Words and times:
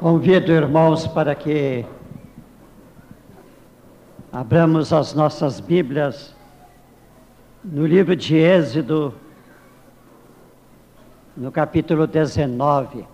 Convido 0.00 0.50
irmãos 0.50 1.06
para 1.06 1.34
que 1.34 1.84
abramos 4.32 4.94
as 4.94 5.12
nossas 5.12 5.60
Bíblias 5.60 6.34
no 7.62 7.86
livro 7.86 8.16
de 8.16 8.34
Êxodo, 8.34 9.14
no 11.36 11.52
capítulo 11.52 12.06
19. 12.06 13.06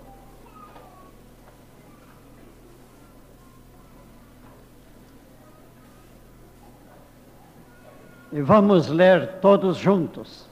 E 8.30 8.40
vamos 8.40 8.86
ler 8.86 9.40
todos 9.40 9.76
juntos. 9.76 10.48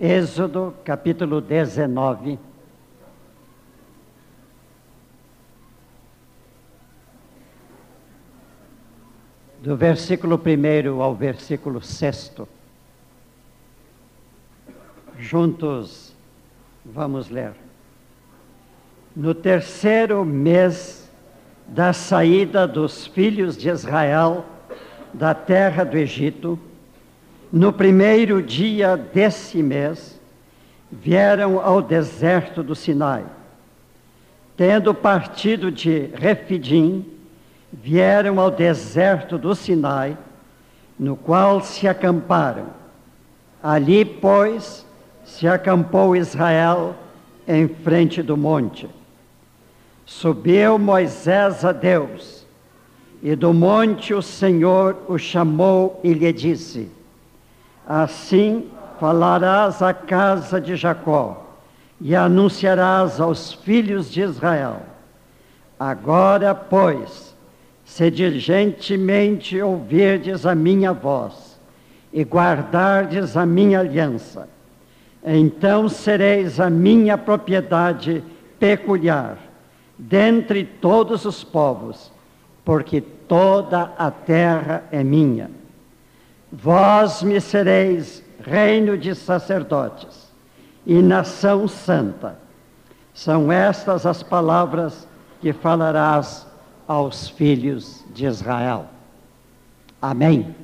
Êxodo, 0.00 0.74
capítulo 0.84 1.40
19. 1.40 2.53
Do 9.64 9.74
versículo 9.78 10.38
1 10.38 11.00
ao 11.00 11.14
versículo 11.14 11.80
6. 11.80 12.32
Juntos 15.18 16.12
vamos 16.84 17.30
ler. 17.30 17.52
No 19.16 19.34
terceiro 19.34 20.22
mês 20.22 21.10
da 21.66 21.94
saída 21.94 22.68
dos 22.68 23.06
filhos 23.06 23.56
de 23.56 23.70
Israel 23.70 24.44
da 25.14 25.32
terra 25.32 25.82
do 25.82 25.96
Egito, 25.96 26.58
no 27.50 27.72
primeiro 27.72 28.42
dia 28.42 28.98
desse 28.98 29.62
mês, 29.62 30.20
vieram 30.92 31.58
ao 31.58 31.80
deserto 31.80 32.62
do 32.62 32.74
Sinai. 32.74 33.24
Tendo 34.58 34.92
partido 34.92 35.72
de 35.72 36.10
Refidim, 36.14 37.13
vieram 37.82 38.38
ao 38.38 38.50
deserto 38.50 39.36
do 39.36 39.54
Sinai, 39.54 40.16
no 40.98 41.16
qual 41.16 41.60
se 41.60 41.88
acamparam. 41.88 42.66
Ali, 43.62 44.04
pois, 44.04 44.86
se 45.24 45.48
acampou 45.48 46.14
Israel 46.14 46.94
em 47.48 47.66
frente 47.66 48.22
do 48.22 48.36
monte. 48.36 48.88
Subiu 50.06 50.78
Moisés 50.78 51.64
a 51.64 51.72
Deus, 51.72 52.46
e 53.22 53.34
do 53.34 53.52
monte 53.52 54.12
o 54.12 54.22
Senhor 54.22 54.96
o 55.08 55.18
chamou 55.18 55.98
e 56.04 56.12
lhe 56.12 56.32
disse: 56.32 56.90
Assim 57.86 58.68
falarás 59.00 59.82
à 59.82 59.92
casa 59.92 60.60
de 60.60 60.76
Jacó, 60.76 61.56
e 62.00 62.14
anunciarás 62.14 63.20
aos 63.20 63.52
filhos 63.52 64.10
de 64.10 64.20
Israel. 64.20 64.82
Agora, 65.80 66.54
pois, 66.54 67.33
se 67.84 68.10
diligentemente 68.10 69.60
ouvirdes 69.60 70.46
a 70.46 70.54
minha 70.54 70.92
voz 70.92 71.60
e 72.12 72.22
guardardes 72.22 73.36
a 73.36 73.44
minha 73.44 73.80
aliança, 73.80 74.48
então 75.24 75.88
sereis 75.88 76.60
a 76.60 76.70
minha 76.70 77.18
propriedade 77.18 78.22
peculiar 78.58 79.38
dentre 79.98 80.64
todos 80.64 81.24
os 81.24 81.44
povos, 81.44 82.12
porque 82.64 83.00
toda 83.00 83.92
a 83.98 84.10
terra 84.10 84.84
é 84.90 85.04
minha. 85.04 85.50
Vós 86.50 87.22
me 87.22 87.40
sereis 87.40 88.22
reino 88.40 88.96
de 88.96 89.14
sacerdotes 89.14 90.32
e 90.86 91.00
nação 91.00 91.66
santa. 91.66 92.38
São 93.12 93.50
estas 93.50 94.06
as 94.06 94.22
palavras 94.22 95.06
que 95.40 95.52
falarás 95.52 96.46
aos 96.86 97.28
filhos 97.28 98.04
de 98.12 98.26
Israel. 98.26 98.88
Amém. 100.00 100.54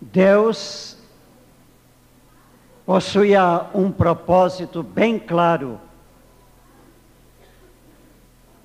Deus 0.00 0.96
possuía 2.86 3.66
um 3.74 3.92
propósito 3.92 4.82
bem 4.82 5.18
claro 5.18 5.78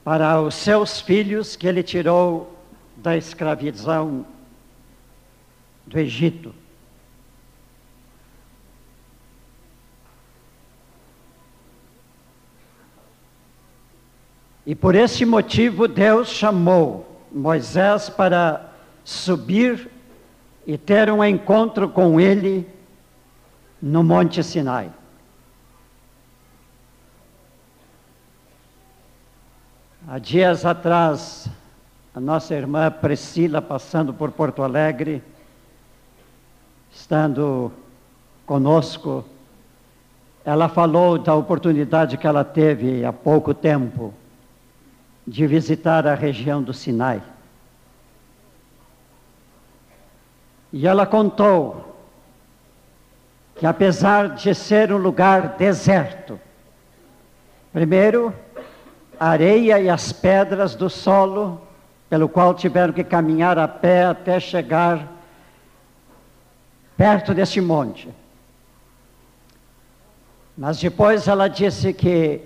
para 0.03 0.41
os 0.41 0.55
seus 0.55 1.01
filhos 1.01 1.55
que 1.55 1.67
ele 1.67 1.83
tirou 1.83 2.57
da 2.95 3.17
escravidão 3.17 4.25
do 5.85 5.99
Egito. 5.99 6.55
E 14.65 14.73
por 14.73 14.95
esse 14.95 15.25
motivo 15.25 15.87
Deus 15.87 16.29
chamou 16.29 17.19
Moisés 17.31 18.09
para 18.09 18.71
subir 19.03 19.89
e 20.65 20.77
ter 20.77 21.11
um 21.11 21.23
encontro 21.23 21.89
com 21.89 22.19
ele 22.19 22.67
no 23.81 24.03
Monte 24.03 24.41
Sinai. 24.41 24.89
Há 30.07 30.17
dias 30.19 30.65
atrás, 30.65 31.49
a 32.13 32.19
nossa 32.19 32.53
irmã 32.53 32.89
Priscila, 32.89 33.61
passando 33.61 34.13
por 34.13 34.31
Porto 34.31 34.63
Alegre, 34.63 35.21
estando 36.91 37.71
conosco, 38.45 39.25
ela 40.45 40.69
falou 40.69 41.17
da 41.17 41.33
oportunidade 41.35 42.17
que 42.17 42.27
ela 42.27 42.43
teve 42.43 43.03
há 43.03 43.11
pouco 43.11 43.53
tempo 43.53 44.13
de 45.25 45.47
visitar 45.47 46.05
a 46.05 46.15
região 46.15 46.61
do 46.61 46.73
Sinai. 46.73 47.21
E 50.71 50.87
ela 50.87 51.05
contou 51.05 51.95
que, 53.55 53.65
apesar 53.65 54.29
de 54.29 54.53
ser 54.55 54.91
um 54.91 54.97
lugar 54.97 55.55
deserto, 55.57 56.39
primeiro, 57.71 58.33
a 59.19 59.27
areia 59.27 59.79
e 59.79 59.89
as 59.89 60.11
pedras 60.11 60.75
do 60.75 60.89
solo, 60.89 61.61
pelo 62.09 62.27
qual 62.27 62.53
tiveram 62.53 62.91
que 62.91 63.03
caminhar 63.03 63.57
a 63.57 63.67
pé 63.67 64.05
até 64.05 64.39
chegar 64.39 65.11
perto 66.97 67.33
deste 67.33 67.61
monte. 67.61 68.09
Mas 70.57 70.79
depois 70.79 71.27
ela 71.27 71.47
disse 71.47 71.93
que 71.93 72.41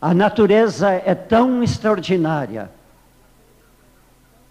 a 0.00 0.12
natureza 0.12 0.90
é 0.90 1.14
tão 1.14 1.62
extraordinária 1.62 2.70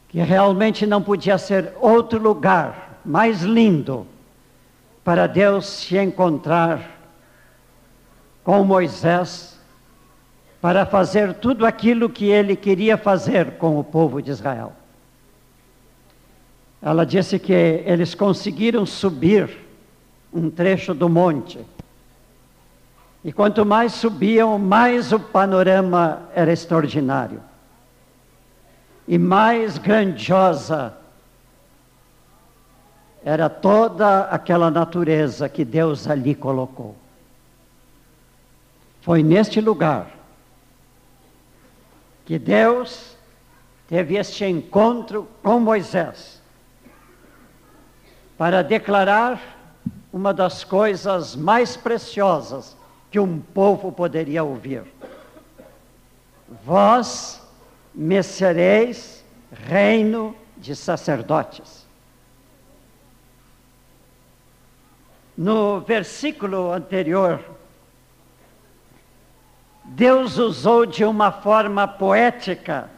que 0.10 0.20
realmente 0.20 0.86
não 0.86 1.02
podia 1.02 1.38
ser 1.38 1.74
outro 1.80 2.20
lugar 2.20 3.00
mais 3.06 3.42
lindo 3.42 4.08
para 5.04 5.28
Deus 5.28 5.66
se 5.68 5.98
encontrar 5.98 7.00
com 8.44 8.64
Moisés 8.64 9.60
para 10.60 10.86
fazer 10.86 11.36
tudo 11.36 11.66
aquilo 11.66 12.10
que 12.10 12.26
ele 12.26 12.56
queria 12.56 12.98
fazer 12.98 13.58
com 13.58 13.78
o 13.80 13.84
povo 13.84 14.22
de 14.22 14.32
Israel. 14.32 14.74
Ela 16.82 17.06
disse 17.06 17.38
que 17.38 17.54
eles 17.54 18.16
conseguiram 18.16 18.86
subir 18.86 19.50
um 20.34 20.50
trecho 20.50 20.94
do 20.94 21.08
monte 21.08 21.60
e 23.26 23.34
quanto 23.34 23.66
mais 23.66 23.94
subiam, 23.94 24.60
mais 24.60 25.12
o 25.12 25.20
panorama 25.20 26.30
era 26.36 26.54
extraordinário. 26.54 27.42
E 29.08 29.18
mais 29.18 29.80
grandiosa 29.80 30.96
era 33.24 33.50
toda 33.50 34.26
aquela 34.26 34.70
natureza 34.70 35.50
que 35.50 35.66
Deus 35.66 36.08
ali 36.08 36.36
colocou. 36.36 36.96
Foi 39.02 39.24
neste 39.24 39.60
lugar 39.60 40.06
que 42.26 42.38
Deus 42.38 43.18
teve 43.88 44.18
este 44.18 44.46
encontro 44.46 45.28
com 45.42 45.60
Moisés 45.60 46.40
para 48.38 48.62
declarar 48.62 49.42
uma 50.14 50.32
das 50.32 50.64
coisas 50.64 51.36
mais 51.36 51.76
preciosas 51.76 52.85
que 53.16 53.20
um 53.22 53.40
povo 53.40 53.94
poderia 53.94 54.44
ouvir. 54.44 54.84
Vós 56.66 57.42
me 57.94 58.22
sereis 58.22 59.24
reino 59.54 60.36
de 60.58 60.76
sacerdotes. 60.76 61.88
No 65.38 65.80
versículo 65.80 66.74
anterior, 66.74 67.42
Deus 69.86 70.38
usou 70.38 70.86
de 70.86 71.06
uma 71.06 71.32
forma 71.32 71.88
poética 71.88 72.90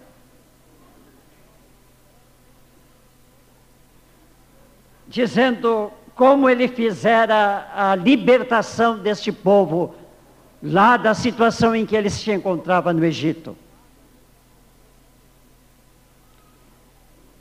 dizendo 5.07 5.93
como 6.17 6.49
ele 6.49 6.67
fizera 6.67 7.69
a 7.75 7.93
libertação 7.93 8.97
deste 8.97 9.31
povo 9.31 9.93
lá 10.61 10.97
da 10.97 11.13
situação 11.13 11.75
em 11.75 11.85
que 11.85 11.95
ele 11.95 12.09
se 12.09 12.31
encontrava 12.31 12.91
no 12.91 13.05
Egito. 13.05 13.55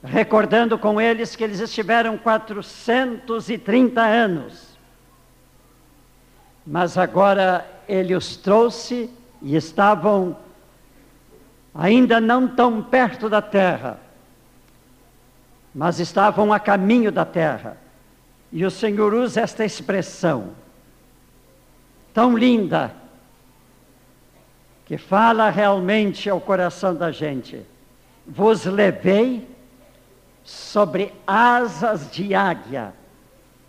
Recordando 0.02 0.78
com 0.78 1.00
eles 1.00 1.34
que 1.34 1.42
eles 1.42 1.58
estiveram 1.58 2.16
430 2.16 4.00
anos, 4.00 4.76
mas 6.64 6.96
agora 6.96 7.66
ele 7.88 8.14
os 8.14 8.36
trouxe 8.36 9.10
e 9.42 9.56
estavam 9.56 10.36
ainda 11.74 12.20
não 12.20 12.46
tão 12.46 12.82
perto 12.82 13.28
da 13.28 13.42
terra, 13.42 13.98
mas 15.74 15.98
estavam 15.98 16.52
a 16.52 16.60
caminho 16.60 17.10
da 17.10 17.24
terra. 17.24 17.76
E 18.52 18.64
o 18.64 18.70
Senhor 18.70 19.12
usa 19.12 19.40
esta 19.40 19.64
expressão 19.64 20.54
tão 22.16 22.34
linda, 22.34 22.94
que 24.86 24.96
fala 24.96 25.50
realmente 25.50 26.30
ao 26.30 26.40
coração 26.40 26.94
da 26.94 27.10
gente. 27.10 27.60
Vos 28.24 28.64
levei 28.64 29.46
sobre 30.44 31.12
asas 31.26 32.08
de 32.10 32.34
águia 32.34 32.94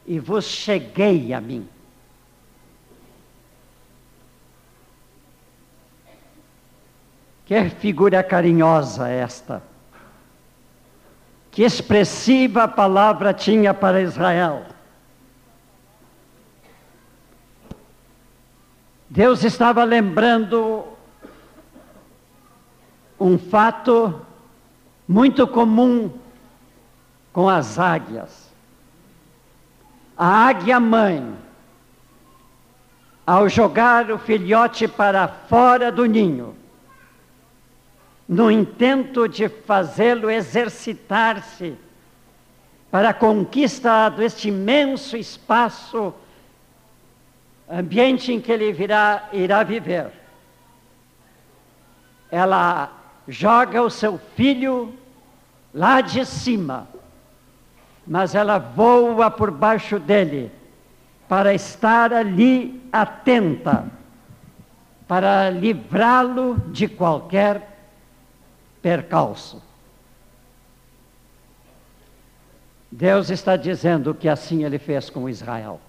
e 0.06 0.20
vos 0.20 0.46
cheguei 0.46 1.34
a 1.34 1.42
mim. 1.42 1.68
Que 7.46 7.68
figura 7.70 8.22
carinhosa 8.22 9.10
esta. 9.10 9.64
Que 11.50 11.64
expressiva 11.64 12.68
palavra 12.68 13.34
tinha 13.34 13.74
para 13.74 14.02
Israel. 14.02 14.66
Deus 19.10 19.44
estava 19.44 19.84
lembrando 19.84 20.87
um 23.20 23.38
fato 23.38 24.22
muito 25.08 25.48
comum 25.48 26.12
com 27.34 27.48
as 27.48 27.80
águias. 27.80 28.52
A 30.18 30.48
águia 30.48 30.80
mãe, 30.80 31.36
ao 33.26 33.48
jogar 33.48 34.12
o 34.12 34.18
filhote 34.18 34.88
para 34.88 35.28
fora 35.28 35.92
do 35.92 36.06
ninho, 36.06 36.56
no 38.28 38.52
intento 38.52 39.28
de 39.28 39.48
fazê-lo 39.48 40.30
exercitar-se 40.30 41.78
para 42.92 43.10
a 43.10 43.14
conquista 43.14 44.10
deste 44.10 44.50
imenso 44.50 45.16
espaço, 45.16 46.14
ambiente 47.70 48.34
em 48.34 48.42
que 48.42 48.52
ele 48.52 48.72
virá, 48.74 49.30
irá 49.32 49.64
viver. 49.64 50.12
Ela 52.32 52.97
joga 53.28 53.82
o 53.82 53.90
seu 53.90 54.18
filho 54.36 54.94
lá 55.74 56.02
de 56.02 56.26
cima, 56.26 56.88
mas 58.06 58.34
ela 58.34 58.58
voa 58.58 59.30
por 59.30 59.52
baixo 59.52 60.00
dele 60.00 60.52
para 61.28 61.54
estar 61.54 62.14
ali 62.14 62.82
atenta, 62.92 63.86
para 65.08 65.50
livrá-lo 65.50 66.58
de 66.72 66.88
qualquer 66.88 67.78
percalço. 68.82 69.62
Deus 72.90 73.30
está 73.30 73.58
dizendo 73.58 74.16
que 74.16 74.30
assim 74.30 74.64
ele 74.64 74.80
fez 74.80 75.10
com 75.10 75.30
Israel. 75.30 75.82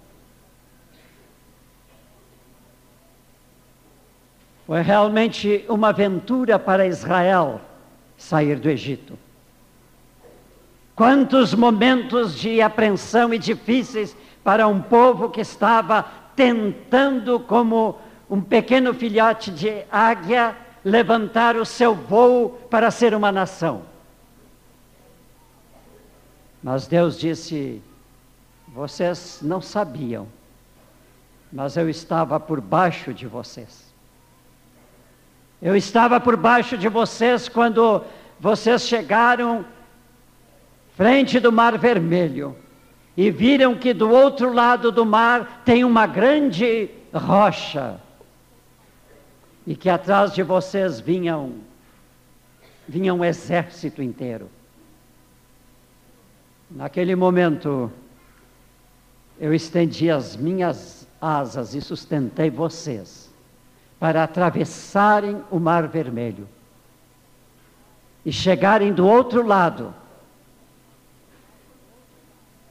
Foi 4.68 4.82
realmente 4.82 5.64
uma 5.66 5.88
aventura 5.88 6.58
para 6.58 6.86
Israel 6.86 7.58
sair 8.18 8.58
do 8.58 8.68
Egito. 8.68 9.18
Quantos 10.94 11.54
momentos 11.54 12.38
de 12.38 12.60
apreensão 12.60 13.32
e 13.32 13.38
difíceis 13.38 14.14
para 14.44 14.68
um 14.68 14.82
povo 14.82 15.30
que 15.30 15.40
estava 15.40 16.04
tentando, 16.36 17.40
como 17.40 17.98
um 18.28 18.42
pequeno 18.42 18.92
filhote 18.92 19.50
de 19.50 19.84
águia, 19.90 20.54
levantar 20.84 21.56
o 21.56 21.64
seu 21.64 21.94
voo 21.94 22.50
para 22.68 22.90
ser 22.90 23.14
uma 23.14 23.32
nação. 23.32 23.84
Mas 26.62 26.86
Deus 26.86 27.18
disse: 27.18 27.82
vocês 28.68 29.38
não 29.40 29.62
sabiam, 29.62 30.28
mas 31.50 31.78
eu 31.78 31.88
estava 31.88 32.38
por 32.38 32.60
baixo 32.60 33.14
de 33.14 33.26
vocês. 33.26 33.87
Eu 35.60 35.74
estava 35.74 36.20
por 36.20 36.36
baixo 36.36 36.78
de 36.78 36.88
vocês 36.88 37.48
quando 37.48 38.04
vocês 38.38 38.82
chegaram 38.82 39.64
frente 40.96 41.40
do 41.40 41.50
Mar 41.50 41.76
Vermelho 41.76 42.56
e 43.16 43.28
viram 43.30 43.74
que 43.74 43.92
do 43.92 44.08
outro 44.08 44.52
lado 44.52 44.92
do 44.92 45.04
mar 45.04 45.62
tem 45.64 45.84
uma 45.84 46.06
grande 46.06 46.88
rocha 47.12 48.00
e 49.66 49.74
que 49.74 49.88
atrás 49.88 50.32
de 50.32 50.44
vocês 50.44 51.00
vinham 51.00 51.54
vinha 52.86 53.12
um 53.12 53.24
exército 53.24 54.00
inteiro. 54.00 54.48
Naquele 56.70 57.14
momento, 57.16 57.90
eu 59.38 59.52
estendi 59.52 60.08
as 60.10 60.36
minhas 60.36 61.06
asas 61.20 61.74
e 61.74 61.80
sustentei 61.80 62.48
vocês 62.48 63.27
para 63.98 64.22
atravessarem 64.22 65.42
o 65.50 65.58
Mar 65.58 65.88
Vermelho 65.88 66.48
e 68.24 68.32
chegarem 68.32 68.92
do 68.92 69.06
outro 69.06 69.44
lado, 69.46 69.94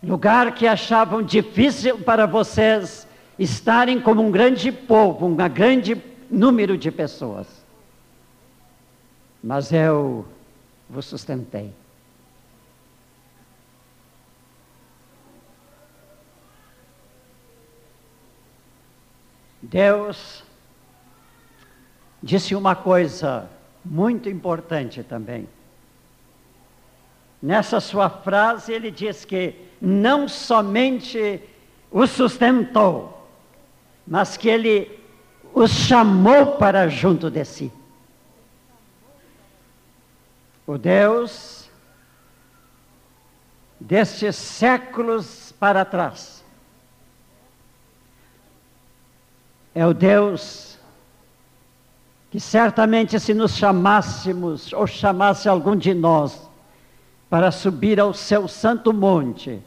lugar 0.02 0.54
que 0.54 0.68
achavam 0.68 1.22
difícil 1.22 2.00
para 2.00 2.26
vocês 2.26 3.08
estarem 3.38 4.00
como 4.00 4.22
um 4.22 4.32
grande 4.32 4.72
povo, 4.72 5.26
uma 5.26 5.48
grande 5.48 6.02
número 6.30 6.78
de 6.78 6.92
pessoas. 6.92 7.48
Mas 9.44 9.72
eu 9.72 10.26
vos 10.90 11.06
sustentei. 11.06 11.74
Deus 19.62 20.47
disse 22.28 22.54
uma 22.54 22.76
coisa 22.76 23.50
muito 23.86 24.28
importante 24.28 25.02
também. 25.02 25.48
Nessa 27.42 27.80
sua 27.80 28.10
frase, 28.10 28.74
ele 28.74 28.92
diz 28.92 29.24
que 29.24 29.56
não 29.80 30.28
somente 30.28 31.42
o 31.90 32.06
sustentou, 32.06 33.26
mas 34.06 34.36
que 34.36 34.50
ele 34.50 35.00
os 35.54 35.72
chamou 35.72 36.58
para 36.58 36.90
junto 36.90 37.32
de 37.32 37.46
si. 37.46 37.72
O 40.66 40.78
Deus 40.78 41.70
destes 43.80 44.36
séculos 44.36 45.54
para 45.58 45.86
trás 45.86 46.44
é 49.74 49.86
o 49.86 49.94
Deus 49.94 50.67
que 52.30 52.40
certamente 52.40 53.20
se 53.20 53.34
nos 53.34 53.56
chamássemos 53.56 54.74
ou 54.74 54.86
chamasse 54.86 55.48
algum 55.48 55.76
de 55.76 55.94
nós 55.94 56.48
para 57.30 57.52
subir 57.52 58.00
ao 58.00 58.14
seu 58.14 58.48
santo 58.48 58.94
monte 58.94 59.60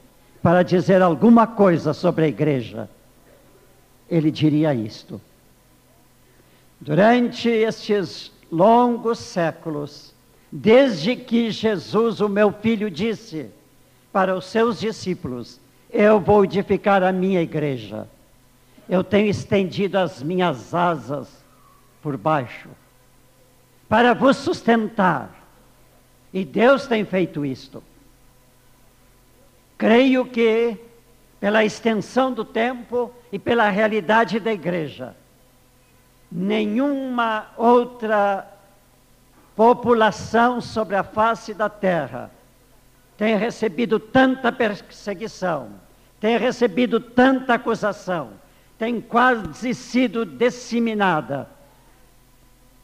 para 0.43 0.63
dizer 0.63 1.03
alguma 1.03 1.47
coisa 1.47 1.93
sobre 1.93 2.25
a 2.25 2.29
igreja, 2.29 2.89
ele 4.09 4.31
diria 4.31 4.75
isto. 4.75 5.21
Durante 6.81 7.49
estes 7.49 8.33
longos 8.51 9.19
séculos, 9.19 10.15
desde 10.51 11.15
que 11.15 11.51
Jesus, 11.51 12.21
o 12.21 12.29
meu 12.29 12.53
filho, 12.53 12.91
disse 12.91 13.51
para 14.11 14.35
os 14.35 14.47
seus 14.47 14.81
discípulos: 14.81 15.61
Eu 15.93 16.19
vou 16.19 16.45
edificar 16.45 17.03
a 17.03 17.13
minha 17.13 17.43
igreja. 17.43 18.09
Eu 18.89 19.05
tenho 19.05 19.29
estendido 19.29 19.99
as 19.99 20.23
minhas 20.23 20.75
asas 20.75 21.40
por 22.03 22.17
baixo 22.17 22.69
para 23.91 24.15
vos 24.15 24.37
sustentar. 24.37 25.35
E 26.33 26.45
Deus 26.45 26.87
tem 26.87 27.05
feito 27.05 27.45
isto. 27.45 27.83
Creio 29.77 30.25
que, 30.27 30.77
pela 31.41 31.65
extensão 31.65 32.33
do 32.33 32.45
tempo 32.45 33.13
e 33.33 33.39
pela 33.39 33.69
realidade 33.69 34.39
da 34.39 34.53
igreja, 34.53 35.17
nenhuma 36.31 37.49
outra 37.57 38.49
população 39.57 40.61
sobre 40.61 40.95
a 40.95 41.03
face 41.03 41.53
da 41.53 41.69
terra 41.69 42.31
tem 43.17 43.37
recebido 43.37 43.99
tanta 43.99 44.53
perseguição, 44.53 45.73
tem 46.21 46.39
recebido 46.39 47.01
tanta 47.01 47.55
acusação, 47.55 48.31
tem 48.79 49.01
quase 49.01 49.75
sido 49.75 50.25
disseminada. 50.25 51.60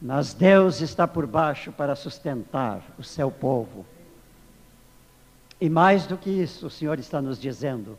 Mas 0.01 0.33
Deus 0.33 0.79
está 0.81 1.07
por 1.07 1.25
baixo 1.25 1.71
para 1.71 1.95
sustentar 1.95 2.81
o 2.97 3.03
seu 3.03 3.31
povo. 3.31 3.85
E 5.59 5.69
mais 5.69 6.05
do 6.05 6.17
que 6.17 6.29
isso, 6.29 6.67
o 6.67 6.69
Senhor 6.69 6.99
está 6.99 7.21
nos 7.21 7.39
dizendo: 7.39 7.97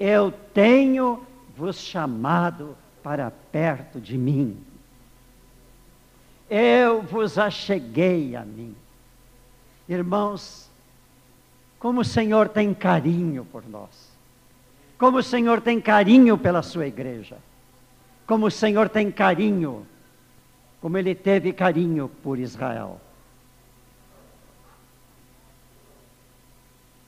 Eu 0.00 0.32
tenho 0.54 1.26
vos 1.56 1.76
chamado 1.76 2.76
para 3.02 3.30
perto 3.30 4.00
de 4.00 4.16
mim. 4.16 4.56
Eu 6.48 7.02
vos 7.02 7.38
acheguei 7.38 8.34
a 8.34 8.44
mim. 8.44 8.74
Irmãos, 9.88 10.70
como 11.78 12.00
o 12.00 12.04
Senhor 12.04 12.48
tem 12.48 12.72
carinho 12.72 13.44
por 13.44 13.68
nós. 13.68 14.10
Como 14.98 15.18
o 15.18 15.22
Senhor 15.22 15.60
tem 15.60 15.80
carinho 15.80 16.38
pela 16.38 16.62
sua 16.62 16.86
igreja. 16.86 17.36
Como 18.26 18.46
o 18.46 18.50
Senhor 18.50 18.88
tem 18.88 19.10
carinho, 19.10 19.86
como 20.80 20.96
ele 20.98 21.14
teve 21.14 21.52
carinho 21.52 22.08
por 22.22 22.38
Israel. 22.38 23.00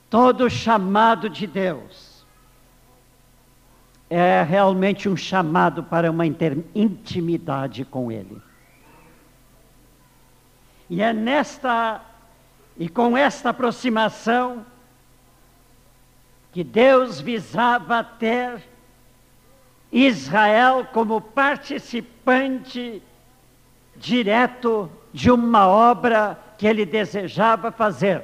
Todo 0.09 0.49
chamado 0.49 1.29
de 1.29 1.45
Deus 1.45 2.25
é 4.09 4.41
realmente 4.41 5.07
um 5.07 5.15
chamado 5.15 5.83
para 5.83 6.09
uma 6.09 6.25
intimidade 6.25 7.85
com 7.85 8.11
Ele. 8.11 8.41
E 10.89 11.01
é 11.01 11.13
nesta 11.13 12.01
e 12.77 12.89
com 12.89 13.15
esta 13.15 13.49
aproximação 13.49 14.65
que 16.51 16.63
Deus 16.63 17.19
visava 17.19 18.03
ter 18.03 18.63
Israel 19.91 20.87
como 20.91 21.19
participante 21.19 23.03
direto 23.99 24.89
de 25.13 25.29
uma 25.29 25.67
obra 25.67 26.39
que 26.57 26.65
ele 26.65 26.85
desejava 26.85 27.71
fazer. 27.71 28.23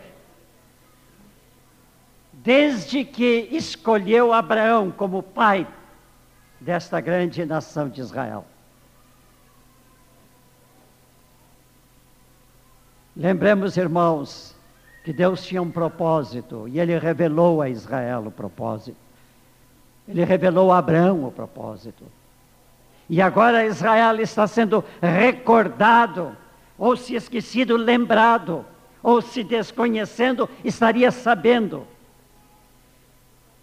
Desde 2.31 3.03
que 3.03 3.49
escolheu 3.51 4.31
Abraão 4.31 4.91
como 4.91 5.21
pai 5.21 5.67
desta 6.59 6.99
grande 7.01 7.45
nação 7.45 7.89
de 7.89 8.01
Israel. 8.01 8.45
Lembremos, 13.15 13.77
irmãos, 13.77 14.55
que 15.03 15.13
Deus 15.13 15.45
tinha 15.45 15.61
um 15.61 15.71
propósito 15.71 16.67
e 16.67 16.79
ele 16.79 16.97
revelou 16.97 17.61
a 17.61 17.69
Israel 17.69 18.25
o 18.27 18.31
propósito. 18.31 18.97
Ele 20.07 20.23
revelou 20.23 20.71
a 20.71 20.77
Abraão 20.77 21.25
o 21.25 21.31
propósito. 21.31 22.03
E 23.09 23.21
agora 23.21 23.65
Israel 23.65 24.19
está 24.19 24.47
sendo 24.47 24.83
recordado, 25.01 26.35
ou 26.77 26.97
se 26.97 27.15
esquecido, 27.15 27.77
lembrado, 27.77 28.65
ou 29.01 29.21
se 29.21 29.43
desconhecendo, 29.43 30.49
estaria 30.63 31.11
sabendo 31.11 31.87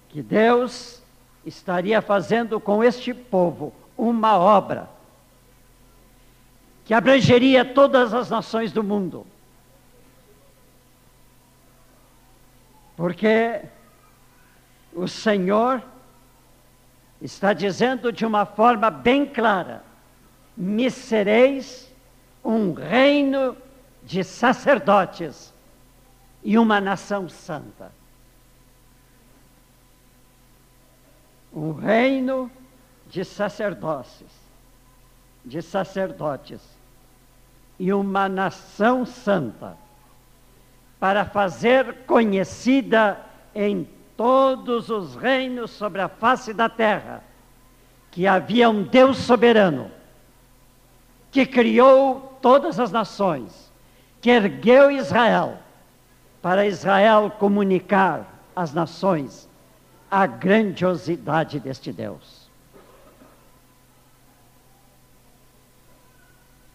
que 0.09 0.23
Deus 0.23 1.03
estaria 1.45 2.01
fazendo 2.01 2.61
com 2.61 2.85
este 2.85 3.13
povo 3.13 3.73
uma 3.97 4.37
obra 4.37 4.89
que 6.85 6.95
abrangeria 6.95 7.65
todas 7.65 8.13
as 8.13 8.31
nações 8.31 8.73
do 8.73 8.83
mundo. 8.83 9.27
Porque 12.97 13.63
o 14.93 15.09
Senhor 15.09 15.83
está 17.23 17.53
dizendo 17.53 18.13
de 18.13 18.27
uma 18.27 18.45
forma 18.45 18.91
bem 18.91 19.25
clara: 19.25 19.85
me 20.57 20.91
sereis 20.91 21.91
um 22.45 22.73
reino 22.73 23.57
de 24.03 24.25
sacerdotes 24.25 25.55
e 26.43 26.59
uma 26.59 26.81
nação 26.81 27.29
santa. 27.29 27.93
Um 31.55 31.73
reino 31.73 32.51
de 33.09 33.25
sacerdócios, 33.25 34.33
de 35.45 35.63
sacerdotes 35.63 36.61
e 37.79 37.93
uma 37.93 38.29
nação 38.29 39.05
santa 39.05 39.77
para 40.99 41.25
fazer 41.25 42.05
conhecida 42.07 43.21
em 43.55 43.87
todos 44.23 44.89
os 44.89 45.17
reinos 45.17 45.73
sobre 45.73 46.01
a 46.01 46.09
face 46.09 46.55
da 46.55 46.69
terra 46.69 47.25
que 48.09 48.25
havia 48.25 48.71
um 48.71 48.85
Deus 48.85 49.17
soberano 49.17 49.91
que 51.33 51.45
criou 51.45 52.39
todas 52.41 52.79
as 52.79 52.93
nações, 52.93 53.73
que 54.21 54.31
ergueu 54.31 54.93
Israel 54.93 55.59
para 56.41 56.65
Israel 56.65 57.33
comunicar 57.37 58.25
às 58.55 58.73
nações 58.73 59.49
a 60.09 60.25
grandiosidade 60.25 61.59
deste 61.59 61.93
Deus. 61.93 62.49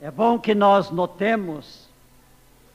É 0.01 0.11
bom 0.11 0.37
que 0.37 0.53
nós 0.53 0.91
notemos 0.91 1.87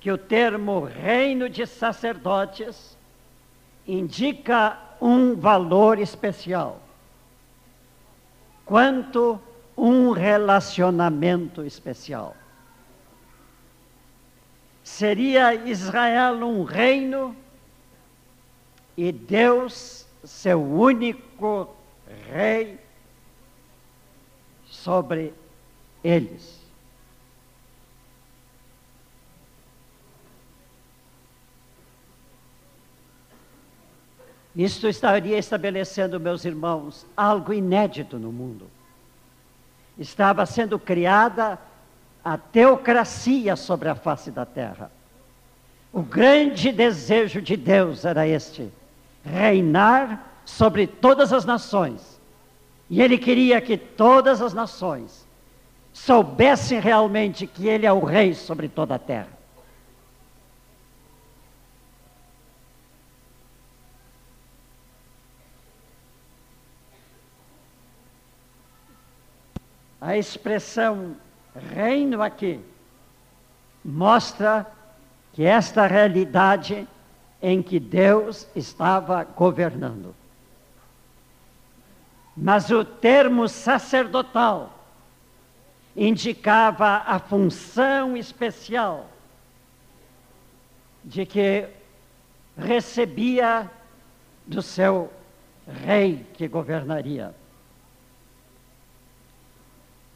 que 0.00 0.10
o 0.10 0.16
termo 0.16 0.82
reino 0.82 1.50
de 1.50 1.66
sacerdotes 1.66 2.96
indica 3.86 4.78
um 5.00 5.34
valor 5.34 5.98
especial, 5.98 6.80
quanto 8.64 9.40
um 9.76 10.12
relacionamento 10.12 11.64
especial. 11.64 12.36
Seria 14.84 15.54
Israel 15.54 16.34
um 16.46 16.64
reino 16.64 17.36
e 18.96 19.10
Deus 19.10 20.06
seu 20.24 20.62
único 20.62 21.74
rei 22.30 22.78
sobre 24.66 25.34
eles. 26.04 26.61
Isto 34.54 34.86
estaria 34.86 35.38
estabelecendo, 35.38 36.20
meus 36.20 36.44
irmãos, 36.44 37.06
algo 37.16 37.52
inédito 37.52 38.18
no 38.18 38.30
mundo. 38.30 38.66
Estava 39.98 40.44
sendo 40.44 40.78
criada 40.78 41.58
a 42.24 42.36
teocracia 42.36 43.56
sobre 43.56 43.88
a 43.88 43.94
face 43.94 44.30
da 44.30 44.44
terra. 44.44 44.90
O 45.92 46.02
grande 46.02 46.70
desejo 46.70 47.40
de 47.40 47.56
Deus 47.56 48.04
era 48.04 48.26
este: 48.26 48.70
reinar 49.24 50.26
sobre 50.44 50.86
todas 50.86 51.32
as 51.32 51.44
nações. 51.44 52.20
E 52.90 53.00
ele 53.00 53.16
queria 53.16 53.60
que 53.60 53.76
todas 53.76 54.42
as 54.42 54.52
nações 54.52 55.26
soubessem 55.92 56.78
realmente 56.78 57.46
que 57.46 57.68
ele 57.68 57.86
é 57.86 57.92
o 57.92 58.04
rei 58.04 58.34
sobre 58.34 58.68
toda 58.68 58.94
a 58.94 58.98
terra. 58.98 59.41
A 70.02 70.16
expressão 70.16 71.14
reino 71.54 72.20
aqui 72.20 72.58
mostra 73.84 74.66
que 75.32 75.44
esta 75.44 75.86
realidade 75.86 76.88
em 77.40 77.62
que 77.62 77.78
Deus 77.78 78.48
estava 78.56 79.22
governando. 79.22 80.12
Mas 82.36 82.68
o 82.70 82.84
termo 82.84 83.46
sacerdotal 83.48 84.76
indicava 85.96 87.04
a 87.06 87.20
função 87.20 88.16
especial 88.16 89.08
de 91.04 91.24
que 91.24 91.68
recebia 92.58 93.70
do 94.44 94.62
seu 94.62 95.12
rei 95.84 96.26
que 96.34 96.48
governaria. 96.48 97.40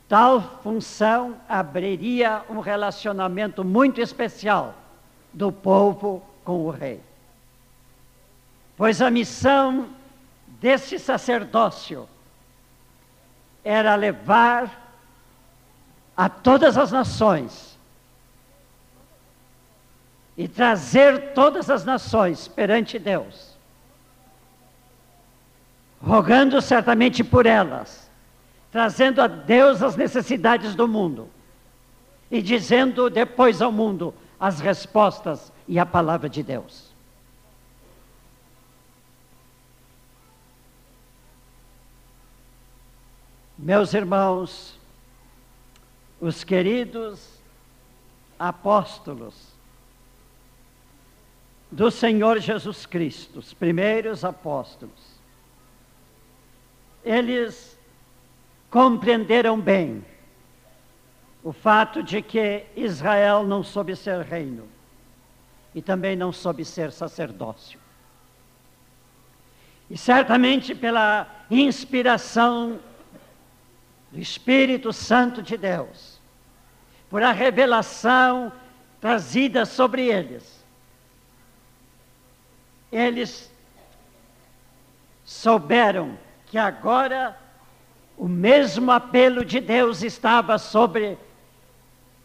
Tal 0.08 0.60
função 0.62 1.36
abriria 1.48 2.42
um 2.48 2.60
relacionamento 2.60 3.64
muito 3.64 4.00
especial 4.00 4.75
do 5.32 5.50
povo 5.50 6.25
com 6.44 6.64
o 6.64 6.70
rei. 6.70 7.02
Pois 8.76 9.02
a 9.02 9.10
missão 9.10 9.88
desse 10.60 10.98
sacerdócio 10.98 12.08
era 13.64 13.96
levar 13.96 14.86
a 16.16 16.28
todas 16.28 16.78
as 16.78 16.92
nações 16.92 17.76
e 20.36 20.46
trazer 20.46 21.32
todas 21.32 21.68
as 21.68 21.84
nações 21.84 22.46
perante 22.46 22.98
Deus, 22.98 23.56
rogando 26.00 26.60
certamente 26.60 27.25
por 27.25 27.46
elas, 27.46 28.05
trazendo 28.76 29.23
a 29.23 29.26
Deus 29.26 29.83
as 29.83 29.97
necessidades 29.97 30.75
do 30.75 30.87
mundo 30.87 31.30
e 32.30 32.42
dizendo 32.42 33.09
depois 33.09 33.62
ao 33.62 33.73
mundo 33.73 34.14
as 34.38 34.61
respostas 34.61 35.50
e 35.66 35.78
a 35.78 35.87
palavra 35.87 36.28
de 36.28 36.42
Deus. 36.42 36.92
Meus 43.56 43.95
irmãos, 43.95 44.78
os 46.21 46.45
queridos 46.45 47.30
apóstolos 48.38 49.54
do 51.73 51.90
Senhor 51.90 52.40
Jesus 52.40 52.85
Cristo, 52.85 53.38
os 53.38 53.54
primeiros 53.54 54.23
apóstolos, 54.23 55.16
eles 57.02 57.75
compreenderam 58.70 59.61
bem 59.61 60.04
o 61.42 61.52
fato 61.52 62.02
de 62.02 62.20
que 62.20 62.64
Israel 62.75 63.44
não 63.44 63.62
soube 63.62 63.94
ser 63.94 64.20
reino 64.23 64.68
e 65.75 65.80
também 65.80 66.16
não 66.16 66.32
soube 66.32 66.64
ser 66.64 66.90
sacerdócio. 66.90 67.78
E 69.88 69.96
certamente 69.96 70.75
pela 70.75 71.28
inspiração 71.50 72.80
do 74.11 74.18
Espírito 74.18 74.92
Santo 74.92 75.42
de 75.42 75.56
Deus, 75.56 76.18
por 77.08 77.23
a 77.23 77.30
revelação 77.30 78.52
trazida 79.00 79.64
sobre 79.64 80.06
eles. 80.06 80.64
Eles 82.90 83.52
souberam 85.25 86.18
que 86.46 86.58
agora 86.58 87.38
o 88.16 88.26
mesmo 88.26 88.90
apelo 88.90 89.44
de 89.44 89.61
Deus 89.61 90.02
estava 90.02 90.56
sobre 90.58 91.18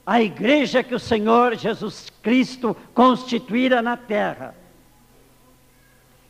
a 0.06 0.22
igreja 0.22 0.82
que 0.82 0.96
o 0.96 1.00
Senhor 1.00 1.56
Jesus 1.56 2.10
Cristo 2.24 2.76
constituíra 2.94 3.82
na 3.82 3.98
terra. 3.98 4.56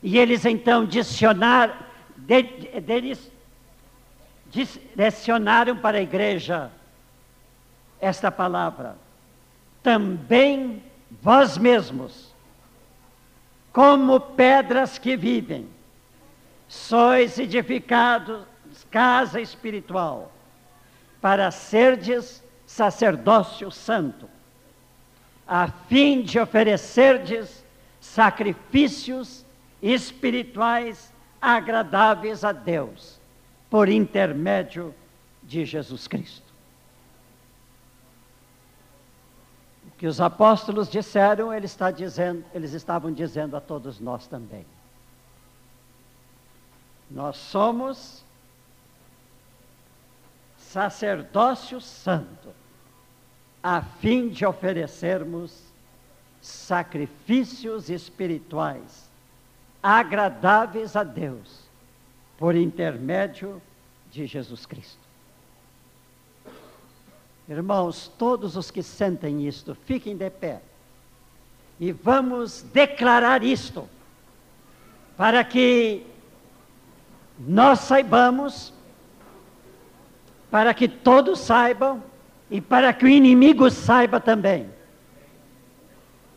E 0.02 0.18
eles 0.18 0.44
então 0.44 0.84
direcionaram, 0.84 1.76
para 5.76 5.98
a 5.98 6.02
igreja 6.02 6.70
esta 8.00 8.32
palavra. 8.32 8.96
Também 9.80 10.82
vós 11.22 11.56
mesmos, 11.56 12.34
como 13.72 14.18
pedras 14.18 14.98
que 14.98 15.16
vivem, 15.16 15.68
sois 16.68 17.38
edificados 17.38 18.51
casa 18.92 19.40
espiritual, 19.40 20.30
para 21.20 21.50
serdes 21.50 22.44
sacerdócio 22.66 23.70
santo, 23.70 24.28
a 25.48 25.68
fim 25.68 26.22
de 26.22 26.38
oferecerdes 26.38 27.64
sacrifícios 28.00 29.44
espirituais 29.80 31.12
agradáveis 31.40 32.44
a 32.44 32.52
Deus 32.52 33.18
por 33.68 33.88
intermédio 33.88 34.94
de 35.42 35.64
Jesus 35.64 36.06
Cristo. 36.06 36.52
O 39.86 39.90
que 39.98 40.06
os 40.06 40.20
apóstolos 40.20 40.88
disseram, 40.88 41.52
ele 41.52 41.66
está 41.66 41.90
dizendo, 41.90 42.44
eles 42.54 42.72
estavam 42.72 43.12
dizendo 43.12 43.56
a 43.56 43.60
todos 43.60 43.98
nós 43.98 44.26
também. 44.26 44.66
Nós 47.10 47.36
somos 47.36 48.21
sacerdócio 50.72 51.82
santo, 51.82 52.48
a 53.62 53.82
fim 53.82 54.30
de 54.30 54.46
oferecermos 54.46 55.62
sacrifícios 56.40 57.90
espirituais 57.90 59.10
agradáveis 59.82 60.96
a 60.96 61.04
Deus 61.04 61.60
por 62.38 62.56
intermédio 62.56 63.60
de 64.10 64.26
Jesus 64.26 64.64
Cristo. 64.64 65.02
Irmãos, 67.46 68.10
todos 68.16 68.56
os 68.56 68.70
que 68.70 68.82
sentem 68.82 69.46
isto, 69.46 69.74
fiquem 69.74 70.16
de 70.16 70.30
pé. 70.30 70.62
E 71.78 71.92
vamos 71.92 72.62
declarar 72.72 73.42
isto, 73.42 73.86
para 75.18 75.44
que 75.44 76.06
nós 77.38 77.80
saibamos, 77.80 78.72
para 80.52 80.74
que 80.74 80.86
todos 80.86 81.40
saibam 81.40 82.04
e 82.50 82.60
para 82.60 82.92
que 82.92 83.06
o 83.06 83.08
inimigo 83.08 83.70
saiba 83.70 84.20
também 84.20 84.68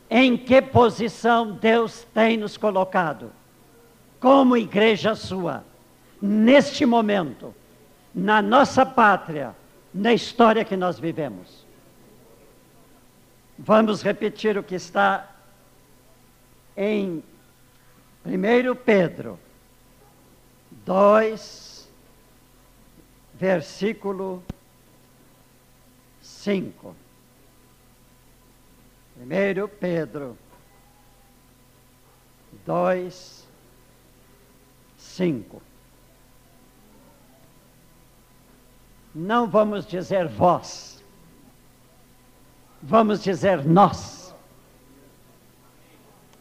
em 0.10 0.38
que 0.38 0.62
posição 0.62 1.52
Deus 1.52 2.08
tem 2.14 2.38
nos 2.38 2.56
colocado 2.56 3.34
como 4.18 4.56
igreja 4.56 5.16
sua 5.16 5.66
neste 6.22 6.86
momento, 6.86 7.54
na 8.14 8.42
nossa 8.42 8.86
pátria, 8.86 9.54
na 9.94 10.14
história 10.14 10.64
que 10.64 10.78
nós 10.78 10.98
vivemos. 10.98 11.66
Vamos 13.60 14.02
repetir 14.02 14.58
o 14.58 14.64
que 14.64 14.76
está 14.76 15.30
em 16.78 17.22
1 18.26 18.76
Pedro 18.86 19.38
2, 20.86 21.65
versículo 23.46 24.44
5. 26.20 26.96
1 29.22 29.68
Pedro 29.80 30.36
2, 32.66 33.48
5. 34.98 35.62
Não 39.14 39.48
vamos 39.48 39.86
dizer 39.86 40.28
vós, 40.28 41.04
vamos 42.82 43.22
dizer 43.22 43.64
nós. 43.64 44.34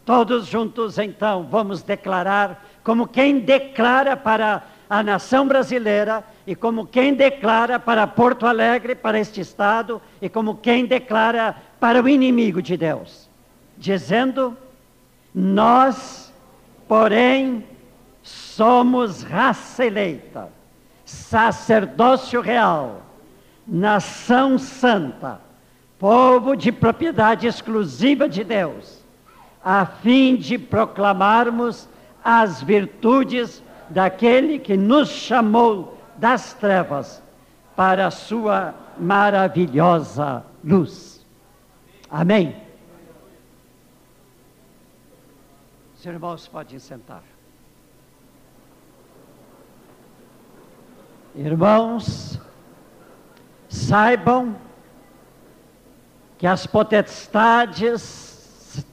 Todos 0.07 0.47
juntos, 0.47 0.97
então, 0.99 1.47
vamos 1.49 1.83
declarar, 1.83 2.65
como 2.83 3.07
quem 3.07 3.41
declara 3.41 4.17
para 4.17 4.67
a 4.89 5.03
nação 5.03 5.47
brasileira, 5.47 6.25
e 6.47 6.55
como 6.55 6.87
quem 6.87 7.15
declara 7.15 7.79
para 7.79 8.07
Porto 8.07 8.47
Alegre, 8.47 8.95
para 8.95 9.19
este 9.19 9.41
estado, 9.41 10.01
e 10.21 10.29
como 10.29 10.57
quem 10.57 10.87
declara 10.87 11.57
para 11.81 12.03
o 12.03 12.09
inimigo 12.09 12.61
de 12.61 12.77
Deus, 12.77 13.29
dizendo: 13.77 14.57
Nós, 15.35 16.33
porém, 16.87 17.65
somos 18.23 19.23
raça 19.23 19.85
eleita 19.85 20.51
sacerdócio 21.05 22.41
real, 22.41 23.03
nação 23.67 24.59
santa, 24.59 25.41
povo 25.99 26.57
de 26.57 26.73
propriedade 26.73 27.47
exclusiva 27.47 28.29
de 28.29 28.43
Deus, 28.43 29.05
a 29.63 29.87
fim 29.87 30.37
de 30.37 30.59
proclamarmos 30.59 31.89
as 32.23 32.63
virtudes 32.63 33.63
daquele 33.89 34.59
que 34.59 34.77
nos 34.77 35.11
chamou 35.11 35.94
das 36.17 36.55
trevas 36.55 37.23
para 37.77 38.07
a 38.07 38.11
sua 38.11 38.75
maravilhosa 38.99 40.45
luz. 40.63 41.25
Amém. 42.11 42.57
Os 45.97 46.07
irmãos 46.07 46.47
podem 46.47 46.79
sentar. 46.79 47.23
Irmãos, 51.35 52.39
saibam 53.69 54.55
que 56.39 56.47
as 56.47 56.67
potestades 56.67 58.85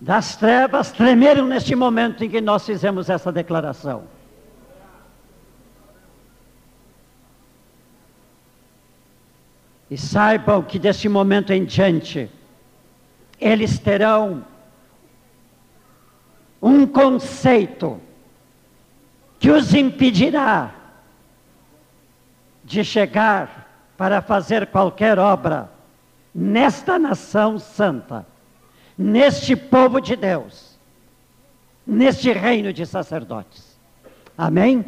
das 0.00 0.36
trevas 0.36 0.90
tremeram 0.90 1.46
neste 1.46 1.74
momento 1.74 2.24
em 2.24 2.30
que 2.30 2.40
nós 2.40 2.66
fizemos 2.66 3.08
essa 3.08 3.30
declaração. 3.30 4.15
E 9.90 9.96
saibam 9.96 10.62
que 10.62 10.78
desse 10.78 11.08
momento 11.08 11.52
em 11.52 11.64
diante, 11.64 12.28
eles 13.40 13.78
terão 13.78 14.44
um 16.60 16.86
conceito 16.86 18.00
que 19.38 19.50
os 19.50 19.74
impedirá 19.74 20.74
de 22.64 22.82
chegar 22.82 23.92
para 23.96 24.20
fazer 24.20 24.66
qualquer 24.66 25.18
obra 25.18 25.70
nesta 26.34 26.98
nação 26.98 27.58
santa, 27.58 28.26
neste 28.98 29.54
povo 29.54 30.00
de 30.00 30.16
Deus, 30.16 30.76
neste 31.86 32.32
reino 32.32 32.72
de 32.72 32.84
sacerdotes. 32.84 33.78
Amém? 34.36 34.84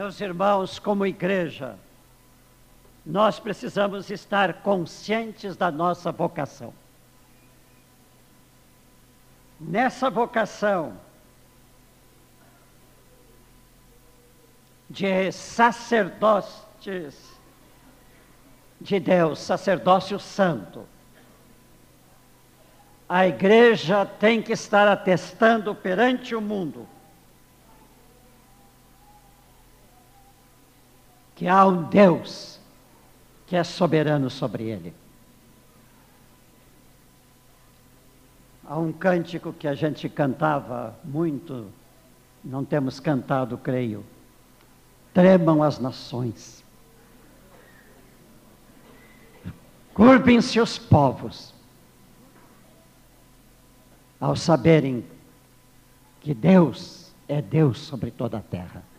Meus 0.00 0.18
irmãos, 0.18 0.78
como 0.78 1.04
igreja, 1.04 1.78
nós 3.04 3.38
precisamos 3.38 4.08
estar 4.08 4.62
conscientes 4.62 5.58
da 5.58 5.70
nossa 5.70 6.10
vocação. 6.10 6.72
Nessa 9.60 10.08
vocação, 10.08 10.98
de 14.88 15.30
sacerdotes 15.32 17.36
de 18.80 18.98
Deus, 18.98 19.38
sacerdócio 19.38 20.18
santo. 20.18 20.88
A 23.06 23.26
igreja 23.26 24.06
tem 24.06 24.40
que 24.40 24.54
estar 24.54 24.88
atestando 24.88 25.74
perante 25.74 26.34
o 26.34 26.40
mundo 26.40 26.88
que 31.40 31.48
há 31.48 31.64
um 31.64 31.84
Deus 31.84 32.60
que 33.46 33.56
é 33.56 33.64
soberano 33.64 34.28
sobre 34.28 34.64
ele. 34.64 34.92
Há 38.62 38.78
um 38.78 38.92
cântico 38.92 39.50
que 39.50 39.66
a 39.66 39.72
gente 39.72 40.06
cantava 40.06 40.94
muito, 41.02 41.68
não 42.44 42.62
temos 42.62 43.00
cantado, 43.00 43.56
creio 43.56 44.04
tremam 45.14 45.62
as 45.62 45.78
nações. 45.78 46.62
Curvem-se 49.94 50.60
os 50.60 50.76
povos 50.76 51.54
ao 54.20 54.36
saberem 54.36 55.06
que 56.20 56.34
Deus 56.34 57.10
é 57.26 57.40
Deus 57.40 57.78
sobre 57.78 58.10
toda 58.10 58.36
a 58.36 58.42
terra. 58.42 58.89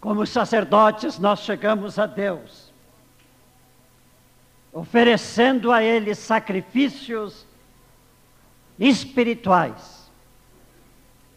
Como 0.00 0.26
sacerdotes, 0.26 1.18
nós 1.18 1.40
chegamos 1.40 1.98
a 1.98 2.06
Deus, 2.06 2.72
oferecendo 4.72 5.70
a 5.70 5.82
Ele 5.82 6.14
sacrifícios 6.14 7.46
espirituais 8.78 10.00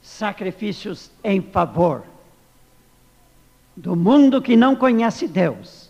sacrifícios 0.04 1.10
em 1.23 1.41
favor 1.41 2.04
do 3.76 3.95
mundo 3.95 4.41
que 4.41 4.56
não 4.56 4.76
conhece 4.76 5.28
Deus, 5.28 5.89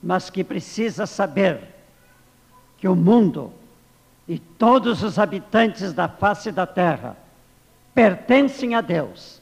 mas 0.00 0.30
que 0.30 0.44
precisa 0.44 1.04
saber 1.04 1.74
que 2.78 2.86
o 2.86 2.94
mundo 2.94 3.52
e 4.26 4.38
todos 4.38 5.02
os 5.02 5.18
habitantes 5.18 5.92
da 5.92 6.08
face 6.08 6.52
da 6.52 6.64
terra 6.64 7.16
pertencem 7.92 8.76
a 8.76 8.80
Deus. 8.80 9.37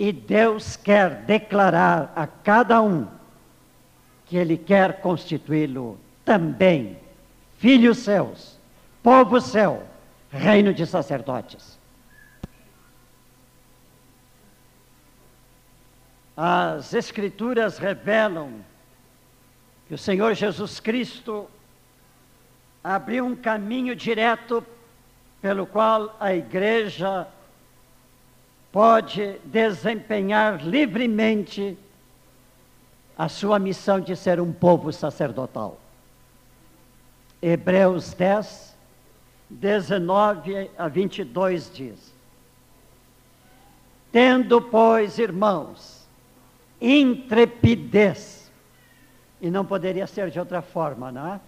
E 0.00 0.12
Deus 0.12 0.76
quer 0.76 1.24
declarar 1.26 2.10
a 2.16 2.26
cada 2.26 2.80
um 2.80 3.06
que 4.24 4.34
Ele 4.34 4.56
quer 4.56 5.02
constituí-lo 5.02 6.00
também 6.24 6.98
filhos 7.58 7.98
seus, 7.98 8.58
povo 9.02 9.38
seu, 9.42 9.82
reino 10.30 10.72
de 10.72 10.86
sacerdotes. 10.86 11.78
As 16.34 16.94
Escrituras 16.94 17.76
revelam 17.76 18.64
que 19.86 19.92
o 19.92 19.98
Senhor 19.98 20.32
Jesus 20.32 20.80
Cristo 20.80 21.46
abriu 22.82 23.26
um 23.26 23.36
caminho 23.36 23.94
direto 23.94 24.64
pelo 25.42 25.66
qual 25.66 26.16
a 26.18 26.32
igreja 26.32 27.28
pode 28.72 29.38
desempenhar 29.44 30.64
livremente 30.64 31.76
a 33.16 33.28
sua 33.28 33.58
missão 33.58 34.00
de 34.00 34.16
ser 34.16 34.40
um 34.40 34.52
povo 34.52 34.92
sacerdotal. 34.92 35.78
Hebreus 37.42 38.12
10, 38.14 38.76
19 39.48 40.70
a 40.78 40.88
22 40.88 41.70
diz: 41.72 42.14
Tendo, 44.12 44.60
pois, 44.62 45.18
irmãos, 45.18 46.06
intrepidez. 46.80 48.50
E 49.40 49.50
não 49.50 49.64
poderia 49.64 50.06
ser 50.06 50.30
de 50.30 50.38
outra 50.38 50.60
forma, 50.60 51.10
não 51.10 51.34
é? 51.34 51.40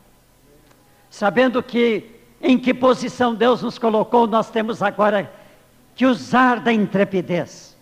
Sabendo 1.10 1.62
que 1.62 2.10
em 2.40 2.58
que 2.58 2.72
posição 2.72 3.34
Deus 3.34 3.62
nos 3.62 3.78
colocou, 3.78 4.26
nós 4.26 4.50
temos 4.50 4.82
agora 4.82 5.30
que 5.94 6.06
usar 6.06 6.60
da 6.60 6.72
intrepidez. 6.72 7.76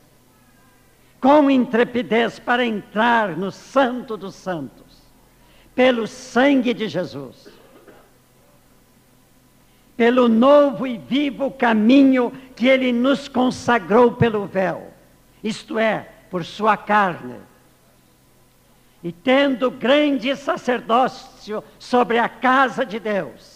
Com 1.20 1.50
intrepidez 1.50 2.38
para 2.38 2.64
entrar 2.64 3.36
no 3.36 3.52
Santo 3.52 4.16
dos 4.16 4.34
Santos, 4.34 5.02
pelo 5.74 6.06
sangue 6.06 6.72
de 6.72 6.88
Jesus, 6.88 7.48
pelo 9.96 10.28
novo 10.28 10.86
e 10.86 10.96
vivo 10.96 11.50
caminho 11.50 12.32
que 12.56 12.66
Ele 12.66 12.90
nos 12.90 13.28
consagrou 13.28 14.12
pelo 14.12 14.46
véu, 14.46 14.90
isto 15.44 15.78
é, 15.78 16.08
por 16.30 16.44
sua 16.44 16.76
carne. 16.76 17.36
E 19.02 19.12
tendo 19.12 19.70
grande 19.70 20.34
sacerdócio 20.36 21.64
sobre 21.78 22.18
a 22.18 22.28
casa 22.28 22.84
de 22.84 22.98
Deus, 22.98 23.49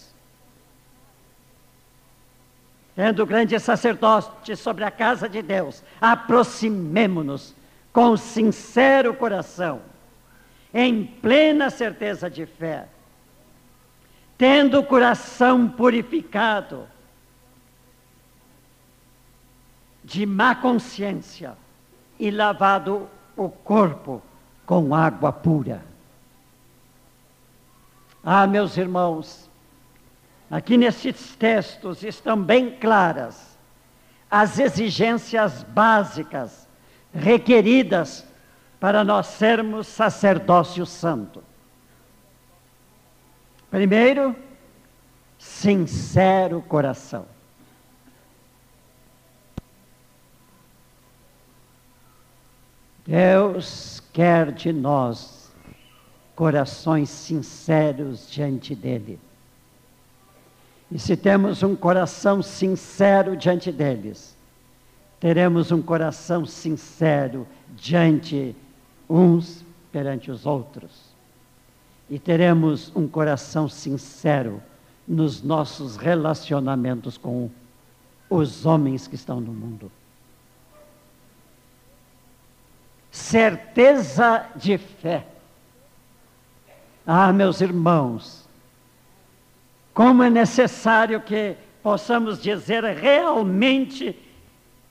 tendo 2.95 3.27
grande 3.27 3.59
sacerdócio 3.59 4.57
sobre 4.57 4.85
a 4.85 4.91
casa 4.91 5.29
de 5.29 5.43
Deus, 5.43 5.83
aproximemo-nos 6.01 7.55
com 7.93 8.17
sincero 8.17 9.15
coração, 9.15 9.81
em 10.73 11.05
plena 11.05 11.71
certeza 11.71 12.31
de 12.31 12.47
fé, 12.47 12.89
tendo 14.37 14.81
o 14.81 14.85
coração 14.85 15.69
purificado 15.69 16.87
de 20.03 20.27
má 20.27 20.55
consciência, 20.55 21.57
e 22.19 22.31
lavado 22.31 23.09
o 23.37 23.49
corpo 23.49 24.23
com 24.65 24.95
água 24.95 25.33
pura. 25.33 25.85
Ah, 28.23 28.47
meus 28.47 28.77
irmãos, 28.77 29.44
aqui 30.51 30.77
nesses 30.77 31.35
textos 31.37 32.03
estão 32.03 32.41
bem 32.41 32.79
claras 32.79 33.55
as 34.31 34.59
exigências 34.59 35.63
básicas 35.63 36.69
requeridas 37.13 38.27
para 38.81 39.05
nós 39.05 39.27
sermos 39.29 39.87
sacerdócio 39.87 40.85
santo. 40.85 41.43
Primeiro, 43.71 44.35
sincero 45.39 46.61
coração. 46.63 47.27
Deus 53.07 54.03
quer 54.13 54.51
de 54.51 54.73
nós 54.73 55.53
corações 56.35 57.11
sinceros 57.11 58.31
diante 58.31 58.75
dEle. 58.75 59.21
E 60.91 60.99
se 60.99 61.17
temos 61.17 61.63
um 61.63 61.75
coração 61.75 62.43
sincero 62.43 63.37
diante 63.37 63.73
deles, 63.73 64.37
teremos 65.19 65.73
um 65.73 65.83
coração 65.83 66.45
sincero 66.47 67.47
diante 67.75 68.55
uns 69.09 69.65
perante 69.91 70.31
os 70.31 70.47
outros. 70.47 71.15
E 72.09 72.19
teremos 72.19 72.93
um 72.95 73.09
coração 73.09 73.69
sincero 73.69 74.63
nos 75.07 75.43
nossos 75.43 75.97
relacionamentos 75.97 77.17
com 77.17 77.51
os 78.29 78.67
homens 78.67 79.07
que 79.07 79.15
estão 79.15 79.41
no 79.41 79.53
mundo. 79.53 79.91
certeza 83.15 84.45
de 84.57 84.77
fé. 84.77 85.25
Ah, 87.07 87.33
meus 87.33 87.61
irmãos, 87.61 88.44
como 89.95 90.25
é 90.25 90.29
necessário 90.29 91.21
que 91.21 91.57
possamos 91.81 92.43
dizer 92.43 92.83
realmente 92.83 94.19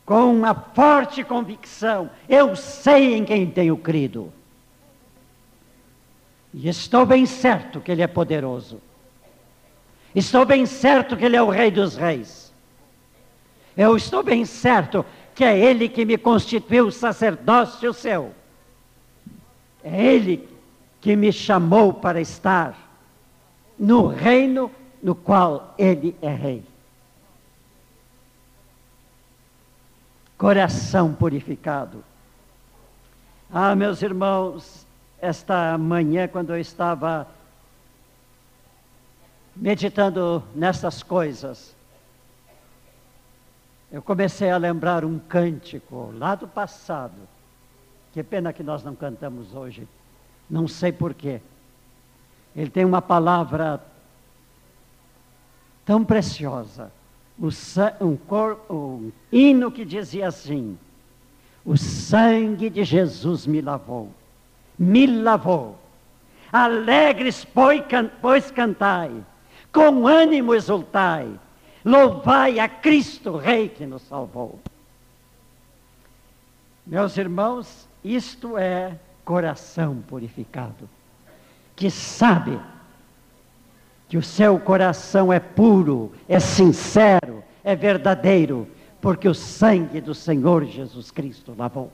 com 0.05 0.33
uma 0.33 0.55
forte 0.55 1.23
convicção: 1.23 2.09
eu 2.27 2.55
sei 2.55 3.13
em 3.13 3.25
quem 3.25 3.45
tenho 3.49 3.75
crido. 3.75 4.31
E 6.53 6.69
estou 6.69 7.05
bem 7.05 7.25
certo 7.25 7.81
que 7.81 7.91
Ele 7.91 8.01
é 8.01 8.07
poderoso. 8.07 8.79
Estou 10.15 10.45
bem 10.45 10.65
certo 10.65 11.17
que 11.17 11.25
Ele 11.25 11.35
é 11.35 11.41
o 11.41 11.49
Rei 11.49 11.69
dos 11.69 11.97
Reis. 11.97 12.53
Eu 13.75 13.97
estou 13.97 14.23
bem 14.23 14.45
certo 14.45 15.03
que 15.33 15.43
é 15.43 15.57
Ele 15.57 15.89
que 15.89 16.05
me 16.05 16.15
constituiu 16.17 16.91
sacerdócio 16.91 17.91
seu. 17.91 18.31
É 19.83 20.05
Ele 20.05 20.47
que 21.01 21.15
me 21.15 21.33
chamou 21.33 21.91
para 21.91 22.21
estar 22.21 22.77
no 23.77 24.07
reino 24.07 24.71
no 25.03 25.13
qual 25.13 25.75
Ele 25.77 26.15
é 26.21 26.33
Rei. 26.33 26.63
Coração 30.37 31.13
purificado. 31.13 32.01
Ah, 33.51 33.75
meus 33.75 34.01
irmãos, 34.01 34.87
esta 35.19 35.77
manhã, 35.77 36.27
quando 36.27 36.51
eu 36.51 36.59
estava 36.59 37.27
meditando 39.53 40.41
nessas 40.55 41.03
coisas, 41.03 41.75
eu 43.91 44.01
comecei 44.01 44.49
a 44.49 44.57
lembrar 44.57 45.03
um 45.03 45.19
cântico 45.19 46.13
lá 46.17 46.33
do 46.33 46.47
passado. 46.47 47.27
Que 48.13 48.23
pena 48.23 48.53
que 48.53 48.63
nós 48.63 48.83
não 48.83 48.95
cantamos 48.95 49.53
hoje. 49.53 49.87
Não 50.49 50.67
sei 50.67 50.91
porquê. 50.91 51.41
Ele 52.55 52.69
tem 52.69 52.85
uma 52.85 53.01
palavra 53.01 53.81
tão 55.85 56.03
preciosa. 56.03 56.91
Um, 57.99 58.17
um 58.69 59.11
hino 59.31 59.71
que 59.71 59.83
dizia 59.83 60.27
assim: 60.27 60.77
O 61.65 61.75
sangue 61.75 62.69
de 62.69 62.83
Jesus 62.83 63.47
me 63.47 63.61
lavou, 63.61 64.09
me 64.77 65.07
lavou. 65.07 65.77
Alegres, 66.51 67.45
pois 68.21 68.51
cantai, 68.51 69.11
com 69.71 70.05
ânimo 70.05 70.53
exultai 70.53 71.39
Louvai 71.85 72.59
a 72.59 72.69
Cristo, 72.69 73.35
Rei 73.35 73.67
que 73.67 73.85
nos 73.85 74.03
salvou. 74.03 74.59
Meus 76.85 77.17
irmãos, 77.17 77.87
isto 78.03 78.57
é 78.57 78.97
coração 79.25 80.01
purificado, 80.07 80.89
que 81.75 81.89
sabe 81.91 82.59
que 84.07 84.17
o 84.17 84.21
seu 84.21 84.59
coração 84.59 85.31
é 85.31 85.39
puro, 85.39 86.11
é 86.27 86.39
sincero, 86.39 87.43
é 87.63 87.75
verdadeiro, 87.75 88.67
porque 89.01 89.27
o 89.27 89.33
sangue 89.33 89.99
do 89.99 90.13
Senhor 90.13 90.65
Jesus 90.65 91.11
Cristo 91.11 91.53
lavou. 91.57 91.91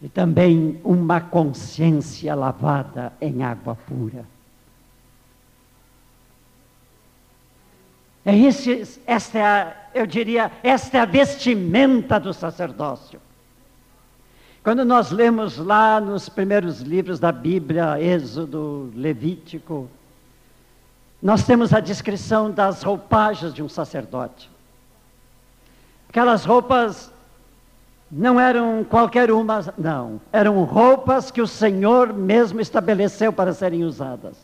E 0.00 0.08
também 0.08 0.80
uma 0.84 1.20
consciência 1.20 2.34
lavada 2.34 3.12
em 3.20 3.42
água 3.42 3.74
pura. 3.74 4.24
É 8.24 8.36
esse, 8.36 9.00
esta 9.06 9.38
é 9.38 9.42
a, 9.42 9.76
eu 9.94 10.06
diria, 10.06 10.52
esta 10.62 10.98
é 10.98 11.00
a 11.00 11.04
vestimenta 11.06 12.20
do 12.20 12.34
sacerdócio. 12.34 13.20
Quando 14.62 14.84
nós 14.84 15.10
lemos 15.10 15.56
lá 15.56 16.00
nos 16.00 16.28
primeiros 16.28 16.80
livros 16.80 17.18
da 17.18 17.32
Bíblia, 17.32 18.00
Êxodo, 18.00 18.90
Levítico, 18.94 19.88
nós 21.22 21.44
temos 21.44 21.72
a 21.72 21.80
descrição 21.80 22.50
das 22.50 22.82
roupagens 22.82 23.54
de 23.54 23.62
um 23.62 23.68
sacerdote. 23.68 24.50
Aquelas 26.08 26.44
roupas 26.44 27.12
não 28.10 28.40
eram 28.40 28.84
qualquer 28.84 29.30
uma, 29.30 29.74
não. 29.76 30.20
Eram 30.32 30.62
roupas 30.64 31.30
que 31.30 31.42
o 31.42 31.46
Senhor 31.46 32.12
mesmo 32.12 32.60
estabeleceu 32.60 33.32
para 33.32 33.52
serem 33.52 33.84
usadas. 33.84 34.36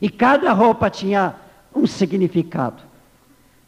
E 0.00 0.08
cada 0.08 0.52
roupa 0.52 0.90
tinha 0.90 1.34
um 1.74 1.86
significado. 1.86 2.82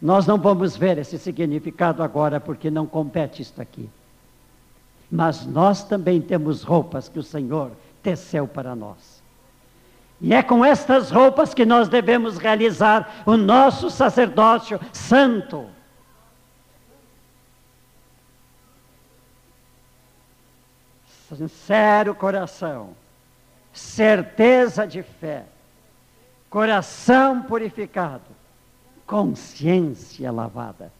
Nós 0.01 0.27
não 0.27 0.38
vamos 0.38 0.77
ver 0.77 0.99
esse 0.99 1.19
significado 1.19 2.03
agora 2.03 2.38
porque 2.38 2.71
não 2.71 2.87
compete 2.87 3.40
isto 3.40 3.61
aqui. 3.61 3.88
Mas 5.14 5.46
nós 5.46 5.85
também 5.85 6.20
temos 6.20 6.64
roupas 6.64 7.09
que 7.09 7.20
o 7.20 7.22
Senhor 7.22 7.70
teceu 8.03 8.48
para 8.48 8.74
nós. 8.74 9.22
E 10.20 10.35
é 10.35 10.42
com 10.42 10.64
estas 10.64 11.09
roupas 11.12 11.55
que 11.55 11.64
nós 11.64 11.88
devemos 11.88 12.37
realizar 12.37 13.22
o 13.24 13.37
nosso 13.37 13.90
sacerdócio 13.90 14.81
santo. 14.92 15.68
Sincero 21.29 22.12
coração, 22.16 22.96
certeza 23.72 24.85
de 24.85 25.05
fé 25.05 25.44
coração 26.50 27.40
purificado, 27.42 28.31
consciência 29.07 30.33
lavada. 30.33 30.92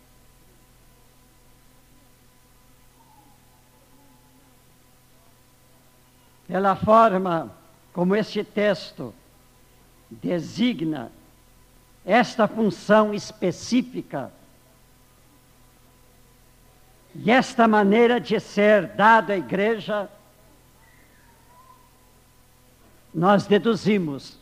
Pela 6.47 6.77
forma 6.77 7.51
como 7.93 8.15
este 8.15 8.45
texto 8.45 9.15
designa 10.11 11.11
esta 12.05 12.47
função 12.47 13.15
específica 13.15 14.31
e 17.15 17.31
esta 17.31 17.67
maneira 17.67 18.21
de 18.21 18.39
ser 18.41 18.89
dada 18.89 19.33
à 19.33 19.37
igreja, 19.37 20.09
nós 23.15 23.47
deduzimos 23.47 24.37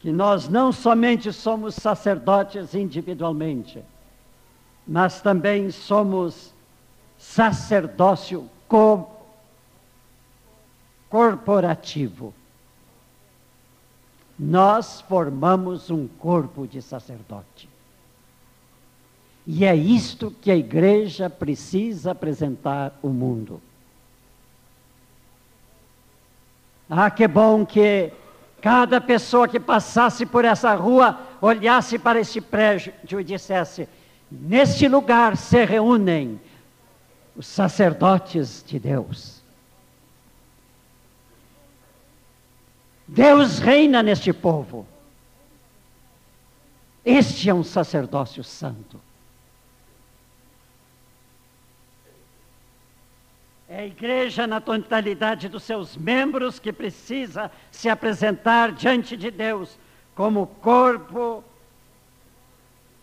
que 0.00 0.12
nós 0.12 0.48
não 0.48 0.70
somente 0.70 1.32
somos 1.32 1.74
sacerdotes 1.74 2.74
individualmente, 2.74 3.82
mas 4.86 5.22
também 5.22 5.70
somos 5.70 6.52
sacerdócio 7.16 8.50
co 8.68 9.13
corporativo. 11.14 12.34
Nós 14.36 15.00
formamos 15.02 15.88
um 15.88 16.08
corpo 16.08 16.66
de 16.66 16.82
sacerdote. 16.82 17.68
E 19.46 19.64
é 19.64 19.76
isto 19.76 20.32
que 20.42 20.50
a 20.50 20.56
igreja 20.56 21.30
precisa 21.30 22.10
apresentar 22.10 22.98
ao 23.00 23.10
mundo. 23.10 23.62
Ah, 26.90 27.08
que 27.12 27.28
bom 27.28 27.64
que 27.64 28.12
Cada 28.60 28.98
pessoa 28.98 29.46
que 29.46 29.60
passasse 29.60 30.24
por 30.24 30.42
essa 30.42 30.74
rua, 30.74 31.20
olhasse 31.38 31.98
para 31.98 32.18
este 32.18 32.40
prédio 32.40 33.20
e 33.20 33.22
dissesse: 33.22 33.86
Neste 34.30 34.88
lugar 34.88 35.36
se 35.36 35.66
reúnem 35.66 36.40
os 37.36 37.46
sacerdotes 37.46 38.64
de 38.66 38.78
Deus. 38.78 39.33
Deus 43.14 43.60
reina 43.60 44.02
neste 44.02 44.32
povo. 44.32 44.84
Este 47.04 47.48
é 47.48 47.54
um 47.54 47.62
sacerdócio 47.62 48.42
santo. 48.42 49.00
É 53.68 53.82
a 53.82 53.86
igreja 53.86 54.48
na 54.48 54.60
totalidade 54.60 55.48
dos 55.48 55.62
seus 55.62 55.96
membros 55.96 56.58
que 56.58 56.72
precisa 56.72 57.52
se 57.70 57.88
apresentar 57.88 58.72
diante 58.72 59.16
de 59.16 59.30
Deus 59.30 59.78
como 60.16 60.48
corpo 60.48 61.44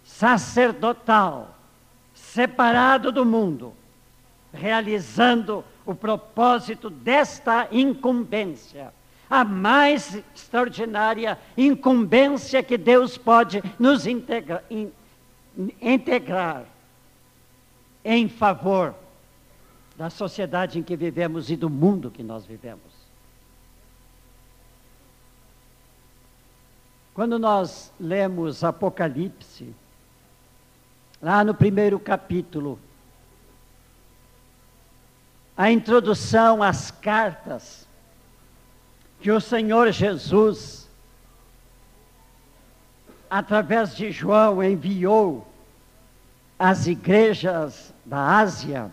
sacerdotal, 0.03 1.57
separado 2.13 3.13
do 3.13 3.23
mundo, 3.23 3.73
realizando 4.53 5.63
o 5.85 5.95
propósito 5.95 6.89
desta 6.89 7.69
incumbência, 7.71 8.93
a 9.31 9.45
mais 9.45 10.21
extraordinária 10.35 11.39
incumbência 11.55 12.61
que 12.61 12.77
Deus 12.77 13.17
pode 13.17 13.63
nos 13.79 14.05
integra, 14.05 14.61
in, 14.69 14.91
integrar 15.81 16.65
em 18.03 18.27
favor 18.27 18.93
da 19.95 20.09
sociedade 20.09 20.79
em 20.79 20.83
que 20.83 20.97
vivemos 20.97 21.49
e 21.49 21.55
do 21.55 21.69
mundo 21.69 22.11
que 22.11 22.21
nós 22.21 22.45
vivemos. 22.45 22.91
Quando 27.13 27.39
nós 27.39 27.89
lemos 27.97 28.65
Apocalipse, 28.65 29.73
lá 31.21 31.41
no 31.41 31.53
primeiro 31.53 31.97
capítulo, 31.97 32.77
a 35.55 35.71
introdução 35.71 36.61
às 36.61 36.91
cartas 36.91 37.80
que 39.21 39.31
o 39.31 39.39
Senhor 39.39 39.91
Jesus, 39.91 40.89
através 43.29 43.95
de 43.95 44.11
João, 44.11 44.63
enviou 44.63 45.47
às 46.57 46.87
igrejas 46.87 47.93
da 48.03 48.39
Ásia, 48.39 48.91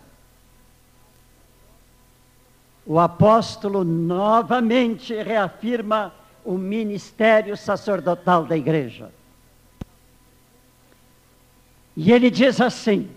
o 2.85 2.99
apóstolo 2.99 3.83
novamente 3.83 5.13
reafirma 5.13 6.13
o 6.45 6.57
ministério 6.57 7.57
sacerdotal 7.57 8.45
da 8.45 8.55
igreja. 8.55 9.11
E 11.95 12.11
ele 12.11 12.29
diz 12.29 12.61
assim: 12.61 13.09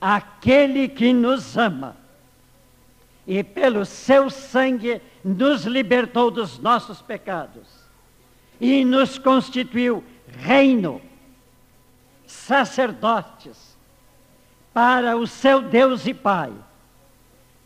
aquele 0.00 0.88
que 0.88 1.12
nos 1.12 1.56
ama 1.56 1.96
e 3.26 3.42
pelo 3.42 3.84
seu 3.84 4.30
sangue 4.30 5.02
nos 5.24 5.64
libertou 5.64 6.30
dos 6.30 6.58
nossos 6.58 7.02
pecados 7.02 7.66
e 8.60 8.84
nos 8.84 9.18
constituiu 9.18 10.04
reino, 10.38 11.00
sacerdotes 12.26 13.76
para 14.72 15.16
o 15.16 15.26
seu 15.26 15.60
Deus 15.60 16.06
e 16.06 16.14
Pai. 16.14 16.52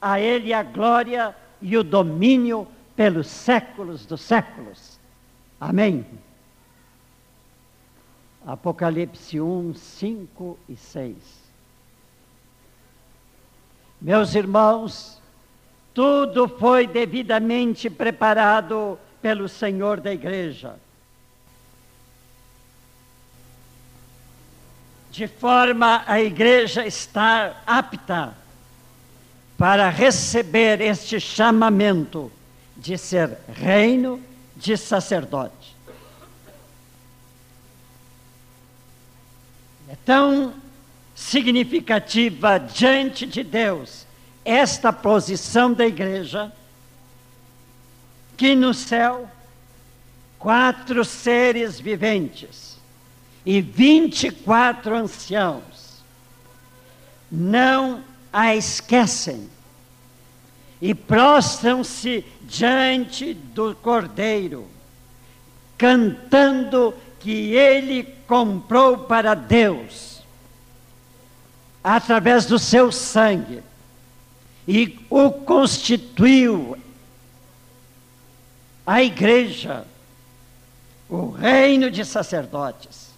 A 0.00 0.18
Ele 0.18 0.52
a 0.54 0.62
glória 0.62 1.36
e 1.60 1.76
o 1.76 1.84
domínio 1.84 2.66
pelos 2.96 3.26
séculos 3.26 4.06
dos 4.06 4.22
séculos. 4.22 4.98
Amém. 5.60 6.06
Apocalipse 8.46 9.38
1, 9.38 9.74
5 9.74 10.58
e 10.68 10.76
6. 10.76 11.16
Meus 14.00 14.34
irmãos, 14.34 15.19
tudo 15.92 16.48
foi 16.48 16.86
devidamente 16.86 17.90
preparado 17.90 18.98
pelo 19.20 19.48
Senhor 19.48 20.00
da 20.00 20.12
igreja. 20.12 20.76
De 25.10 25.26
forma 25.26 26.04
a 26.06 26.20
igreja 26.20 26.86
estar 26.86 27.62
apta 27.66 28.34
para 29.58 29.90
receber 29.90 30.80
este 30.80 31.18
chamamento 31.20 32.30
de 32.76 32.96
ser 32.96 33.36
reino 33.52 34.22
de 34.56 34.76
sacerdote. 34.76 35.76
É 39.88 39.96
tão 40.04 40.54
significativa 41.14 42.58
diante 42.58 43.26
de 43.26 43.42
Deus 43.42 44.06
esta 44.44 44.92
posição 44.92 45.72
da 45.72 45.86
igreja 45.86 46.52
que 48.36 48.54
no 48.54 48.72
céu 48.72 49.30
quatro 50.38 51.04
seres 51.04 51.78
viventes 51.78 52.78
e 53.44 53.60
vinte 53.60 54.28
e 54.28 54.30
quatro 54.30 54.94
anciãos 54.94 56.02
não 57.30 58.02
a 58.32 58.54
esquecem 58.56 59.48
e 60.80 60.94
prostram-se 60.94 62.24
diante 62.42 63.34
do 63.34 63.74
Cordeiro, 63.76 64.66
cantando 65.76 66.94
que 67.18 67.54
ele 67.54 68.02
comprou 68.26 68.98
para 68.98 69.34
Deus, 69.34 70.22
através 71.84 72.46
do 72.46 72.58
seu 72.58 72.90
sangue, 72.90 73.62
e 74.70 75.04
o 75.10 75.32
constituiu 75.32 76.78
a 78.86 79.02
igreja, 79.02 79.84
o 81.08 81.30
reino 81.30 81.90
de 81.90 82.04
sacerdotes. 82.04 83.10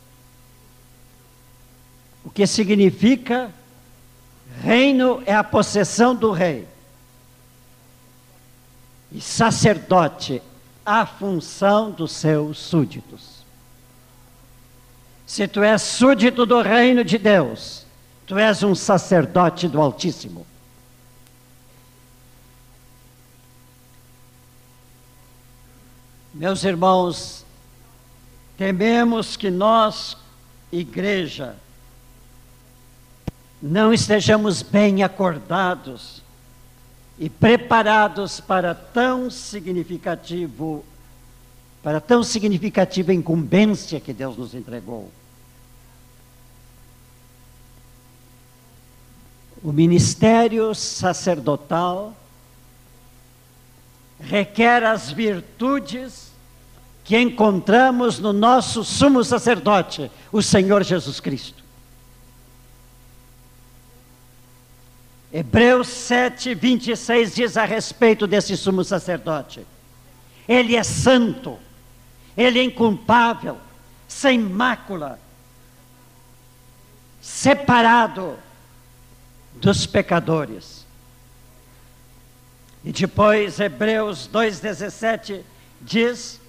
O 2.25 2.31
que 2.31 2.47
significa 2.47 3.53
reino 4.63 5.23
é 5.27 5.35
a 5.35 5.45
possessão 5.45 6.15
do 6.15 6.33
rei. 6.33 6.67
E 9.11 9.21
sacerdote, 9.21 10.41
a 10.87 11.05
função 11.05 11.91
dos 11.91 12.13
seus 12.13 12.57
súditos. 12.57 13.45
Se 15.27 15.47
tu 15.47 15.63
és 15.63 15.83
súdito 15.83 16.47
do 16.47 16.63
reino 16.63 17.05
de 17.05 17.19
Deus, 17.19 17.85
tu 18.25 18.39
és 18.39 18.63
um 18.63 18.75
sacerdote 18.75 19.69
do 19.69 19.83
Altíssimo. 19.83 20.47
Meus 26.35 26.65
irmãos, 26.65 27.45
tememos 28.57 29.37
que 29.37 29.51
nós, 29.51 30.17
igreja, 30.73 31.57
não 33.61 33.93
estejamos 33.93 34.63
bem 34.63 35.03
acordados 35.03 36.23
e 37.19 37.29
preparados 37.29 38.41
para 38.41 38.75
tão 38.75 39.31
significativo 39.31 40.85
para 41.83 42.01
tão 42.01 42.23
significativa 42.23 43.13
incumbência 43.13 43.99
que 43.99 44.13
Deus 44.13 44.37
nos 44.37 44.55
entregou. 44.55 45.11
O 49.63 49.73
ministério 49.73 50.75
sacerdotal 50.75 52.15
requer 54.23 54.85
as 54.85 55.11
virtudes 55.11 56.33
que 57.05 57.19
encontramos 57.19 58.19
no 58.19 58.33
nosso 58.33 58.85
sumo 58.85 59.25
sacerdote, 59.25 60.11
o 60.31 60.41
Senhor 60.41 60.83
Jesus 60.83 61.19
Cristo. 61.21 61.63
Hebreus 65.33 65.89
7, 65.89 66.55
26 66.55 67.35
diz 67.35 67.57
a 67.57 67.65
respeito 67.65 68.27
desse 68.27 68.57
sumo 68.57 68.85
sacerdote: 68.85 69.67
Ele 70.47 70.77
é 70.77 70.83
santo, 70.83 71.59
ele 72.37 72.59
é 72.59 72.65
inculpável, 72.65 73.59
sem 74.07 74.39
mácula, 74.39 75.19
separado 77.21 78.39
dos 79.55 79.87
pecadores. 79.87 80.82
E 82.85 82.91
depois, 82.91 83.61
Hebreus 83.61 84.29
2,17 84.33 85.43
diz: 85.81 86.41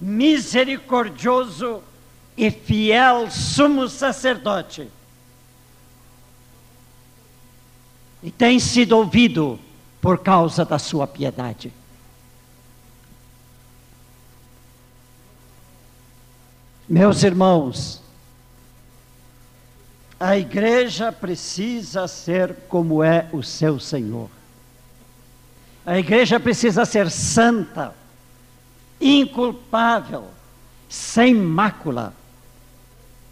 misericordioso 0.00 1.82
e 2.36 2.50
fiel 2.50 3.30
sumo 3.30 3.88
sacerdote. 3.88 4.88
E 8.22 8.30
tem 8.30 8.58
sido 8.58 8.96
ouvido 8.96 9.58
por 10.00 10.18
causa 10.18 10.64
da 10.64 10.78
sua 10.78 11.06
piedade. 11.06 11.72
Meus 16.88 17.22
irmãos, 17.22 18.02
a 20.18 20.36
igreja 20.36 21.10
precisa 21.10 22.06
ser 22.06 22.54
como 22.68 23.02
é 23.02 23.28
o 23.32 23.42
seu 23.42 23.78
Senhor. 23.80 24.28
A 25.84 25.98
igreja 25.98 26.38
precisa 26.38 26.84
ser 26.84 27.10
santa, 27.10 27.92
inculpável, 29.00 30.26
sem 30.88 31.34
mácula, 31.34 32.14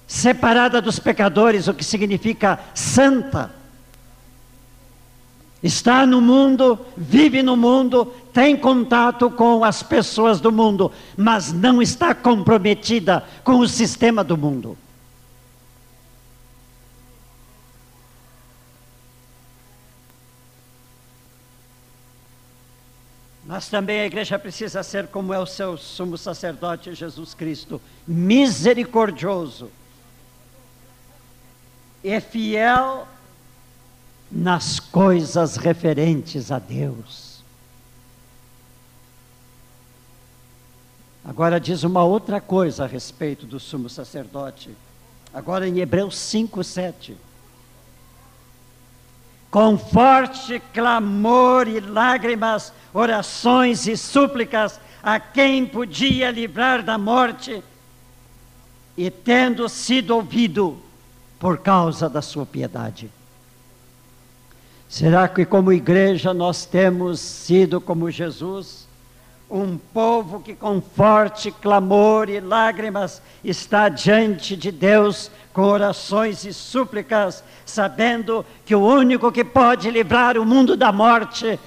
separada 0.07 0.83
dos 0.83 0.99
pecadores, 0.99 1.69
o 1.69 1.75
que 1.75 1.85
significa 1.85 2.59
santa. 2.75 3.55
Está 5.63 6.05
no 6.07 6.21
mundo, 6.21 6.79
vive 6.97 7.43
no 7.43 7.57
mundo, 7.57 8.07
tem 8.33 8.57
contato 8.57 9.31
com 9.31 9.63
as 9.63 9.83
pessoas 9.83 10.41
do 10.41 10.51
mundo, 10.51 10.91
mas 11.17 11.53
não 11.53 11.81
está 11.81 12.15
comprometida 12.15 13.23
com 13.45 13.59
o 13.59 13.69
sistema 13.69 14.25
do 14.25 14.37
mundo. 14.37 14.77
Mas 23.51 23.69
também 23.69 24.01
a 24.01 24.07
igreja 24.07 24.39
precisa 24.39 24.81
ser 24.85 25.09
como 25.09 25.35
é 25.35 25.39
o 25.41 25.45
seu 25.45 25.77
sumo 25.77 26.17
sacerdote 26.17 26.95
Jesus 26.95 27.35
Cristo, 27.35 27.83
misericordioso 28.07 29.73
e 32.05 32.21
fiel 32.21 33.09
nas 34.31 34.79
coisas 34.79 35.57
referentes 35.57 36.53
a 36.53 36.61
Deus. 36.61 37.43
Agora 41.25 41.59
diz 41.59 41.83
uma 41.83 42.05
outra 42.05 42.41
coisa 42.41 42.85
a 42.85 42.87
respeito 42.87 43.47
do 43.47 43.59
sumo 43.59 43.91
sacerdote. 43.91 44.71
Agora 45.35 45.67
em 45.67 45.81
Hebreus 45.81 46.17
5, 46.17 46.63
7 46.63 47.17
com 49.51 49.77
forte 49.77 50.63
clamor 50.73 51.67
e 51.67 51.81
lágrimas, 51.81 52.73
orações 52.95 53.87
e 53.87 53.97
súplicas 53.97 54.81
a 55.03 55.19
quem 55.19 55.67
podia 55.67 56.31
livrar 56.31 56.83
da 56.83 56.97
morte, 56.97 57.63
e 58.97 59.11
tendo 59.11 59.69
sido 59.69 60.15
ouvido 60.15 60.79
por 61.39 61.59
causa 61.59 62.09
da 62.09 62.21
sua 62.21 62.45
piedade. 62.45 63.11
Será 64.89 65.27
que, 65.27 65.45
como 65.47 65.73
igreja, 65.73 66.35
nós 66.35 66.67
temos 66.67 67.19
sido 67.21 67.81
como 67.81 68.11
Jesus, 68.11 68.87
um 69.51 69.77
povo 69.77 70.41
que 70.41 70.55
com 70.55 70.81
forte 70.81 71.51
clamor 71.51 72.29
e 72.29 72.39
lágrimas 72.39 73.21
está 73.43 73.89
diante 73.89 74.57
de 74.57 74.71
Deus 74.71 75.29
com 75.53 75.63
orações 75.63 76.45
e 76.45 76.53
súplicas, 76.53 77.43
sabendo 77.67 78.47
que 78.65 78.75
o 78.75 78.87
único 78.87 79.33
que 79.33 79.43
pode 79.45 79.91
livrar 79.91 80.39
o 80.39 80.47
mundo 80.47 80.77
da 80.77 80.93
morte 80.93 81.59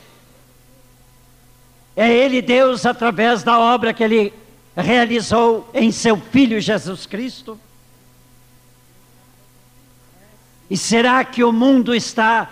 é 1.95 2.09
Ele, 2.09 2.41
Deus, 2.41 2.85
através 2.85 3.43
da 3.43 3.59
obra 3.59 3.93
que 3.93 4.03
Ele 4.03 4.33
realizou 4.75 5.69
em 5.73 5.91
Seu 5.91 6.15
Filho 6.15 6.61
Jesus 6.61 7.05
Cristo. 7.05 7.59
E 10.69 10.77
será 10.77 11.23
que 11.25 11.43
o 11.43 11.51
mundo 11.51 11.93
está 11.93 12.49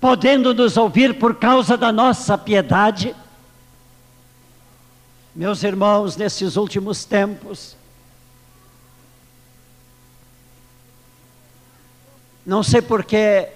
podendo 0.00 0.54
nos 0.54 0.78
ouvir 0.78 1.18
por 1.18 1.34
causa 1.34 1.76
da 1.76 1.92
nossa 1.92 2.38
piedade? 2.38 3.14
Meus 5.38 5.62
irmãos, 5.62 6.16
nesses 6.16 6.56
últimos 6.56 7.04
tempos, 7.04 7.76
não 12.44 12.64
sei 12.64 12.82
porque 12.82 13.48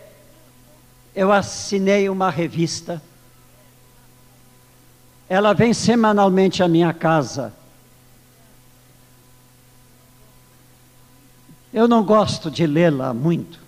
eu 1.13 1.33
assinei 1.33 2.09
uma 2.09 2.31
revista. 2.31 3.03
Ela 5.29 5.53
vem 5.53 5.75
semanalmente 5.75 6.63
à 6.63 6.69
minha 6.69 6.95
casa. 6.95 7.53
Eu 11.75 11.89
não 11.89 12.05
gosto 12.05 12.49
de 12.49 12.65
lê-la 12.65 13.13
muito 13.13 13.63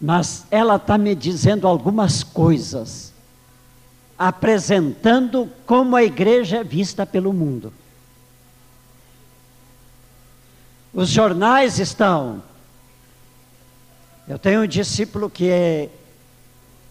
mas 0.00 0.46
ela 0.50 0.76
está 0.76 0.98
me 0.98 1.14
dizendo 1.14 1.66
algumas 1.66 2.22
coisas, 2.22 3.12
apresentando 4.18 5.50
como 5.66 5.96
a 5.96 6.02
igreja 6.02 6.58
é 6.58 6.64
vista 6.64 7.04
pelo 7.04 7.32
mundo. 7.32 7.72
Os 10.92 11.08
jornais 11.10 11.78
estão. 11.78 12.42
Eu 14.26 14.38
tenho 14.38 14.62
um 14.62 14.66
discípulo 14.66 15.28
que 15.28 15.50
é, 15.50 15.90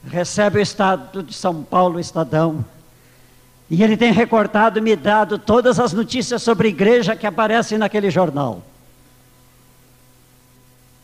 recebe 0.08 0.60
o 0.60 0.62
Estado 0.62 1.24
de 1.24 1.34
São 1.34 1.64
Paulo, 1.64 1.98
o 1.98 2.00
Estadão, 2.00 2.64
e 3.70 3.82
ele 3.82 3.98
tem 3.98 4.12
recortado 4.12 4.78
e 4.78 4.82
me 4.82 4.96
dado 4.96 5.40
todas 5.40 5.80
as 5.80 5.92
notícias 5.92 6.44
sobre 6.44 6.68
igreja 6.68 7.16
que 7.16 7.26
aparecem 7.26 7.78
naquele 7.78 8.12
jornal. 8.12 8.62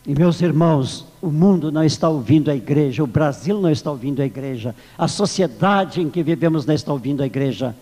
E 0.06 0.16
meus 0.16 0.42
irmãos, 0.42 1.06
o 1.22 1.30
mundo 1.30 1.72
não 1.72 1.84
está 1.84 2.10
ouvindo 2.10 2.50
a 2.50 2.56
igreja, 2.56 3.04
o 3.04 3.08
Brasil 3.08 3.62
não 3.62 3.70
está 3.70 3.92
ouvindo 3.92 4.22
a 4.22 4.26
igreja, 4.26 4.76
a 4.98 5.08
sociedade 5.08 6.02
em 6.02 6.10
que 6.10 6.24
vivemos 6.24 6.66
não 6.66 6.74
está 6.74 6.92
ouvindo 6.92 7.22
a 7.22 7.26
igreja, 7.26 7.76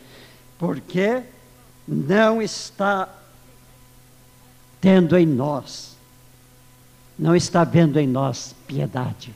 porque 0.57 1.23
não 1.87 2.41
está 2.41 3.07
tendo 4.81 5.17
em 5.17 5.25
nós, 5.25 5.97
não 7.17 7.35
está 7.35 7.63
vendo 7.63 7.97
em 7.97 8.07
nós 8.07 8.53
piedade. 8.67 9.33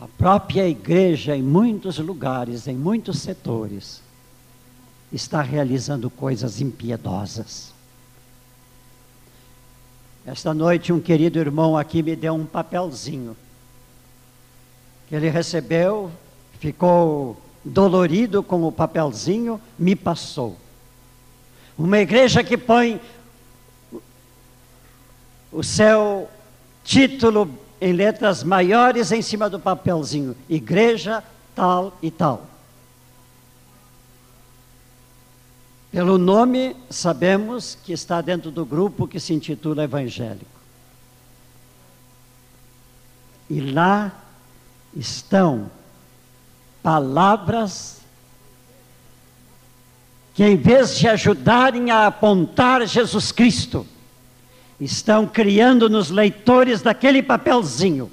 A 0.00 0.08
própria 0.20 0.68
igreja, 0.68 1.34
em 1.34 1.42
muitos 1.42 1.98
lugares, 1.98 2.68
em 2.68 2.76
muitos 2.76 3.20
setores, 3.20 4.02
está 5.10 5.40
realizando 5.40 6.10
coisas 6.10 6.60
impiedosas. 6.60 7.72
Esta 10.26 10.52
noite, 10.52 10.92
um 10.92 11.00
querido 11.00 11.38
irmão 11.38 11.74
aqui 11.74 12.02
me 12.02 12.14
deu 12.14 12.34
um 12.34 12.44
papelzinho 12.44 13.34
que 15.08 15.14
ele 15.14 15.30
recebeu, 15.30 16.12
ficou 16.58 17.40
dolorido 17.64 18.42
com 18.42 18.62
o 18.64 18.70
papelzinho, 18.70 19.58
me 19.78 19.96
passou. 19.96 20.54
Uma 21.78 21.98
igreja 21.98 22.44
que 22.44 22.58
põe 22.58 23.00
o 25.50 25.62
seu 25.62 26.28
título 26.84 27.58
em 27.80 27.92
letras 27.92 28.42
maiores 28.44 29.10
em 29.10 29.22
cima 29.22 29.48
do 29.48 29.58
papelzinho: 29.58 30.36
igreja 30.48 31.24
tal 31.54 31.96
e 32.02 32.10
tal. 32.10 32.46
Pelo 35.90 36.18
nome, 36.18 36.76
sabemos 36.88 37.76
que 37.82 37.92
está 37.92 38.20
dentro 38.20 38.50
do 38.50 38.64
grupo 38.64 39.08
que 39.08 39.18
se 39.18 39.34
intitula 39.34 39.82
evangélico. 39.84 40.60
E 43.48 43.60
lá 43.60 44.12
estão 44.94 45.68
palavras 46.80 48.00
que, 50.32 50.44
em 50.44 50.56
vez 50.56 50.96
de 50.96 51.08
ajudarem 51.08 51.90
a 51.90 52.06
apontar 52.06 52.86
Jesus 52.86 53.32
Cristo, 53.32 53.84
estão 54.80 55.26
criando 55.26 55.90
nos 55.90 56.10
leitores 56.10 56.80
daquele 56.80 57.22
papelzinho. 57.22 58.10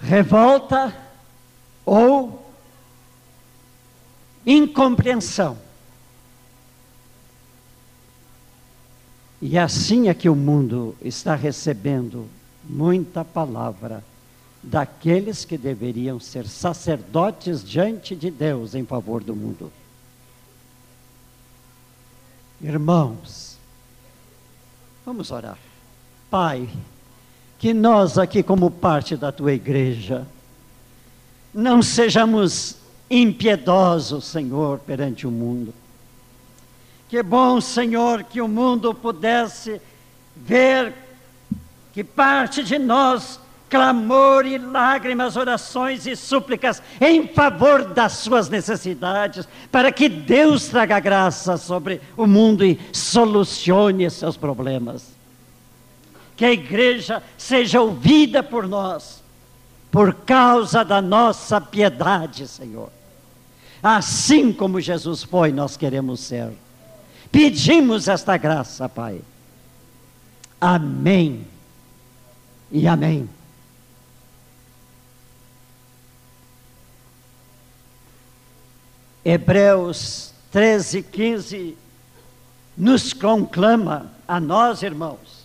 Revolta 0.00 0.96
ou 1.84 2.50
incompreensão. 4.44 5.58
E 9.40 9.58
assim 9.58 10.08
é 10.08 10.14
que 10.14 10.28
o 10.28 10.36
mundo 10.36 10.96
está 11.02 11.34
recebendo 11.34 12.28
muita 12.64 13.24
palavra 13.24 14.02
daqueles 14.62 15.44
que 15.44 15.58
deveriam 15.58 16.20
ser 16.20 16.46
sacerdotes 16.46 17.64
diante 17.64 18.14
de 18.14 18.30
Deus 18.30 18.74
em 18.74 18.84
favor 18.84 19.22
do 19.22 19.34
mundo. 19.34 19.72
Irmãos, 22.62 23.58
vamos 25.04 25.30
orar. 25.32 25.58
Pai, 26.30 26.68
que 27.58 27.74
nós 27.74 28.18
aqui, 28.18 28.42
como 28.42 28.70
parte 28.70 29.16
da 29.16 29.32
tua 29.32 29.52
igreja, 29.52 30.26
não 31.52 31.82
sejamos 31.82 32.76
impiedosos, 33.10 34.24
Senhor, 34.24 34.78
perante 34.78 35.26
o 35.26 35.30
mundo. 35.30 35.74
Que 37.08 37.22
bom, 37.22 37.60
Senhor, 37.60 38.24
que 38.24 38.40
o 38.40 38.48
mundo 38.48 38.94
pudesse 38.94 39.80
ver 40.36 40.94
que 41.92 42.02
parte 42.02 42.62
de 42.62 42.78
nós 42.78 43.38
clamor 43.72 44.44
e 44.44 44.58
lágrimas, 44.58 45.34
orações 45.34 46.06
e 46.06 46.14
súplicas 46.14 46.82
em 47.00 47.26
favor 47.26 47.82
das 47.82 48.12
suas 48.12 48.50
necessidades, 48.50 49.48
para 49.70 49.90
que 49.90 50.10
Deus 50.10 50.66
traga 50.66 51.00
graça 51.00 51.56
sobre 51.56 51.98
o 52.14 52.26
mundo 52.26 52.66
e 52.66 52.78
solucione 52.92 54.10
seus 54.10 54.36
problemas. 54.36 55.14
Que 56.36 56.44
a 56.44 56.52
igreja 56.52 57.22
seja 57.38 57.80
ouvida 57.80 58.42
por 58.42 58.68
nós, 58.68 59.22
por 59.90 60.16
causa 60.16 60.84
da 60.84 61.00
nossa 61.00 61.58
piedade, 61.58 62.46
Senhor. 62.48 62.90
Assim 63.82 64.52
como 64.52 64.82
Jesus 64.82 65.22
foi, 65.22 65.50
nós 65.50 65.78
queremos 65.78 66.20
ser. 66.20 66.50
Pedimos 67.30 68.06
esta 68.06 68.36
graça, 68.36 68.86
Pai. 68.86 69.22
Amém 70.60 71.46
e 72.70 72.86
amém. 72.86 73.30
Hebreus 79.24 80.34
13, 80.50 81.02
15 81.02 81.78
nos 82.76 83.12
conclama 83.12 84.10
a 84.26 84.40
nós, 84.40 84.82
irmãos, 84.82 85.42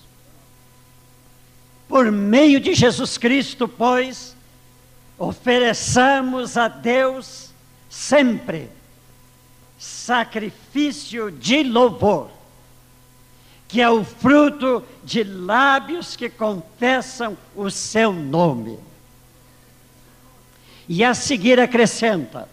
por 1.87 2.11
meio 2.11 2.59
de 2.59 2.73
Jesus 2.73 3.17
Cristo, 3.17 3.67
pois, 3.67 4.35
ofereçamos 5.17 6.57
a 6.57 6.67
Deus 6.67 7.51
sempre 7.89 8.69
sacrifício 9.77 11.31
de 11.31 11.63
louvor, 11.63 12.29
que 13.67 13.81
é 13.81 13.89
o 13.89 14.03
fruto 14.03 14.83
de 15.03 15.23
lábios 15.23 16.15
que 16.15 16.29
confessam 16.29 17.37
o 17.55 17.69
seu 17.69 18.11
nome. 18.11 18.79
E 20.89 21.03
a 21.03 21.13
seguir 21.13 21.59
acrescenta: 21.59 22.49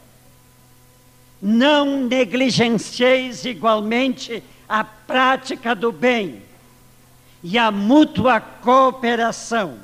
não 1.47 2.05
negligencieis 2.05 3.45
igualmente 3.45 4.43
a 4.67 4.83
prática 4.83 5.75
do 5.75 5.93
bem 5.93 6.43
e 7.43 7.59
a 7.59 7.71
mútua 7.71 8.41
cooperação, 8.41 9.79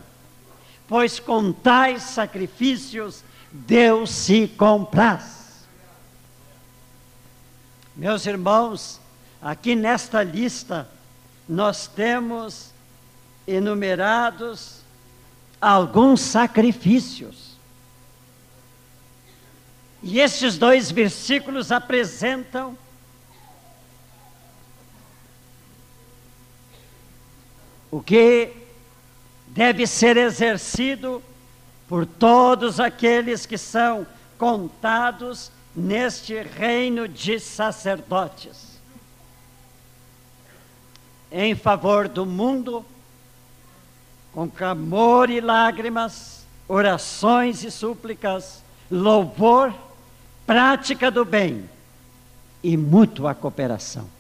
pois 0.89 1.21
com 1.21 1.53
tais 1.53 2.03
sacrifícios 2.03 3.23
Deus 3.53 4.09
se 4.09 4.49
compraz. 4.49 5.67
Meus 7.95 8.25
irmãos, 8.25 8.99
aqui 9.43 9.75
nesta 9.75 10.23
lista 10.23 10.89
nós 11.47 11.87
temos 11.87 12.71
enumerados 13.47 14.81
alguns 15.61 16.23
sacrifícios. 16.23 17.50
E 20.03 20.19
estes 20.19 20.57
dois 20.57 20.91
versículos 20.91 21.71
apresentam 21.71 22.77
o 27.91 28.01
que 28.01 28.53
deve 29.49 29.87
ser 29.87 30.17
exercido 30.17 31.23
por 31.89 32.07
todos 32.07 32.79
aqueles 32.79 33.45
que 33.45 33.59
são 33.59 34.07
contados 34.39 35.51
neste 35.75 36.41
reino 36.41 37.07
de 37.07 37.39
sacerdotes. 37.39 38.81
Em 41.31 41.55
favor 41.55 42.09
do 42.09 42.25
mundo, 42.25 42.85
com 44.33 44.49
clamor 44.49 45.29
e 45.29 45.41
lágrimas, 45.41 46.47
orações 46.67 47.63
e 47.65 47.71
súplicas, 47.71 48.63
louvor, 48.91 49.75
prática 50.51 51.13
do 51.13 51.25
bem 51.25 51.71
e 52.61 52.77
mútua 52.77 53.37
cooperação. 53.37 54.11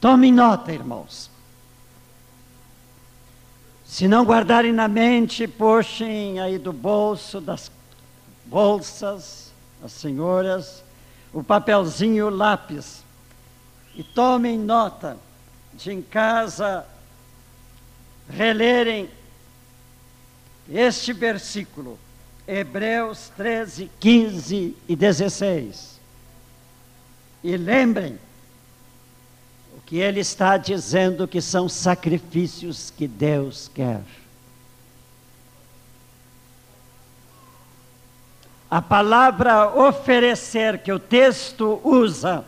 Tome 0.00 0.30
nota, 0.30 0.72
irmãos. 0.72 1.28
Se 3.84 4.06
não 4.06 4.24
guardarem 4.24 4.72
na 4.72 4.86
mente, 4.86 5.48
puxem 5.48 6.38
aí 6.38 6.56
do 6.56 6.72
bolso 6.72 7.40
das 7.40 7.68
bolsas, 8.44 9.52
as 9.82 9.90
senhoras, 9.90 10.84
o 11.32 11.42
papelzinho 11.42 12.28
o 12.28 12.30
lápis. 12.30 13.02
E 13.96 14.04
tomem 14.04 14.56
nota 14.56 15.16
de 15.74 15.90
em 15.90 16.00
casa 16.00 16.86
relerem 18.30 19.10
este 20.70 21.12
versículo, 21.12 21.98
Hebreus 22.46 23.30
13, 23.36 23.90
15 24.00 24.76
e 24.88 24.96
16. 24.96 26.00
E 27.44 27.56
lembrem, 27.56 28.18
que 29.92 29.98
ele 29.98 30.20
está 30.20 30.56
dizendo 30.56 31.28
que 31.28 31.38
são 31.42 31.68
sacrifícios 31.68 32.90
que 32.96 33.06
Deus 33.06 33.70
quer. 33.74 34.00
A 38.70 38.80
palavra 38.80 39.68
oferecer 39.68 40.78
que 40.78 40.90
o 40.90 40.98
texto 40.98 41.78
usa 41.84 42.42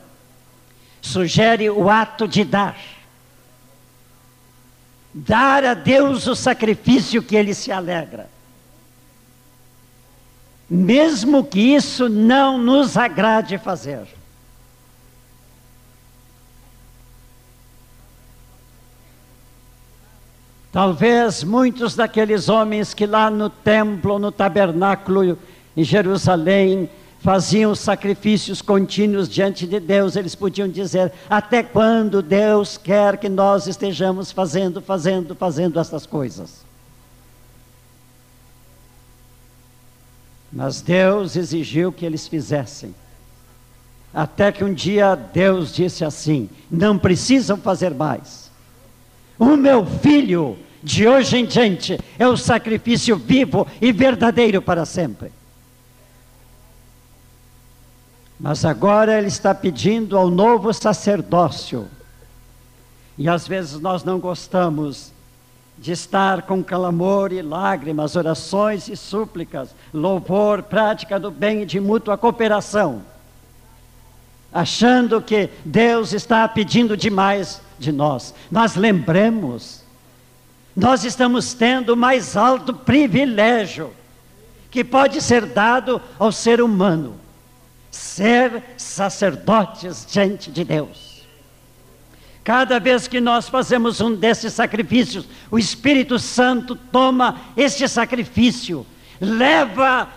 sugere 1.02 1.68
o 1.68 1.90
ato 1.90 2.26
de 2.26 2.44
dar. 2.44 2.80
Dar 5.12 5.64
a 5.64 5.74
Deus 5.74 6.26
o 6.26 6.34
sacrifício 6.34 7.22
que 7.22 7.36
ele 7.36 7.52
se 7.52 7.70
alegra. 7.70 8.30
Mesmo 10.68 11.44
que 11.44 11.60
isso 11.60 12.08
não 12.08 12.58
nos 12.58 12.96
agrade 12.96 13.58
fazer. 13.58 14.06
Talvez 20.72 21.44
muitos 21.44 21.94
daqueles 21.94 22.48
homens 22.48 22.92
que 22.92 23.06
lá 23.06 23.30
no 23.30 23.48
templo, 23.48 24.18
no 24.18 24.32
tabernáculo 24.32 25.38
em 25.76 25.84
Jerusalém, 25.84 26.90
faziam 27.20 27.74
sacrifícios 27.74 28.60
contínuos 28.60 29.28
diante 29.28 29.66
de 29.66 29.78
Deus, 29.78 30.16
eles 30.16 30.34
podiam 30.34 30.68
dizer: 30.68 31.12
até 31.30 31.62
quando 31.62 32.20
Deus 32.20 32.76
quer 32.76 33.18
que 33.18 33.28
nós 33.28 33.66
estejamos 33.66 34.32
fazendo, 34.32 34.80
fazendo, 34.80 35.34
fazendo 35.34 35.78
essas 35.78 36.06
coisas? 36.06 36.64
Mas 40.54 40.80
Deus 40.80 41.34
exigiu 41.34 41.90
que 41.90 42.06
eles 42.06 42.28
fizessem. 42.28 42.94
Até 44.14 44.52
que 44.52 44.62
um 44.62 44.72
dia 44.72 45.16
Deus 45.16 45.74
disse 45.74 46.04
assim: 46.04 46.48
não 46.70 46.96
precisam 46.96 47.56
fazer 47.56 47.92
mais. 47.92 48.52
O 49.36 49.56
meu 49.56 49.84
filho 49.84 50.56
de 50.80 51.08
hoje 51.08 51.38
em 51.38 51.44
diante 51.44 51.98
é 52.16 52.28
o 52.28 52.36
sacrifício 52.36 53.16
vivo 53.16 53.66
e 53.80 53.90
verdadeiro 53.90 54.62
para 54.62 54.84
sempre. 54.84 55.32
Mas 58.38 58.64
agora 58.64 59.18
ele 59.18 59.26
está 59.26 59.52
pedindo 59.52 60.16
ao 60.16 60.30
novo 60.30 60.72
sacerdócio. 60.72 61.88
E 63.18 63.28
às 63.28 63.48
vezes 63.48 63.80
nós 63.80 64.04
não 64.04 64.20
gostamos 64.20 65.13
de 65.78 65.92
estar 65.92 66.42
com 66.42 66.62
clamor 66.62 67.32
e 67.32 67.42
lágrimas, 67.42 68.16
orações 68.16 68.88
e 68.88 68.96
súplicas, 68.96 69.74
louvor, 69.92 70.62
prática 70.62 71.18
do 71.18 71.30
bem 71.30 71.62
e 71.62 71.66
de 71.66 71.80
mútua 71.80 72.16
cooperação, 72.16 73.02
achando 74.52 75.20
que 75.20 75.50
Deus 75.64 76.12
está 76.12 76.46
pedindo 76.48 76.96
demais 76.96 77.60
de 77.78 77.90
nós. 77.90 78.34
Nós 78.50 78.76
lembremos 78.76 79.84
nós 80.76 81.04
estamos 81.04 81.54
tendo 81.54 81.90
o 81.90 81.96
mais 81.96 82.36
alto 82.36 82.74
privilégio 82.74 83.92
que 84.70 84.82
pode 84.82 85.20
ser 85.22 85.46
dado 85.46 86.02
ao 86.18 86.32
ser 86.32 86.60
humano: 86.60 87.14
ser 87.90 88.62
sacerdotes 88.76 90.04
diante 90.10 90.50
de 90.50 90.64
Deus. 90.64 91.03
Cada 92.44 92.78
vez 92.78 93.08
que 93.08 93.22
nós 93.22 93.48
fazemos 93.48 94.02
um 94.02 94.14
desses 94.14 94.52
sacrifícios, 94.52 95.26
o 95.50 95.58
Espírito 95.58 96.18
Santo 96.18 96.76
toma 96.76 97.40
este 97.56 97.88
sacrifício, 97.88 98.86
leva 99.18 100.08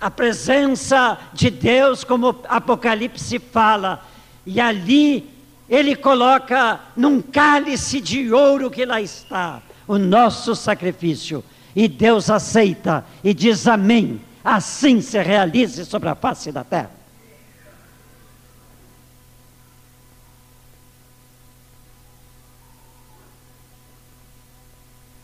a 0.00 0.10
presença 0.10 1.18
de 1.34 1.50
Deus, 1.50 2.04
como 2.04 2.34
Apocalipse 2.48 3.38
fala, 3.38 4.02
e 4.46 4.58
ali 4.58 5.28
ele 5.68 5.94
coloca 5.94 6.80
num 6.96 7.20
cálice 7.20 8.00
de 8.00 8.32
ouro 8.32 8.70
que 8.70 8.86
lá 8.86 9.02
está 9.02 9.60
o 9.86 9.98
nosso 9.98 10.56
sacrifício. 10.56 11.44
E 11.76 11.86
Deus 11.86 12.30
aceita 12.30 13.04
e 13.22 13.34
diz 13.34 13.66
amém. 13.66 14.20
Assim 14.42 15.02
se 15.02 15.20
realize 15.22 15.84
sobre 15.84 16.08
a 16.08 16.14
face 16.14 16.50
da 16.50 16.64
terra. 16.64 16.97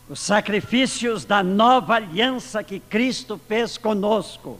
Os 0.07 0.19
sacrifícios 0.19 1.25
da 1.25 1.41
nova 1.41 1.95
aliança 1.95 2.63
que 2.63 2.79
Cristo 2.79 3.39
fez 3.47 3.77
conosco 3.77 4.59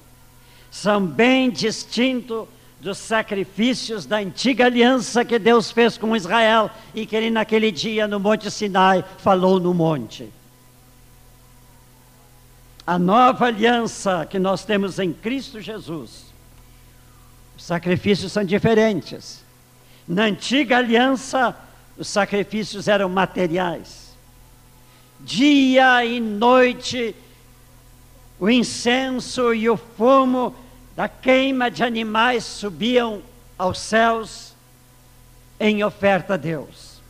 são 0.72 1.06
bem 1.06 1.50
distintos 1.50 2.48
dos 2.82 2.98
sacrifícios 2.98 4.06
da 4.06 4.18
antiga 4.18 4.66
aliança 4.66 5.24
que 5.24 5.39
Deus 5.39 5.72
fez 5.72 5.98
com 5.98 6.16
Israel 6.16 6.70
e 6.93 7.06
que 7.06 7.16
ele 7.16 7.30
naquele 7.30 7.72
dia 7.72 8.08
no 8.08 8.20
Monte 8.20 8.52
Sinai 8.52 9.04
falou 9.20 9.60
no 9.60 9.74
monte. 9.74 10.30
A 12.86 13.00
nova 13.00 13.46
aliança 13.46 14.28
que 14.30 14.38
nós 14.38 14.64
temos 14.64 15.00
em 15.00 15.12
Cristo 15.12 15.60
Jesus, 15.60 16.26
os 17.58 17.64
sacrifícios 17.64 18.32
são 18.32 18.43
diferentes. 18.43 19.43
Na 20.08 20.26
antiga 20.26 20.78
aliança, 20.78 21.56
os 21.98 22.08
sacrifícios 22.08 22.88
eram 22.88 23.10
materiais. 23.10 24.05
Dia 25.26 26.05
e 26.05 26.19
noite, 26.19 27.15
o 28.39 28.47
incenso 28.47 29.55
e 29.55 29.67
o 29.67 29.76
fumo 29.76 30.55
da 30.95 31.09
queima 31.09 31.71
de 31.71 31.84
animais 31.84 32.43
subiam 32.43 33.23
aos 33.57 33.80
céus 33.80 34.53
em 35.59 35.84
oferta 35.84 36.36
a 36.36 36.38
Deus. 36.38 37.01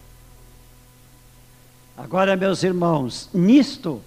Agora, 1.98 2.38
meus 2.38 2.64
irmãos, 2.64 3.30
nisto 3.34 4.02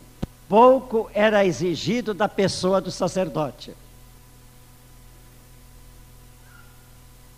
pouco 0.49 1.11
era 1.13 1.45
exigido 1.45 2.15
da 2.15 2.31
pessoa 2.31 2.81
do 2.81 2.91
sacerdote. 2.91 3.75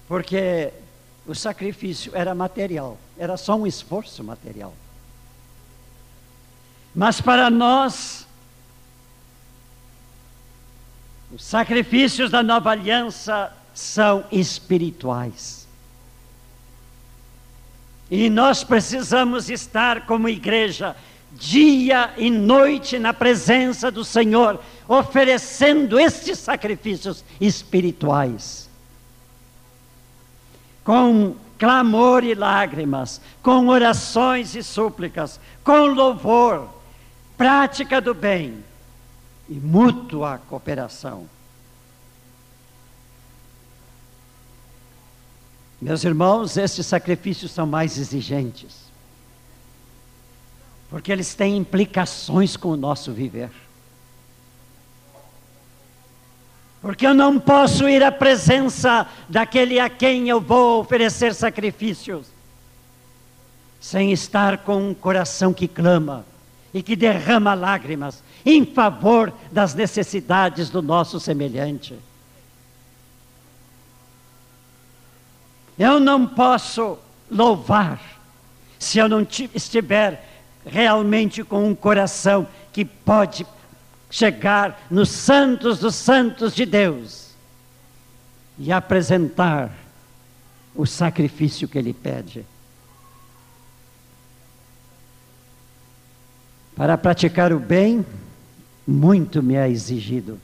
Porque 0.06 0.72
o 1.26 1.34
sacrifício 1.34 2.12
era 2.14 2.32
material, 2.32 2.96
era 3.18 3.36
só 3.36 3.56
um 3.56 3.66
esforço 3.66 4.22
material. 4.22 4.72
Mas 6.95 7.20
para 7.20 7.49
nós, 7.49 8.26
os 11.32 11.45
sacrifícios 11.45 12.30
da 12.30 12.43
nova 12.43 12.70
aliança 12.70 13.53
são 13.72 14.24
espirituais. 14.32 15.68
E 18.11 18.28
nós 18.28 18.64
precisamos 18.64 19.49
estar 19.49 20.05
como 20.05 20.28
igreja, 20.28 20.97
dia 21.32 22.12
e 22.16 22.28
noite 22.28 22.99
na 22.99 23.14
presença 23.14 23.88
do 23.88 24.05
Senhor, 24.05 24.61
oferecendo 24.88 25.99
estes 25.99 26.38
sacrifícios 26.38 27.24
espirituais. 27.41 28.68
com 30.82 31.36
clamor 31.57 32.24
e 32.24 32.34
lágrimas, 32.34 33.20
com 33.43 33.68
orações 33.68 34.57
e 34.57 34.62
súplicas, 34.62 35.38
com 35.62 35.86
louvor, 35.86 36.68
prática 37.41 38.03
do 38.03 38.12
bem 38.12 38.62
e 39.49 39.55
mútua 39.55 40.36
cooperação. 40.47 41.26
Meus 45.80 46.05
irmãos, 46.05 46.59
estes 46.59 46.84
sacrifícios 46.84 47.51
são 47.51 47.66
mais 47.66 47.97
exigentes, 47.97 48.76
porque 50.91 51.11
eles 51.11 51.34
têm 51.34 51.57
implicações 51.57 52.59
com 52.59 52.68
o 52.68 52.76
nosso 52.76 53.11
viver. 53.11 53.51
Porque 56.82 57.07
eu 57.07 57.14
não 57.14 57.41
posso 57.41 57.88
ir 57.88 58.03
à 58.03 58.12
presença 58.12 59.09
daquele 59.30 59.80
a 59.80 59.88
quem 59.88 60.28
eu 60.28 60.43
vou 60.43 60.82
oferecer 60.82 61.34
sacrifícios, 61.34 62.26
sem 63.80 64.12
estar 64.12 64.59
com 64.59 64.91
um 64.91 64.93
coração 64.93 65.55
que 65.55 65.66
clama 65.66 66.28
e 66.72 66.82
que 66.82 66.94
derrama 66.94 67.54
lágrimas 67.54 68.22
em 68.44 68.64
favor 68.64 69.32
das 69.50 69.74
necessidades 69.74 70.70
do 70.70 70.80
nosso 70.80 71.18
semelhante. 71.18 71.98
Eu 75.78 75.98
não 75.98 76.26
posso 76.26 76.98
louvar 77.30 78.00
se 78.78 78.98
eu 78.98 79.08
não 79.08 79.26
estiver 79.54 80.28
realmente 80.64 81.42
com 81.42 81.66
um 81.66 81.74
coração 81.74 82.46
que 82.72 82.84
pode 82.84 83.46
chegar 84.10 84.86
nos 84.90 85.08
santos 85.08 85.78
dos 85.78 85.94
santos 85.94 86.54
de 86.54 86.66
Deus 86.66 87.30
e 88.58 88.70
apresentar 88.70 89.70
o 90.74 90.84
sacrifício 90.84 91.66
que 91.68 91.78
ele 91.78 91.94
pede. 91.94 92.44
Para 96.81 96.97
praticar 96.97 97.53
o 97.53 97.59
bem, 97.59 98.07
muito 98.87 99.43
me 99.43 99.55
é 99.55 99.68
exigido. 99.68 100.41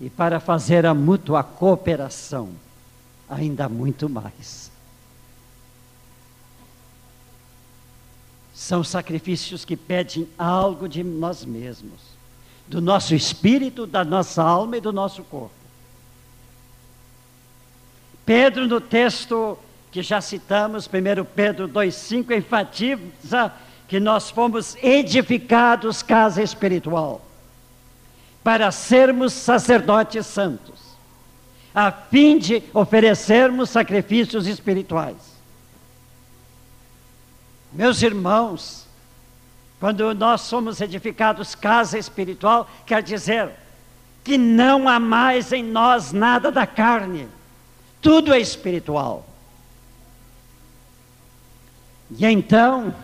E 0.00 0.08
para 0.08 0.40
fazer 0.40 0.86
a 0.86 0.94
mútua 0.94 1.44
cooperação, 1.44 2.48
ainda 3.28 3.68
muito 3.68 4.08
mais. 4.08 4.70
São 8.54 8.82
sacrifícios 8.82 9.62
que 9.62 9.76
pedem 9.76 10.26
algo 10.38 10.88
de 10.88 11.04
nós 11.04 11.44
mesmos, 11.44 12.00
do 12.66 12.80
nosso 12.80 13.14
espírito, 13.14 13.86
da 13.86 14.06
nossa 14.06 14.42
alma 14.42 14.78
e 14.78 14.80
do 14.80 14.90
nosso 14.90 15.22
corpo. 15.24 15.52
Pedro, 18.24 18.66
no 18.66 18.80
texto 18.80 19.58
que 19.92 20.02
já 20.02 20.22
citamos, 20.22 20.86
1 20.86 20.90
Pedro 21.34 21.68
2,5, 21.68 22.34
enfatiza 22.34 23.52
que 23.88 24.00
nós 24.00 24.30
fomos 24.30 24.76
edificados 24.82 26.02
casa 26.02 26.42
espiritual, 26.42 27.24
para 28.42 28.70
sermos 28.70 29.32
sacerdotes 29.32 30.26
santos, 30.26 30.96
a 31.74 31.90
fim 31.92 32.38
de 32.38 32.62
oferecermos 32.72 33.70
sacrifícios 33.70 34.46
espirituais. 34.46 35.16
Meus 37.72 38.02
irmãos, 38.02 38.86
quando 39.78 40.14
nós 40.14 40.40
somos 40.40 40.80
edificados 40.80 41.54
casa 41.54 41.98
espiritual, 41.98 42.68
quer 42.86 43.02
dizer 43.02 43.50
que 44.24 44.38
não 44.38 44.88
há 44.88 44.98
mais 44.98 45.52
em 45.52 45.62
nós 45.62 46.12
nada 46.12 46.50
da 46.50 46.66
carne, 46.66 47.28
tudo 48.00 48.32
é 48.32 48.40
espiritual. 48.40 49.26
E 52.10 52.24
então, 52.24 52.94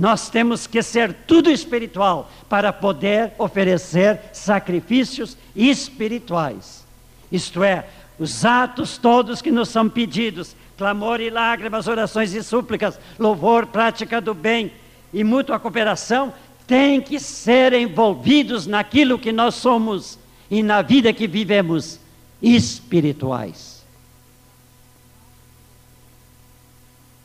nós 0.00 0.30
temos 0.30 0.66
que 0.66 0.82
ser 0.82 1.12
tudo 1.26 1.50
espiritual 1.50 2.30
para 2.48 2.72
poder 2.72 3.32
oferecer 3.36 4.18
sacrifícios 4.32 5.36
espirituais. 5.54 6.86
Isto 7.30 7.62
é, 7.62 7.86
os 8.18 8.42
atos 8.42 8.96
todos 8.96 9.42
que 9.42 9.50
nos 9.50 9.68
são 9.68 9.90
pedidos 9.90 10.56
clamor 10.78 11.20
e 11.20 11.28
lágrimas, 11.28 11.86
orações 11.86 12.32
e 12.32 12.42
súplicas, 12.42 12.98
louvor, 13.18 13.66
prática 13.66 14.22
do 14.22 14.32
bem 14.32 14.72
e 15.12 15.22
mútua 15.22 15.58
cooperação, 15.58 16.32
têm 16.66 17.02
que 17.02 17.20
ser 17.20 17.74
envolvidos 17.74 18.66
naquilo 18.66 19.18
que 19.18 19.30
nós 19.30 19.54
somos 19.56 20.18
e 20.50 20.62
na 20.62 20.80
vida 20.80 21.12
que 21.12 21.26
vivemos 21.26 22.00
espirituais. 22.40 23.84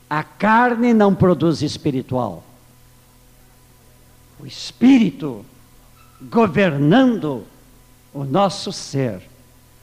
A 0.09 0.21
carne 0.21 0.93
não 0.93 1.15
produz 1.15 1.61
espiritual. 1.61 2.44
O 4.39 4.45
espírito 4.45 5.45
governando 6.21 7.45
o 8.13 8.23
nosso 8.23 8.71
ser 8.71 9.21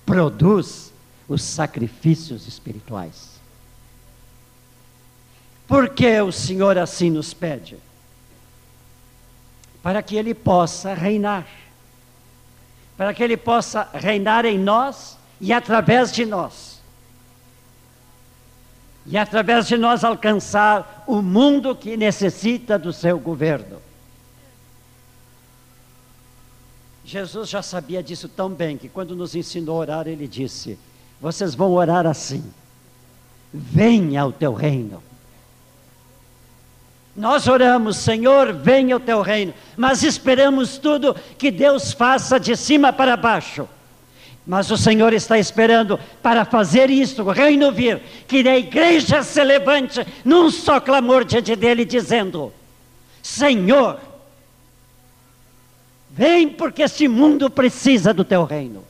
produz 0.05 0.93
os 1.29 1.43
sacrifícios 1.43 2.47
espirituais. 2.47 3.33
Por 5.67 5.89
que 5.89 6.21
o 6.21 6.33
Senhor 6.33 6.77
assim 6.77 7.11
nos 7.11 7.33
pede? 7.33 7.79
Para 9.83 10.03
que 10.03 10.17
Ele 10.17 10.35
possa 10.35 10.95
reinar. 10.95 11.47
Para 12.97 13.15
que 13.15 13.23
Ele 13.23 13.37
possa 13.37 13.89
reinar 13.95 14.45
em 14.45 14.59
nós 14.59 15.17
e 15.41 15.53
através 15.53 16.13
de 16.13 16.27
nós. 16.27 16.81
E 19.07 19.17
através 19.17 19.67
de 19.67 19.77
nós 19.77 20.05
alcançar 20.05 21.05
o 21.07 21.21
mundo 21.21 21.75
que 21.75 21.97
necessita 21.97 22.79
do 22.79 22.93
seu 22.93 23.19
governo. 23.19 23.81
Jesus 27.13 27.51
já 27.51 27.61
sabia 27.61 28.03
disso 28.03 28.27
tão 28.27 28.49
bem 28.49 28.79
que 28.79 28.89
quando 28.89 29.15
nos 29.15 29.35
ensinou 29.35 29.77
a 29.77 29.81
orar, 29.81 30.09
ele 30.09 30.27
disse: 30.27 30.79
Vocês 31.21 31.55
vão 31.55 31.73
orar 31.73 32.07
assim: 32.07 32.43
Venha 33.53 34.25
o 34.25 34.33
teu 34.33 34.55
reino. 34.55 35.03
Nós 37.15 37.47
oramos, 37.47 37.99
Senhor, 37.99 38.55
venha 38.55 38.97
o 38.97 39.01
teu 39.01 39.21
reino, 39.21 39.53
mas 39.77 40.03
esperamos 40.03 40.79
tudo 40.79 41.15
que 41.37 41.51
Deus 41.51 41.93
faça 41.93 42.41
de 42.41 42.57
cima 42.57 42.95
para 42.95 43.15
baixo. 43.15 43.69
Mas 44.47 44.71
o 44.71 44.79
Senhor 44.79 45.13
está 45.13 45.39
esperando 45.39 46.01
para 46.23 46.47
fazer 46.47 46.89
isto, 46.89 47.25
o 47.25 47.31
reino 47.31 47.71
vir, 47.71 48.01
que 48.27 48.49
a 48.49 48.57
igreja 48.57 49.23
se 49.23 49.45
levante 49.45 50.01
num 50.25 50.51
só 50.51 50.81
clamor 50.81 51.27
diante 51.27 51.55
dele, 51.57 51.85
dizendo: 51.85 52.51
Senhor, 53.23 54.01
vem 56.13 56.49
porque 56.49 56.83
este 56.83 57.09
mundo 57.09 57.49
precisa 57.49 58.13
do 58.13 58.25
teu 58.25 58.45
reino. 58.45 58.85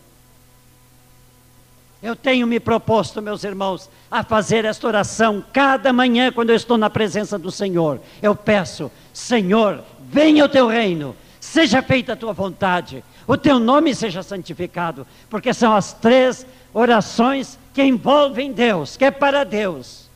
Eu 2.02 2.16
tenho 2.16 2.48
me 2.48 2.58
proposto, 2.58 3.22
meus 3.22 3.44
irmãos, 3.44 3.88
a 4.10 4.24
fazer 4.24 4.64
esta 4.64 4.88
oração 4.88 5.42
cada 5.52 5.92
manhã 5.92 6.32
quando 6.32 6.50
eu 6.50 6.56
estou 6.56 6.76
na 6.76 6.90
presença 6.90 7.38
do 7.38 7.52
Senhor. 7.52 8.00
Eu 8.20 8.34
peço, 8.34 8.90
Senhor, 9.14 9.84
venha 10.10 10.44
o 10.44 10.48
teu 10.48 10.66
reino, 10.66 11.14
seja 11.40 11.80
feita 11.80 12.14
a 12.14 12.16
tua 12.16 12.32
vontade, 12.32 13.04
o 13.24 13.36
teu 13.36 13.60
nome 13.60 13.94
seja 13.94 14.20
santificado, 14.20 15.06
porque 15.30 15.54
são 15.54 15.76
as 15.76 15.92
três 15.92 16.44
orações 16.74 17.56
que 17.72 17.84
envolvem 17.84 18.52
Deus, 18.52 18.96
que 18.96 19.04
é 19.04 19.10
para 19.12 19.44
Deus. 19.44 20.10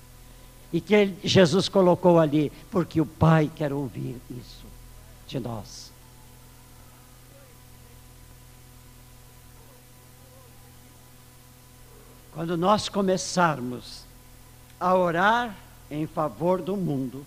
E 0.72 0.80
que 0.80 1.12
Jesus 1.22 1.68
colocou 1.68 2.18
ali, 2.18 2.50
porque 2.68 3.00
o 3.00 3.06
Pai 3.06 3.48
quer 3.54 3.72
ouvir 3.72 4.16
isso 4.28 4.66
de 5.28 5.38
nós. 5.38 5.85
Quando 12.36 12.54
nós 12.54 12.90
começarmos 12.90 14.02
a 14.78 14.94
orar 14.94 15.56
em 15.90 16.06
favor 16.06 16.60
do 16.60 16.76
mundo, 16.76 17.24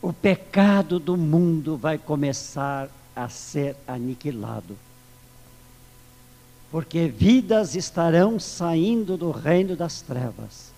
o 0.00 0.14
pecado 0.14 0.98
do 0.98 1.14
mundo 1.14 1.76
vai 1.76 1.98
começar 1.98 2.88
a 3.14 3.28
ser 3.28 3.76
aniquilado. 3.86 4.78
Porque 6.70 7.06
vidas 7.06 7.74
estarão 7.74 8.40
saindo 8.40 9.18
do 9.18 9.30
reino 9.30 9.76
das 9.76 10.00
trevas 10.00 10.72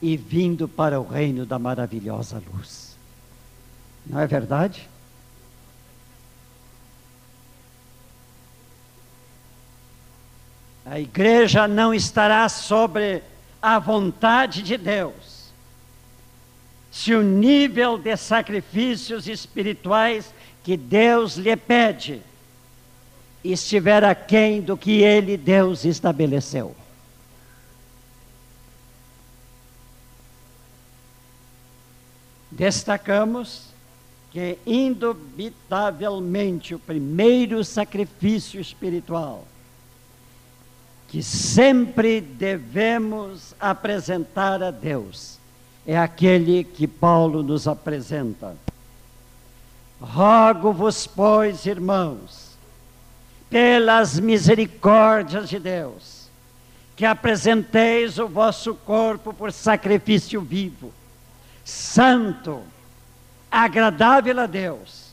e 0.00 0.16
vindo 0.16 0.66
para 0.66 0.98
o 0.98 1.06
reino 1.06 1.44
da 1.44 1.58
maravilhosa 1.58 2.42
luz. 2.50 2.96
Não 4.06 4.18
é 4.20 4.26
verdade? 4.26 4.88
A 10.84 11.00
igreja 11.00 11.66
não 11.66 11.94
estará 11.94 12.46
sobre 12.48 13.22
a 13.60 13.78
vontade 13.78 14.62
de 14.62 14.76
Deus. 14.76 15.52
Se 16.90 17.14
o 17.14 17.22
nível 17.22 17.96
de 17.96 18.14
sacrifícios 18.16 19.26
espirituais 19.26 20.34
que 20.62 20.76
Deus 20.76 21.36
lhe 21.36 21.56
pede 21.56 22.20
estiver 23.42 24.04
aquém 24.04 24.60
do 24.60 24.76
que 24.76 25.02
ele, 25.02 25.36
Deus, 25.36 25.84
estabeleceu. 25.84 26.76
Destacamos 32.50 33.68
que, 34.30 34.58
indubitavelmente, 34.66 36.74
o 36.74 36.78
primeiro 36.78 37.64
sacrifício 37.64 38.60
espiritual 38.60 39.46
que 41.14 41.22
sempre 41.22 42.20
devemos 42.20 43.54
apresentar 43.60 44.60
a 44.64 44.72
Deus 44.72 45.38
é 45.86 45.96
aquele 45.96 46.64
que 46.64 46.88
Paulo 46.88 47.40
nos 47.40 47.68
apresenta. 47.68 48.56
Rogo-vos, 50.00 51.06
pois, 51.06 51.66
irmãos, 51.66 52.56
pelas 53.48 54.18
misericórdias 54.18 55.48
de 55.48 55.60
Deus, 55.60 56.28
que 56.96 57.04
apresenteis 57.04 58.18
o 58.18 58.26
vosso 58.26 58.74
corpo 58.74 59.32
por 59.32 59.52
sacrifício 59.52 60.40
vivo, 60.40 60.92
santo, 61.64 62.60
agradável 63.48 64.40
a 64.40 64.46
Deus, 64.46 65.12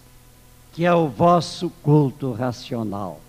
que 0.73 0.83
é 0.83 0.91
o 0.91 1.07
vosso 1.07 1.69
culto 1.83 2.31
racional. 2.31 3.21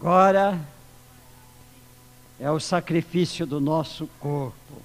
Agora 0.00 0.58
é 2.38 2.50
o 2.50 2.58
sacrifício 2.58 3.44
do 3.44 3.60
nosso 3.60 4.06
corpo, 4.18 4.80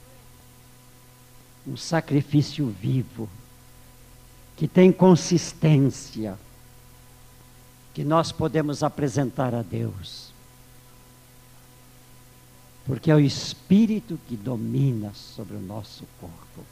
um 1.66 1.78
sacrifício 1.78 2.68
vivo, 2.68 3.30
que 4.58 4.68
tem 4.68 4.92
consistência, 4.92 6.38
que 7.94 8.04
nós 8.04 8.34
podemos 8.34 8.84
apresentar 8.84 9.56
a 9.56 9.62
Deus. 9.62 10.34
Porque 12.86 13.10
é 13.10 13.16
o 13.16 13.20
Espírito 13.20 14.20
que 14.28 14.36
domina 14.36 15.14
sobre 15.14 15.56
o 15.56 15.62
nosso 15.62 16.04
corpo. 16.20 16.66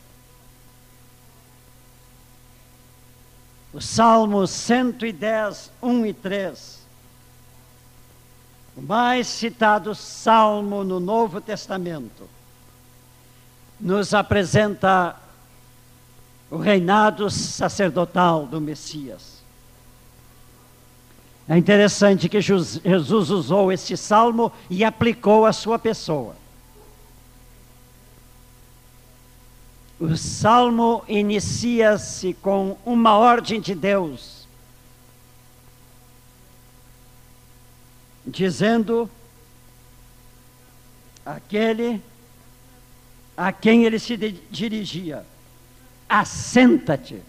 O 3.71 3.79
Salmo 3.79 4.45
110, 4.45 5.71
1 5.81 6.05
e 6.07 6.13
3 6.13 6.82
o 6.82 6.82
mais 8.75 9.27
citado 9.27 9.93
salmo 9.93 10.83
no 10.83 10.99
Novo 10.99 11.39
Testamento, 11.39 12.27
nos 13.79 14.13
apresenta 14.13 15.15
o 16.49 16.57
reinado 16.57 17.29
sacerdotal 17.29 18.45
do 18.45 18.59
Messias. 18.59 19.33
É 21.47 21.57
interessante 21.57 22.29
que 22.29 22.39
Jesus 22.39 23.29
usou 23.29 23.71
este 23.71 23.97
salmo 23.97 24.51
e 24.69 24.83
aplicou 24.83 25.45
à 25.45 25.51
sua 25.51 25.77
pessoa. 25.77 26.35
O 29.99 30.15
salmo 30.15 31.03
inicia-se 31.07 32.33
com 32.35 32.77
uma 32.85 33.17
ordem 33.17 33.59
de 33.59 33.75
Deus 33.75 34.32
dizendo 38.25 39.09
aquele 41.25 42.01
a 43.35 43.51
quem 43.51 43.85
ele 43.85 43.99
se 43.99 44.15
dirigia: 44.49 45.25
assenta-te, 46.07 47.21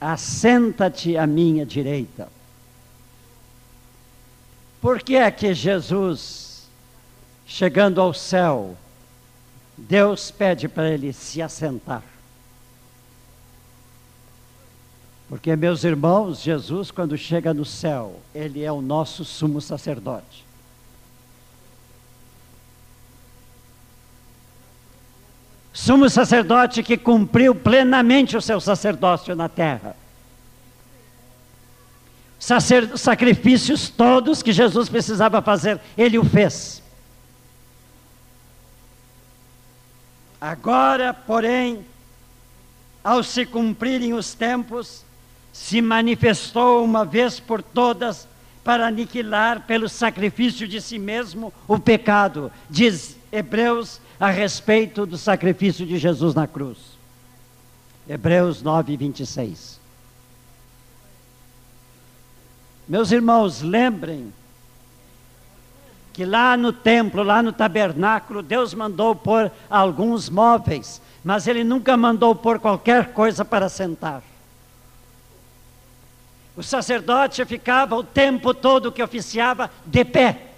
assenta-te 0.00 1.16
à 1.16 1.26
minha 1.26 1.64
direita. 1.64 2.28
Por 4.80 5.02
que 5.02 5.16
é 5.16 5.30
que 5.30 5.52
Jesus, 5.54 6.68
chegando 7.46 8.00
ao 8.00 8.14
céu, 8.14 8.76
Deus 9.76 10.30
pede 10.30 10.68
para 10.68 10.90
ele 10.90 11.12
se 11.12 11.42
assentar? 11.42 12.02
Porque, 15.28 15.54
meus 15.54 15.84
irmãos, 15.84 16.40
Jesus, 16.40 16.90
quando 16.90 17.16
chega 17.18 17.52
no 17.52 17.64
céu, 17.64 18.20
ele 18.34 18.62
é 18.62 18.72
o 18.72 18.80
nosso 18.80 19.24
sumo 19.24 19.60
sacerdote. 19.60 20.44
Sumo 25.72 26.08
sacerdote 26.08 26.82
que 26.82 26.96
cumpriu 26.96 27.54
plenamente 27.54 28.36
o 28.36 28.42
seu 28.42 28.60
sacerdócio 28.60 29.36
na 29.36 29.48
terra. 29.48 29.94
Sacer, 32.38 32.96
sacrifícios 32.96 33.90
todos 33.90 34.42
que 34.42 34.52
Jesus 34.52 34.88
precisava 34.88 35.42
fazer, 35.42 35.78
ele 35.96 36.18
o 36.18 36.24
fez. 36.24 36.82
Agora, 40.40 41.12
porém, 41.12 41.84
ao 43.04 43.22
se 43.22 43.44
cumprirem 43.44 44.14
os 44.14 44.34
tempos, 44.34 45.04
se 45.58 45.82
manifestou 45.82 46.84
uma 46.84 47.04
vez 47.04 47.40
por 47.40 47.60
todas 47.60 48.28
para 48.62 48.86
aniquilar 48.86 49.66
pelo 49.66 49.88
sacrifício 49.88 50.68
de 50.68 50.80
si 50.80 51.00
mesmo 51.00 51.52
o 51.66 51.80
pecado, 51.80 52.50
diz 52.70 53.18
Hebreus 53.30 54.00
a 54.20 54.30
respeito 54.30 55.04
do 55.04 55.18
sacrifício 55.18 55.84
de 55.84 55.98
Jesus 55.98 56.32
na 56.32 56.46
cruz. 56.46 56.78
Hebreus 58.08 58.62
9, 58.62 58.96
26. 58.96 59.80
Meus 62.88 63.10
irmãos, 63.10 63.60
lembrem 63.60 64.32
que 66.12 66.24
lá 66.24 66.56
no 66.56 66.72
templo, 66.72 67.24
lá 67.24 67.42
no 67.42 67.52
tabernáculo, 67.52 68.42
Deus 68.42 68.72
mandou 68.72 69.14
pôr 69.14 69.50
alguns 69.68 70.30
móveis, 70.30 71.02
mas 71.24 71.48
Ele 71.48 71.64
nunca 71.64 71.96
mandou 71.96 72.34
pôr 72.34 72.60
qualquer 72.60 73.12
coisa 73.12 73.44
para 73.44 73.68
sentar. 73.68 74.22
O 76.58 76.62
sacerdote 76.64 77.44
ficava 77.44 77.94
o 77.94 78.02
tempo 78.02 78.52
todo 78.52 78.90
que 78.90 79.00
oficiava 79.00 79.70
de 79.86 80.04
pé. 80.04 80.48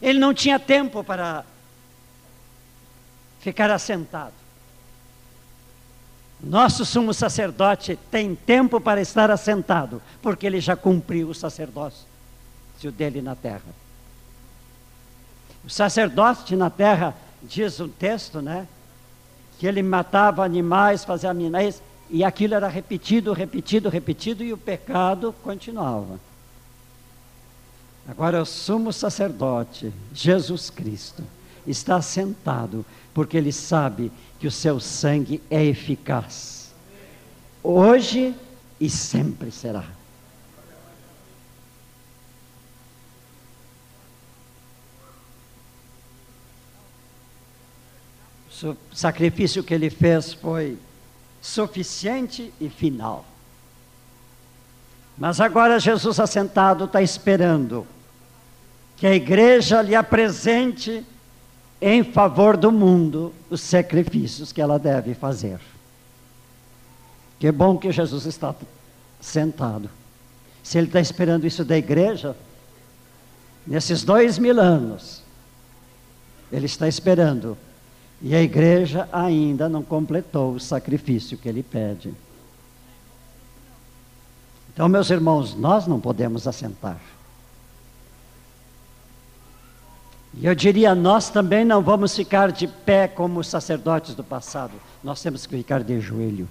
Ele 0.00 0.20
não 0.20 0.32
tinha 0.32 0.56
tempo 0.56 1.02
para 1.02 1.44
ficar 3.40 3.72
assentado. 3.72 4.34
Nosso 6.40 6.84
sumo 6.84 7.12
sacerdote 7.12 7.98
tem 8.08 8.36
tempo 8.36 8.80
para 8.80 9.00
estar 9.00 9.32
assentado, 9.32 10.00
porque 10.22 10.46
ele 10.46 10.60
já 10.60 10.76
cumpriu 10.76 11.30
o 11.30 11.34
sacerdócio 11.34 12.06
dele 12.96 13.20
na 13.20 13.34
terra. 13.34 13.74
O 15.64 15.70
sacerdote 15.70 16.54
na 16.54 16.70
terra, 16.70 17.16
diz 17.42 17.80
o 17.80 17.88
texto, 17.88 18.40
né? 18.40 18.68
Que 19.58 19.66
ele 19.66 19.82
matava 19.82 20.44
animais, 20.44 21.04
fazia 21.04 21.30
animais, 21.30 21.82
e 22.12 22.22
aquilo 22.22 22.54
era 22.54 22.68
repetido, 22.68 23.32
repetido, 23.32 23.88
repetido, 23.88 24.44
e 24.44 24.52
o 24.52 24.58
pecado 24.58 25.34
continuava. 25.42 26.20
Agora, 28.06 28.42
o 28.42 28.44
sumo 28.44 28.92
sacerdote, 28.92 29.90
Jesus 30.12 30.68
Cristo, 30.68 31.24
está 31.66 32.02
sentado, 32.02 32.84
porque 33.14 33.34
ele 33.34 33.50
sabe 33.50 34.12
que 34.38 34.46
o 34.46 34.50
seu 34.50 34.78
sangue 34.78 35.42
é 35.50 35.64
eficaz. 35.64 36.74
Hoje 37.62 38.34
e 38.78 38.90
sempre 38.90 39.50
será. 39.50 39.86
O 48.62 48.76
sacrifício 48.94 49.64
que 49.64 49.72
ele 49.72 49.88
fez 49.88 50.34
foi 50.34 50.76
suficiente 51.42 52.54
e 52.60 52.70
final. 52.70 53.26
Mas 55.18 55.40
agora 55.40 55.80
Jesus 55.80 56.18
assentado 56.20 56.84
está 56.84 57.02
esperando 57.02 57.86
que 58.96 59.06
a 59.06 59.14
igreja 59.14 59.82
lhe 59.82 59.96
apresente 59.96 61.04
em 61.80 62.04
favor 62.04 62.56
do 62.56 62.70
mundo 62.70 63.34
os 63.50 63.60
sacrifícios 63.60 64.52
que 64.52 64.62
ela 64.62 64.78
deve 64.78 65.14
fazer. 65.14 65.58
Que 67.40 67.50
bom 67.50 67.76
que 67.76 67.90
Jesus 67.90 68.24
está 68.24 68.54
sentado. 69.20 69.90
Se 70.62 70.78
ele 70.78 70.86
está 70.86 71.00
esperando 71.00 71.44
isso 71.44 71.64
da 71.64 71.76
igreja, 71.76 72.36
nesses 73.66 74.04
dois 74.04 74.38
mil 74.38 74.60
anos, 74.60 75.24
ele 76.52 76.66
está 76.66 76.86
esperando 76.86 77.58
e 78.22 78.36
a 78.36 78.40
igreja 78.40 79.08
ainda 79.12 79.68
não 79.68 79.82
completou 79.82 80.54
o 80.54 80.60
sacrifício 80.60 81.36
que 81.36 81.48
ele 81.48 81.62
pede. 81.62 82.14
Então, 84.72 84.88
meus 84.88 85.10
irmãos, 85.10 85.54
nós 85.54 85.86
não 85.88 86.00
podemos 86.00 86.46
assentar. 86.46 87.00
E 90.34 90.46
eu 90.46 90.54
diria, 90.54 90.94
nós 90.94 91.28
também 91.28 91.64
não 91.64 91.82
vamos 91.82 92.16
ficar 92.16 92.52
de 92.52 92.66
pé 92.66 93.06
como 93.06 93.40
os 93.40 93.48
sacerdotes 93.48 94.14
do 94.14 94.24
passado. 94.24 94.72
Nós 95.02 95.20
temos 95.20 95.44
que 95.44 95.58
ficar 95.58 95.82
de 95.82 96.00
joelho. 96.00 96.48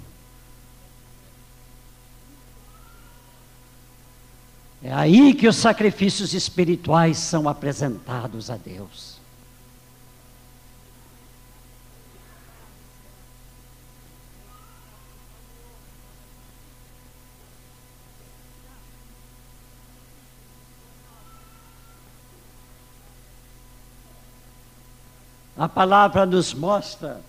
É 4.84 4.91
aí 4.91 5.34
que 5.34 5.47
os 5.47 5.55
sacrifícios 5.55 6.34
espirituais 6.34 7.17
são 7.17 7.47
apresentados 7.47 8.49
a 8.51 8.57
Deus. 8.57 9.11
A 25.62 25.70
palavra 25.70 26.26
nos 26.26 26.55
mostra 26.55 27.22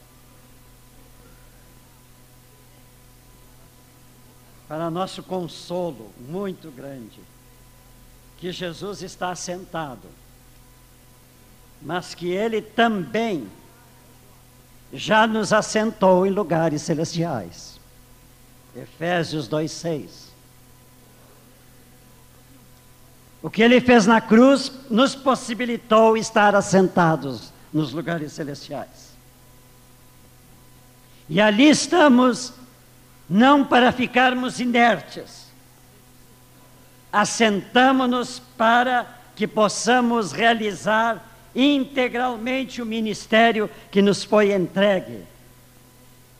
para 4.67 4.91
nosso 4.91 5.23
consolo 5.23 6.11
muito 6.19 6.71
grande 6.71 7.21
que 8.39 8.51
Jesus 8.51 9.03
está 9.03 9.35
sentado, 9.35 10.09
mas 11.83 12.15
que 12.15 12.31
ele 12.31 12.63
também 12.63 13.47
já 14.95 15.27
nos 15.27 15.53
assentou 15.53 16.27
em 16.27 16.31
lugares 16.31 16.81
celestiais. 16.81 17.79
Efésios 18.75 19.47
2:6. 19.47 20.33
O 23.43 23.51
que 23.51 23.61
ele 23.61 23.79
fez 23.79 24.07
na 24.07 24.23
cruz 24.23 24.73
nos 24.89 25.15
possibilitou 25.15 26.17
estar 26.17 26.55
assentados 26.55 27.52
nos 27.73 27.93
lugares 27.93 28.33
celestiais. 28.33 29.13
E 31.29 31.41
ali 31.41 31.69
estamos, 31.71 32.53
não 33.29 33.65
para 33.65 33.91
ficarmos 33.93 34.61
inertes, 34.61 35.51
assentamos-nos 37.13 38.39
para 38.57 39.07
que 39.35 39.47
possamos 39.47 40.33
realizar 40.33 41.25
integralmente 41.55 42.83
o 42.83 42.87
ministério 42.87 43.71
que 43.91 44.03
nos 44.03 44.25
foi 44.25 44.53
entregue, 44.53 45.25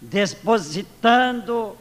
depositando 0.01 1.77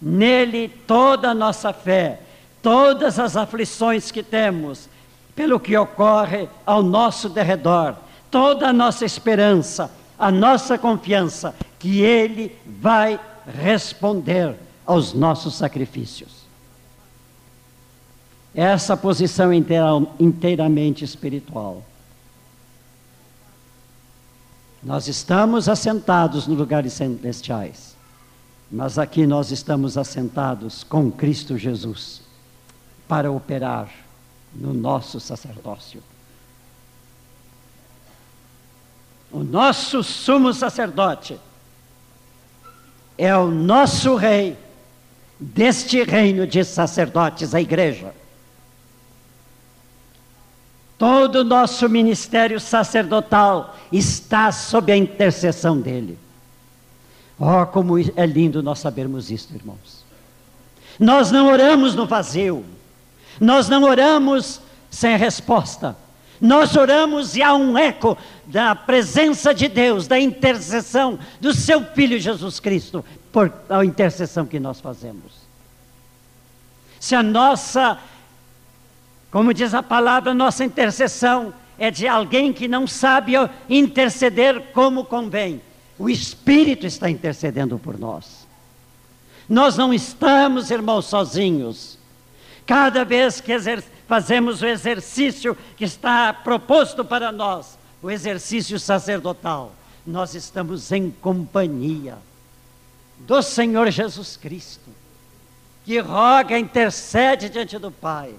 nele 0.00 0.68
toda 0.86 1.30
a 1.30 1.34
nossa 1.34 1.72
fé, 1.72 2.20
todas 2.62 3.18
as 3.18 3.36
aflições 3.36 4.10
que 4.10 4.22
temos, 4.22 4.88
pelo 5.34 5.60
que 5.60 5.76
ocorre 5.76 6.48
ao 6.64 6.82
nosso 6.82 7.28
derredor 7.28 7.96
toda 8.36 8.68
a 8.68 8.72
nossa 8.72 9.02
esperança, 9.02 9.90
a 10.18 10.30
nossa 10.30 10.76
confiança 10.76 11.54
que 11.78 12.02
Ele 12.02 12.54
vai 12.66 13.18
responder 13.46 14.56
aos 14.84 15.14
nossos 15.14 15.54
sacrifícios. 15.54 16.44
Essa 18.54 18.94
posição 18.94 19.54
inteira, 19.54 19.86
inteiramente 20.20 21.02
espiritual. 21.02 21.82
Nós 24.82 25.08
estamos 25.08 25.66
assentados 25.66 26.46
nos 26.46 26.58
lugares 26.58 26.92
celestiais, 26.92 27.96
mas 28.70 28.98
aqui 28.98 29.26
nós 29.26 29.50
estamos 29.50 29.96
assentados 29.96 30.84
com 30.84 31.10
Cristo 31.10 31.56
Jesus 31.56 32.20
para 33.08 33.32
operar 33.32 33.90
no 34.54 34.74
nosso 34.74 35.18
sacerdócio. 35.20 36.02
O 39.36 39.44
nosso 39.44 40.02
sumo 40.02 40.54
sacerdote, 40.54 41.38
é 43.18 43.36
o 43.36 43.48
nosso 43.50 44.14
rei 44.16 44.56
deste 45.38 46.02
reino 46.02 46.46
de 46.46 46.64
sacerdotes, 46.64 47.54
a 47.54 47.60
igreja. 47.60 48.14
Todo 50.96 51.40
o 51.40 51.44
nosso 51.44 51.86
ministério 51.86 52.58
sacerdotal 52.58 53.76
está 53.92 54.50
sob 54.50 54.90
a 54.90 54.96
intercessão 54.96 55.78
dele. 55.78 56.18
Oh, 57.38 57.66
como 57.66 57.98
é 57.98 58.24
lindo 58.24 58.62
nós 58.62 58.78
sabermos 58.78 59.30
isto, 59.30 59.54
irmãos. 59.54 60.02
Nós 60.98 61.30
não 61.30 61.48
oramos 61.48 61.94
no 61.94 62.06
vazio, 62.06 62.64
nós 63.38 63.68
não 63.68 63.82
oramos 63.82 64.62
sem 64.90 65.14
resposta. 65.18 65.94
Nós 66.40 66.76
oramos 66.76 67.36
e 67.36 67.42
há 67.42 67.54
um 67.54 67.76
eco 67.78 68.16
da 68.46 68.74
presença 68.74 69.52
de 69.52 69.68
Deus, 69.68 70.06
da 70.06 70.18
intercessão 70.18 71.18
do 71.40 71.52
seu 71.52 71.84
Filho 71.84 72.18
Jesus 72.18 72.60
Cristo, 72.60 73.04
por 73.32 73.52
a 73.68 73.84
intercessão 73.84 74.46
que 74.46 74.60
nós 74.60 74.80
fazemos. 74.80 75.46
Se 77.00 77.14
a 77.14 77.22
nossa, 77.22 77.98
como 79.30 79.52
diz 79.52 79.74
a 79.74 79.82
palavra, 79.82 80.32
nossa 80.32 80.64
intercessão 80.64 81.52
é 81.78 81.90
de 81.90 82.08
alguém 82.08 82.52
que 82.52 82.66
não 82.66 82.86
sabe 82.86 83.32
interceder 83.68 84.72
como 84.72 85.04
convém, 85.04 85.60
o 85.98 86.08
Espírito 86.08 86.86
está 86.86 87.10
intercedendo 87.10 87.78
por 87.78 87.98
nós. 87.98 88.46
Nós 89.48 89.76
não 89.76 89.94
estamos, 89.94 90.70
irmãos, 90.70 91.06
sozinhos. 91.06 91.98
Cada 92.66 93.04
vez 93.04 93.40
que 93.40 93.52
fazemos 94.08 94.60
o 94.60 94.66
exercício 94.66 95.56
que 95.76 95.84
está 95.84 96.32
proposto 96.32 97.04
para 97.04 97.30
nós, 97.30 97.78
o 98.02 98.10
exercício 98.10 98.78
sacerdotal. 98.78 99.72
Nós 100.06 100.34
estamos 100.34 100.92
em 100.92 101.10
companhia 101.10 102.16
do 103.18 103.42
Senhor 103.42 103.90
Jesus 103.90 104.36
Cristo, 104.36 104.90
que 105.84 105.98
roga, 105.98 106.58
intercede 106.58 107.48
diante 107.48 107.78
do 107.78 107.90
Pai, 107.90 108.34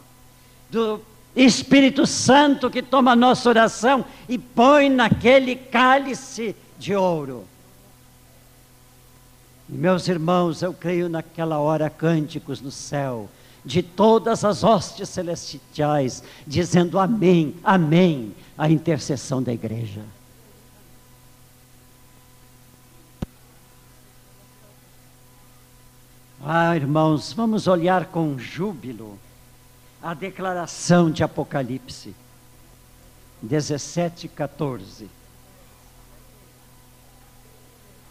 do 0.69 1.01
Espírito 1.35 2.05
Santo 2.05 2.69
que 2.69 2.81
toma 2.81 3.15
nossa 3.15 3.49
oração 3.49 4.05
e 4.27 4.37
põe 4.37 4.89
naquele 4.89 5.55
cálice 5.55 6.55
de 6.79 6.95
ouro. 6.95 7.45
Meus 9.69 10.07
irmãos, 10.07 10.61
eu 10.61 10.73
creio 10.73 11.09
naquela 11.09 11.59
hora 11.59 11.89
cânticos 11.89 12.61
no 12.61 12.71
céu 12.71 13.29
de 13.63 13.81
todas 13.81 14.43
as 14.43 14.63
hostes 14.63 15.09
celestiais, 15.09 16.23
dizendo 16.45 16.97
amém, 16.97 17.55
amém, 17.63 18.33
à 18.57 18.69
intercessão 18.69 19.41
da 19.41 19.53
igreja. 19.53 20.01
Ah, 26.43 26.75
irmãos, 26.75 27.33
vamos 27.33 27.67
olhar 27.67 28.05
com 28.05 28.37
júbilo 28.37 29.19
a 30.01 30.13
declaração 30.13 31.11
de 31.11 31.23
Apocalipse 31.23 32.15
17, 33.41 34.27
14. 34.29 35.09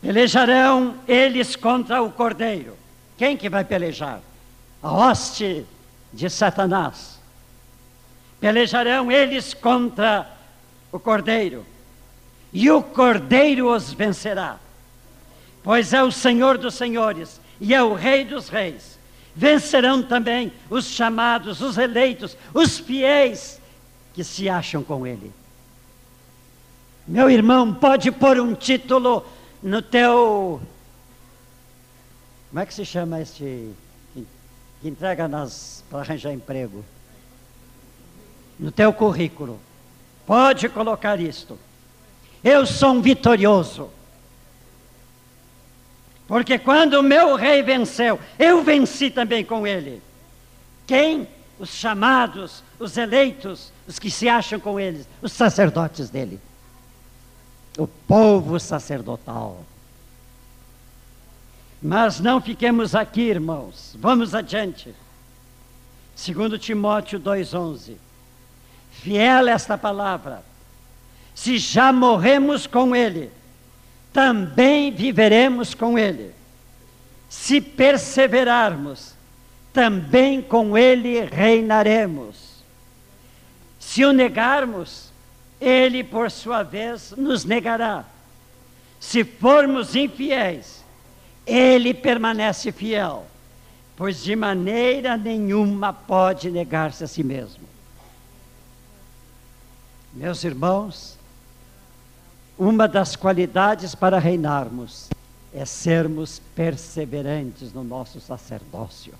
Pelejarão 0.00 0.96
eles 1.08 1.56
contra 1.56 2.02
o 2.02 2.12
cordeiro. 2.12 2.76
Quem 3.16 3.36
que 3.36 3.48
vai 3.48 3.64
pelejar? 3.64 4.20
A 4.86 4.92
hoste 4.92 5.66
de 6.12 6.30
Satanás. 6.30 7.18
Pelejarão 8.38 9.10
eles 9.10 9.52
contra 9.52 10.30
o 10.92 11.00
cordeiro, 11.00 11.66
e 12.52 12.70
o 12.70 12.80
cordeiro 12.82 13.74
os 13.74 13.92
vencerá, 13.92 14.58
pois 15.64 15.92
é 15.92 16.02
o 16.02 16.12
Senhor 16.12 16.56
dos 16.56 16.74
senhores 16.74 17.40
e 17.60 17.74
é 17.74 17.82
o 17.82 17.94
Rei 17.94 18.24
dos 18.24 18.48
reis. 18.48 18.96
Vencerão 19.34 20.02
também 20.02 20.52
os 20.70 20.86
chamados, 20.86 21.60
os 21.60 21.76
eleitos, 21.76 22.36
os 22.54 22.78
fiéis 22.78 23.60
que 24.14 24.22
se 24.22 24.48
acham 24.48 24.82
com 24.82 25.06
ele. 25.06 25.32
Meu 27.06 27.28
irmão, 27.28 27.74
pode 27.74 28.10
pôr 28.12 28.40
um 28.40 28.54
título 28.54 29.26
no 29.62 29.82
teu. 29.82 30.60
Como 32.48 32.60
é 32.60 32.64
que 32.64 32.72
se 32.72 32.84
chama 32.84 33.20
este 33.20 33.74
que 34.80 34.88
entrega 34.88 35.28
para 35.88 36.00
arranjar 36.00 36.32
emprego. 36.32 36.84
No 38.58 38.70
teu 38.70 38.92
currículo. 38.92 39.58
Pode 40.26 40.68
colocar 40.68 41.20
isto. 41.20 41.58
Eu 42.42 42.66
sou 42.66 42.92
um 42.92 43.02
vitorioso. 43.02 43.90
Porque 46.26 46.58
quando 46.58 46.94
o 46.94 47.02
meu 47.02 47.36
rei 47.36 47.62
venceu, 47.62 48.18
eu 48.38 48.62
venci 48.62 49.10
também 49.10 49.44
com 49.44 49.66
ele. 49.66 50.02
Quem? 50.86 51.28
Os 51.58 51.70
chamados, 51.70 52.62
os 52.78 52.96
eleitos, 52.96 53.72
os 53.86 53.98
que 53.98 54.10
se 54.10 54.28
acham 54.28 54.60
com 54.60 54.78
eles, 54.78 55.08
os 55.22 55.32
sacerdotes 55.32 56.10
dele. 56.10 56.40
O 57.78 57.86
povo 57.86 58.58
sacerdotal. 58.58 59.64
Mas 61.86 62.18
não 62.18 62.40
fiquemos 62.40 62.96
aqui, 62.96 63.20
irmãos. 63.20 63.94
Vamos 64.00 64.34
adiante. 64.34 64.92
Segundo 66.16 66.58
Timóteo 66.58 67.20
2:11. 67.20 67.96
Fiel 68.90 69.46
esta 69.46 69.78
palavra. 69.78 70.42
Se 71.32 71.58
já 71.58 71.92
morremos 71.92 72.66
com 72.66 72.96
ele, 72.96 73.30
também 74.12 74.90
viveremos 74.90 75.74
com 75.74 75.96
ele. 75.96 76.34
Se 77.28 77.60
perseverarmos, 77.60 79.14
também 79.72 80.42
com 80.42 80.76
ele 80.76 81.20
reinaremos. 81.20 82.64
Se 83.78 84.04
o 84.04 84.12
negarmos, 84.12 85.12
ele, 85.60 86.02
por 86.02 86.32
sua 86.32 86.64
vez, 86.64 87.14
nos 87.16 87.44
negará. 87.44 88.04
Se 88.98 89.22
formos 89.22 89.94
infiéis, 89.94 90.75
ele 91.46 91.94
permanece 91.94 92.72
fiel, 92.72 93.26
pois 93.96 94.22
de 94.22 94.34
maneira 94.34 95.16
nenhuma 95.16 95.92
pode 95.92 96.50
negar-se 96.50 97.04
a 97.04 97.06
si 97.06 97.22
mesmo. 97.22 97.64
Meus 100.12 100.42
irmãos, 100.42 101.16
uma 102.58 102.88
das 102.88 103.14
qualidades 103.14 103.94
para 103.94 104.18
reinarmos 104.18 105.08
é 105.54 105.64
sermos 105.64 106.40
perseverantes 106.54 107.72
no 107.72 107.84
nosso 107.84 108.20
sacerdócio. 108.20 109.14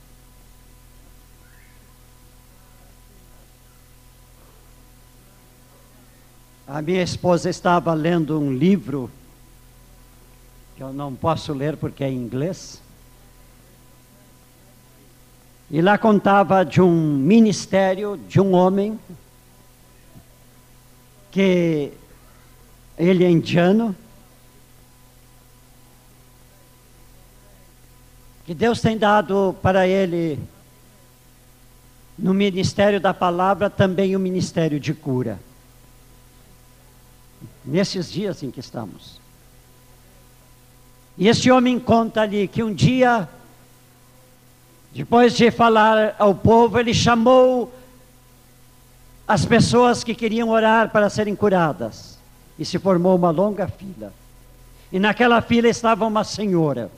A 6.67 6.83
minha 6.83 7.03
esposa 7.03 7.49
estava 7.49 7.95
lendo 7.95 8.41
um 8.41 8.53
livro 8.53 9.09
que 10.77 10.83
eu 10.83 10.93
não 10.93 11.15
posso 11.15 11.55
ler 11.55 11.77
porque 11.77 12.05
é 12.05 12.11
em 12.11 12.17
inglês. 12.17 12.83
E 15.71 15.81
lá 15.81 15.97
contava 15.97 16.65
de 16.65 16.83
um 16.83 17.17
ministério 17.17 18.17
de 18.29 18.41
um 18.41 18.53
homem 18.53 19.01
que 21.33 21.93
ele 22.97 23.25
é 23.25 23.31
indiano, 23.31 23.97
que 28.45 28.55
Deus 28.55 28.81
tem 28.81 28.97
dado 28.97 29.57
para 29.61 29.89
ele 29.89 30.39
no 32.19 32.33
ministério 32.33 33.01
da 33.01 33.13
palavra 33.13 33.69
também 33.69 34.15
o 34.15 34.21
ministério 34.21 34.79
de 34.79 34.95
cura 34.95 35.39
nesses 37.65 38.11
dias 38.11 38.43
em 38.43 38.51
que 38.51 38.61
estamos. 38.61 39.26
E 41.19 41.29
esse 41.29 41.51
homem 41.51 41.79
conta 41.79 42.23
ali 42.23 42.47
que 42.47 42.63
um 42.63 42.73
dia, 42.73 43.29
depois 44.93 45.35
de 45.35 45.51
falar 45.51 46.15
ao 46.19 46.35
povo, 46.35 46.79
ele 46.79 46.93
chamou 46.93 47.73
as 49.27 49.45
pessoas 49.45 50.05
que 50.05 50.15
queriam 50.15 50.51
orar 50.51 50.91
para 50.91 51.09
serem 51.09 51.35
curadas. 51.35 52.19
E 52.59 52.65
se 52.65 52.79
formou 52.79 53.17
uma 53.17 53.31
longa 53.31 53.67
fila. 53.67 54.13
E 54.93 54.99
naquela 54.99 55.41
fila 55.41 55.69
estava 55.69 56.07
uma 56.07 56.25
senhora. 56.25 56.91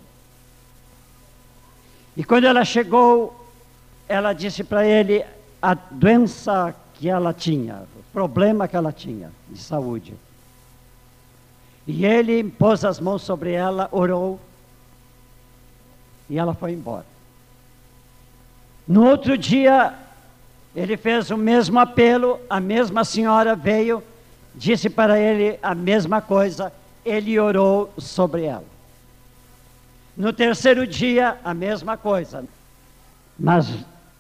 E 2.17 2.25
quando 2.25 2.45
ela 2.45 2.65
chegou, 2.65 3.49
ela 4.09 4.33
disse 4.33 4.65
para 4.65 4.87
ele 4.87 5.25
a 5.63 5.75
doença 5.75 6.75
que 6.95 7.09
ela 7.09 7.33
tinha, 7.33 7.83
o 7.97 8.03
problema 8.13 8.67
que 8.67 8.77
ela 8.77 8.93
tinha 8.93 9.31
de 9.49 9.61
saúde. 9.61 10.15
E 11.89 12.05
ele 12.05 12.45
pôs 12.45 12.85
as 12.85 13.01
mãos 13.01 13.23
sobre 13.23 13.53
ela, 13.53 13.89
orou, 13.91 14.39
e 16.29 16.39
ela 16.39 16.53
foi 16.53 16.73
embora. 16.73 17.07
No 18.87 19.07
outro 19.07 19.39
dia, 19.39 19.95
ele 20.77 20.99
fez 20.99 21.31
o 21.31 21.37
mesmo 21.39 21.81
apelo, 21.81 22.39
a 22.51 22.61
mesma 22.61 23.07
senhora 23.07 23.57
veio, 23.57 24.05
disse 24.55 24.91
para 24.91 25.19
ele 25.19 25.59
a 25.63 25.75
mesma 25.75 26.21
coisa, 26.21 26.71
ele 27.07 27.41
orou 27.41 27.91
sobre 27.97 28.45
ela. 28.45 28.67
No 30.15 30.31
terceiro 30.31 30.87
dia, 30.87 31.39
a 31.43 31.55
mesma 31.55 31.97
coisa. 31.97 32.45
Mas 33.39 33.67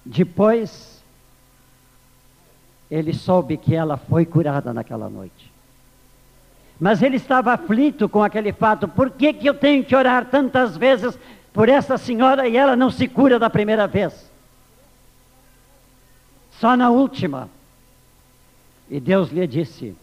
depois, 0.07 1.03
ele 2.91 3.13
soube 3.13 3.59
que 3.59 3.75
ela 3.75 3.99
foi 3.99 4.25
curada 4.25 4.73
naquela 4.73 5.11
noite. 5.11 5.48
Mas 6.79 7.03
ele 7.03 7.17
estava 7.17 7.53
aflito 7.53 8.09
com 8.09 8.23
aquele 8.23 8.53
fato. 8.53 8.87
Por 8.87 9.11
que, 9.11 9.33
que 9.33 9.49
eu 9.49 9.55
tenho 9.55 9.85
que 9.85 9.97
orar 9.97 10.27
tantas 10.27 10.77
vezes 10.77 11.19
por 11.53 11.69
essa 11.69 11.99
senhora 11.99 12.47
e 12.47 12.57
ela 12.57 12.77
não 12.77 12.91
se 12.91 13.09
cura 13.09 13.39
da 13.39 13.51
primeira 13.51 13.87
vez? 13.87 14.31
Só 16.53 16.77
na 16.77 16.91
última. 16.91 17.49
E 18.89 19.01
Deus 19.01 19.31
lhe 19.31 19.47
disse: 19.47 19.97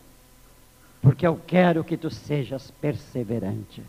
Porque 1.01 1.26
eu 1.26 1.39
quero 1.47 1.84
que 1.84 1.95
tu 1.95 2.09
sejas 2.09 2.71
perseverante. 2.82 3.82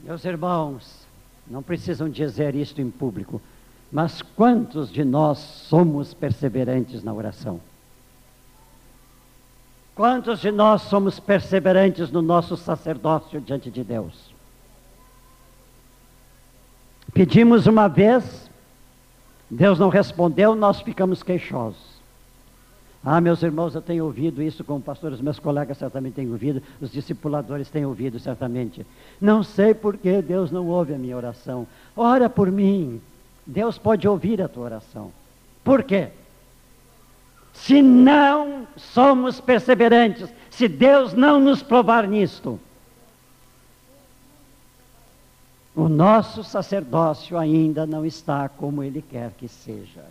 Meus 0.00 0.24
irmãos, 0.24 1.06
não 1.46 1.62
precisam 1.62 2.08
dizer 2.08 2.54
isto 2.54 2.80
em 2.80 2.90
público, 2.90 3.40
mas 3.90 4.22
quantos 4.22 4.90
de 4.90 5.04
nós 5.04 5.38
somos 5.38 6.12
perseverantes 6.12 7.04
na 7.04 7.12
oração? 7.12 7.60
Quantos 9.94 10.40
de 10.40 10.50
nós 10.50 10.82
somos 10.82 11.20
perseverantes 11.20 12.10
no 12.10 12.22
nosso 12.22 12.56
sacerdócio 12.56 13.40
diante 13.40 13.70
de 13.70 13.84
Deus? 13.84 14.32
Pedimos 17.12 17.66
uma 17.66 17.88
vez, 17.88 18.50
Deus 19.50 19.78
não 19.78 19.90
respondeu, 19.90 20.54
nós 20.54 20.80
ficamos 20.80 21.22
queixosos. 21.22 21.92
Ah, 23.04 23.20
meus 23.20 23.42
irmãos, 23.42 23.74
eu 23.74 23.82
tenho 23.82 24.04
ouvido 24.04 24.40
isso 24.40 24.62
como 24.62 24.80
pastores, 24.80 25.20
meus 25.20 25.38
colegas 25.38 25.76
certamente 25.76 26.14
têm 26.14 26.30
ouvido, 26.30 26.62
os 26.80 26.90
discipuladores 26.90 27.68
têm 27.68 27.84
ouvido 27.84 28.18
certamente. 28.18 28.86
Não 29.20 29.42
sei 29.42 29.74
por 29.74 29.96
que 29.96 30.22
Deus 30.22 30.50
não 30.50 30.68
ouve 30.68 30.94
a 30.94 30.98
minha 30.98 31.16
oração. 31.16 31.66
Ora 31.96 32.30
por 32.30 32.50
mim. 32.50 33.00
Deus 33.44 33.76
pode 33.76 34.06
ouvir 34.06 34.40
a 34.40 34.48
tua 34.48 34.64
oração. 34.64 35.10
Por 35.64 35.82
quê? 35.82 36.10
Se 37.52 37.82
não 37.82 38.66
somos 38.76 39.40
perseverantes, 39.40 40.28
se 40.50 40.68
Deus 40.68 41.12
não 41.12 41.40
nos 41.40 41.62
provar 41.62 42.06
nisto. 42.06 42.58
O 45.74 45.88
nosso 45.88 46.44
sacerdócio 46.44 47.38
ainda 47.38 47.86
não 47.86 48.04
está 48.04 48.48
como 48.48 48.82
Ele 48.82 49.00
quer 49.00 49.32
que 49.32 49.48
seja. 49.48 50.04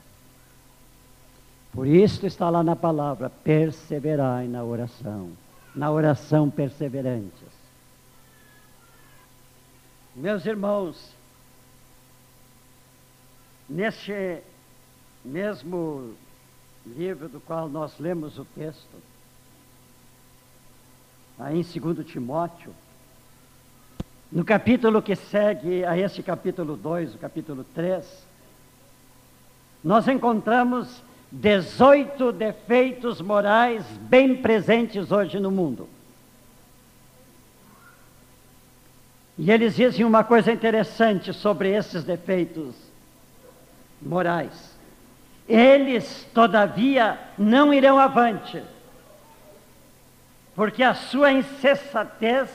Por 1.71 1.87
isso 1.87 2.25
está 2.25 2.49
lá 2.49 2.63
na 2.63 2.75
palavra: 2.75 3.29
perseverai 3.29 4.47
na 4.47 4.63
oração, 4.63 5.31
na 5.75 5.91
oração 5.91 6.49
perseverantes. 6.49 7.51
Meus 10.15 10.45
irmãos, 10.45 11.13
neste 13.69 14.41
mesmo 15.23 16.13
livro 16.85 17.27
do 17.29 17.39
qual 17.39 17.69
nós 17.69 17.97
lemos 17.99 18.37
o 18.37 18.45
texto, 18.45 18.97
aí 21.37 21.59
em 21.59 21.79
2 21.79 22.05
Timóteo, 22.05 22.73
no 24.31 24.45
capítulo 24.45 25.01
que 25.01 25.15
segue 25.15 25.83
a 25.83 25.97
esse 25.97 26.23
capítulo 26.23 26.77
2, 26.77 27.15
o 27.15 27.17
capítulo 27.17 27.65
3, 27.75 28.05
nós 29.83 30.07
encontramos 30.07 31.01
18 31.31 32.31
defeitos 32.31 33.21
morais 33.21 33.85
bem 34.01 34.41
presentes 34.41 35.11
hoje 35.11 35.39
no 35.39 35.49
mundo. 35.49 35.87
E 39.37 39.49
eles 39.49 39.75
dizem 39.75 40.05
uma 40.05 40.23
coisa 40.23 40.51
interessante 40.51 41.33
sobre 41.33 41.69
esses 41.69 42.03
defeitos 42.03 42.75
morais. 44.01 44.70
Eles, 45.47 46.27
todavia, 46.33 47.19
não 47.37 47.73
irão 47.73 47.99
avante, 47.99 48.63
porque 50.55 50.83
a 50.83 50.93
sua 50.93 51.31
insensatez 51.31 52.49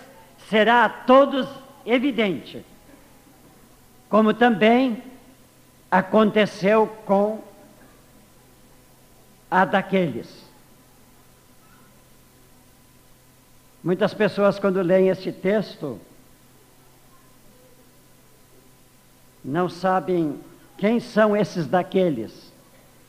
será 0.49 0.85
a 0.85 0.89
todos 0.89 1.49
evidente, 1.85 2.65
como 4.09 4.33
também 4.33 5.03
aconteceu 5.91 6.87
com 7.05 7.43
a 9.51 9.65
daqueles. 9.65 10.47
Muitas 13.83 14.13
pessoas, 14.13 14.59
quando 14.59 14.83
leem 14.83 15.09
este 15.09 15.31
texto, 15.31 16.01
não 19.45 19.69
sabem 19.69 20.41
quem 20.77 20.99
são 20.99 21.37
esses 21.37 21.69
daqueles. 21.69 22.46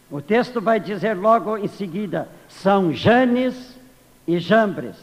O 0.10 0.22
texto 0.22 0.62
vai 0.62 0.80
dizer 0.80 1.16
logo 1.16 1.58
em 1.58 1.68
seguida: 1.68 2.30
são 2.48 2.94
Janes 2.94 3.78
e 4.26 4.40
Jambres. 4.40 4.96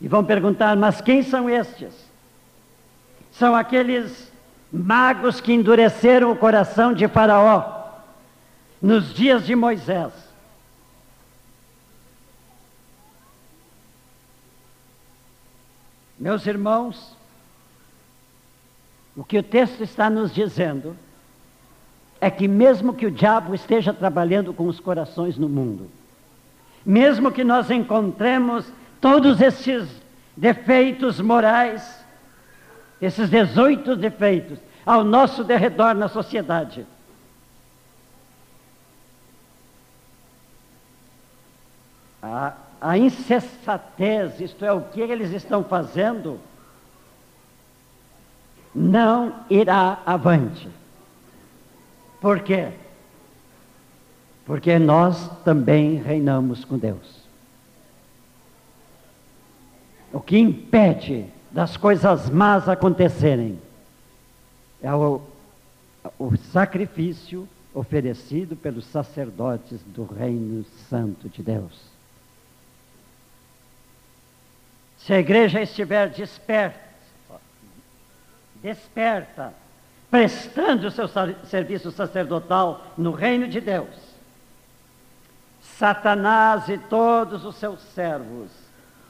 E 0.00 0.08
vão 0.08 0.24
perguntar: 0.24 0.76
mas 0.76 1.00
quem 1.00 1.22
são 1.22 1.48
estes? 1.48 1.92
São 3.30 3.54
aqueles 3.54 4.30
magos 4.70 5.40
que 5.40 5.52
endureceram 5.52 6.30
o 6.30 6.36
coração 6.36 6.92
de 6.92 7.08
Faraó 7.08 7.82
nos 8.80 9.14
dias 9.14 9.46
de 9.46 9.54
Moisés. 9.54 10.12
Meus 16.18 16.46
irmãos, 16.46 17.16
o 19.16 19.24
que 19.24 19.38
o 19.38 19.42
texto 19.42 19.82
está 19.82 20.08
nos 20.08 20.32
dizendo 20.32 20.96
é 22.22 22.30
que, 22.30 22.46
mesmo 22.46 22.94
que 22.94 23.04
o 23.04 23.10
diabo 23.10 23.52
esteja 23.52 23.92
trabalhando 23.92 24.54
com 24.54 24.68
os 24.68 24.78
corações 24.78 25.36
no 25.36 25.48
mundo, 25.48 25.90
mesmo 26.86 27.32
que 27.32 27.42
nós 27.42 27.68
encontremos 27.68 28.64
todos 29.00 29.40
esses 29.40 29.88
defeitos 30.36 31.20
morais, 31.20 32.00
esses 33.00 33.28
18 33.28 33.96
defeitos, 33.96 34.60
ao 34.86 35.02
nosso 35.02 35.42
derredor 35.42 35.96
na 35.96 36.06
sociedade, 36.06 36.86
a, 42.22 42.52
a 42.80 42.96
insensatez, 42.96 44.40
isto 44.40 44.64
é, 44.64 44.72
o 44.72 44.82
que 44.82 45.00
eles 45.00 45.32
estão 45.32 45.64
fazendo, 45.64 46.38
não 48.72 49.34
irá 49.50 49.98
avante. 50.06 50.81
Por 52.22 52.40
quê? 52.40 52.70
Porque 54.46 54.78
nós 54.78 55.28
também 55.42 55.96
reinamos 55.96 56.64
com 56.64 56.78
Deus. 56.78 57.20
O 60.12 60.20
que 60.20 60.38
impede 60.38 61.26
das 61.50 61.76
coisas 61.76 62.30
más 62.30 62.68
acontecerem 62.68 63.58
é 64.80 64.94
o, 64.94 65.20
o 66.16 66.36
sacrifício 66.36 67.48
oferecido 67.74 68.54
pelos 68.54 68.84
sacerdotes 68.84 69.80
do 69.86 70.04
Reino 70.04 70.64
Santo 70.88 71.28
de 71.28 71.42
Deus. 71.42 71.90
Se 74.98 75.12
a 75.12 75.18
igreja 75.18 75.60
estiver 75.60 76.08
desperta, 76.10 76.78
desperta, 78.62 79.52
prestando 80.12 80.88
o 80.88 80.90
seu 80.90 81.08
serviço 81.46 81.90
sacerdotal 81.90 82.84
no 82.98 83.12
reino 83.12 83.48
de 83.48 83.62
Deus, 83.62 83.96
Satanás 85.62 86.68
e 86.68 86.76
todos 86.76 87.46
os 87.46 87.56
seus 87.56 87.80
servos 87.80 88.50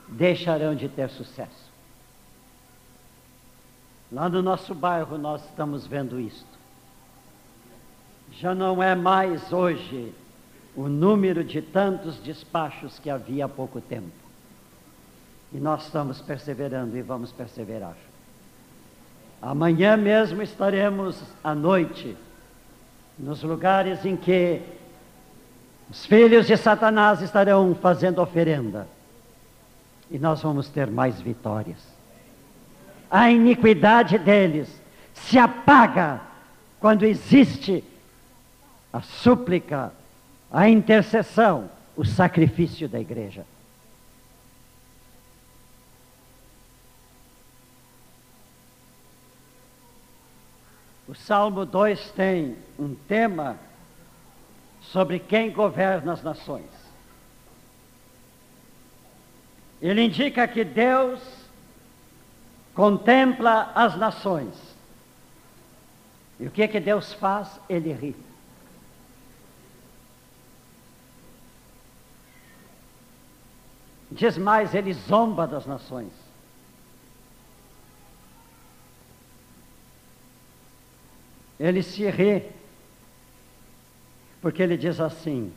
deixarão 0.06 0.76
de 0.76 0.88
ter 0.88 1.10
sucesso. 1.10 1.72
Lá 4.12 4.28
no 4.28 4.40
nosso 4.40 4.76
bairro 4.76 5.18
nós 5.18 5.44
estamos 5.46 5.88
vendo 5.88 6.20
isto. 6.20 6.46
Já 8.30 8.54
não 8.54 8.80
é 8.80 8.94
mais 8.94 9.52
hoje 9.52 10.14
o 10.76 10.88
número 10.88 11.42
de 11.42 11.60
tantos 11.60 12.16
despachos 12.18 13.00
que 13.00 13.10
havia 13.10 13.46
há 13.46 13.48
pouco 13.48 13.80
tempo. 13.80 14.12
E 15.52 15.58
nós 15.58 15.82
estamos 15.82 16.20
perseverando 16.20 16.96
e 16.96 17.02
vamos 17.02 17.32
perseverar. 17.32 17.96
Amanhã 19.42 19.96
mesmo 19.96 20.40
estaremos 20.40 21.20
à 21.42 21.52
noite 21.52 22.16
nos 23.18 23.42
lugares 23.42 24.04
em 24.04 24.16
que 24.16 24.62
os 25.90 26.06
filhos 26.06 26.46
de 26.46 26.56
Satanás 26.56 27.20
estarão 27.20 27.74
fazendo 27.74 28.22
oferenda. 28.22 28.86
E 30.08 30.16
nós 30.16 30.40
vamos 30.42 30.68
ter 30.68 30.88
mais 30.88 31.20
vitórias. 31.20 31.78
A 33.10 33.32
iniquidade 33.32 34.16
deles 34.16 34.80
se 35.12 35.36
apaga 35.36 36.20
quando 36.78 37.04
existe 37.04 37.82
a 38.92 39.02
súplica, 39.02 39.92
a 40.52 40.68
intercessão, 40.68 41.68
o 41.96 42.04
sacrifício 42.04 42.88
da 42.88 43.00
igreja. 43.00 43.44
O 51.08 51.14
Salmo 51.14 51.66
2 51.66 52.12
tem 52.12 52.56
um 52.78 52.94
tema 52.94 53.58
sobre 54.80 55.18
quem 55.18 55.50
governa 55.50 56.12
as 56.12 56.22
nações. 56.22 56.70
Ele 59.80 60.02
indica 60.02 60.46
que 60.46 60.64
Deus 60.64 61.20
contempla 62.74 63.72
as 63.74 63.96
nações. 63.96 64.54
E 66.38 66.46
o 66.46 66.50
que 66.50 66.66
que 66.68 66.80
Deus 66.80 67.12
faz? 67.12 67.60
Ele 67.68 67.92
ri. 67.92 68.16
Diz 74.10 74.36
mais, 74.36 74.74
ele 74.74 74.92
zomba 74.92 75.46
das 75.46 75.66
nações. 75.66 76.21
Ele 81.58 81.82
se 81.82 82.08
ri, 82.10 82.42
porque 84.40 84.62
ele 84.62 84.76
diz 84.76 85.00
assim: 85.00 85.52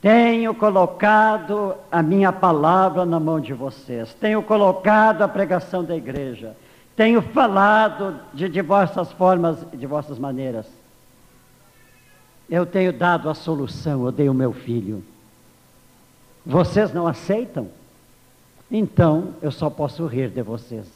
Tenho 0.00 0.54
colocado 0.54 1.74
a 1.90 2.02
minha 2.02 2.32
palavra 2.32 3.04
na 3.04 3.18
mão 3.18 3.40
de 3.40 3.52
vocês, 3.52 4.14
tenho 4.14 4.42
colocado 4.42 5.22
a 5.22 5.28
pregação 5.28 5.82
da 5.82 5.96
igreja, 5.96 6.56
tenho 6.94 7.20
falado 7.20 8.20
de 8.32 8.48
diversas 8.48 9.10
formas, 9.12 9.58
de 9.70 9.76
diversas 9.76 10.18
maneiras. 10.18 10.66
Eu 12.48 12.64
tenho 12.64 12.92
dado 12.92 13.28
a 13.28 13.34
solução, 13.34 14.04
eu 14.04 14.12
dei 14.12 14.28
o 14.28 14.34
meu 14.34 14.52
filho. 14.52 15.02
Vocês 16.44 16.92
não 16.92 17.08
aceitam? 17.08 17.68
Então 18.70 19.34
eu 19.42 19.50
só 19.50 19.68
posso 19.68 20.06
rir 20.06 20.30
de 20.30 20.42
vocês. 20.42 20.86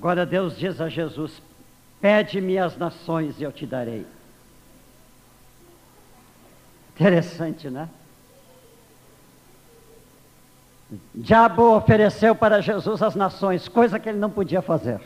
Agora 0.00 0.24
Deus 0.24 0.56
diz 0.56 0.80
a 0.80 0.88
Jesus: 0.88 1.42
Pede-me 2.00 2.56
as 2.56 2.74
nações 2.74 3.38
e 3.38 3.42
eu 3.42 3.52
te 3.52 3.66
darei. 3.66 4.06
Interessante, 6.94 7.68
né? 7.68 7.86
Diabo 11.14 11.76
ofereceu 11.76 12.34
para 12.34 12.62
Jesus 12.62 13.02
as 13.02 13.14
nações, 13.14 13.68
coisa 13.68 13.98
que 13.98 14.08
ele 14.08 14.18
não 14.18 14.30
podia 14.30 14.62
fazer. 14.62 15.02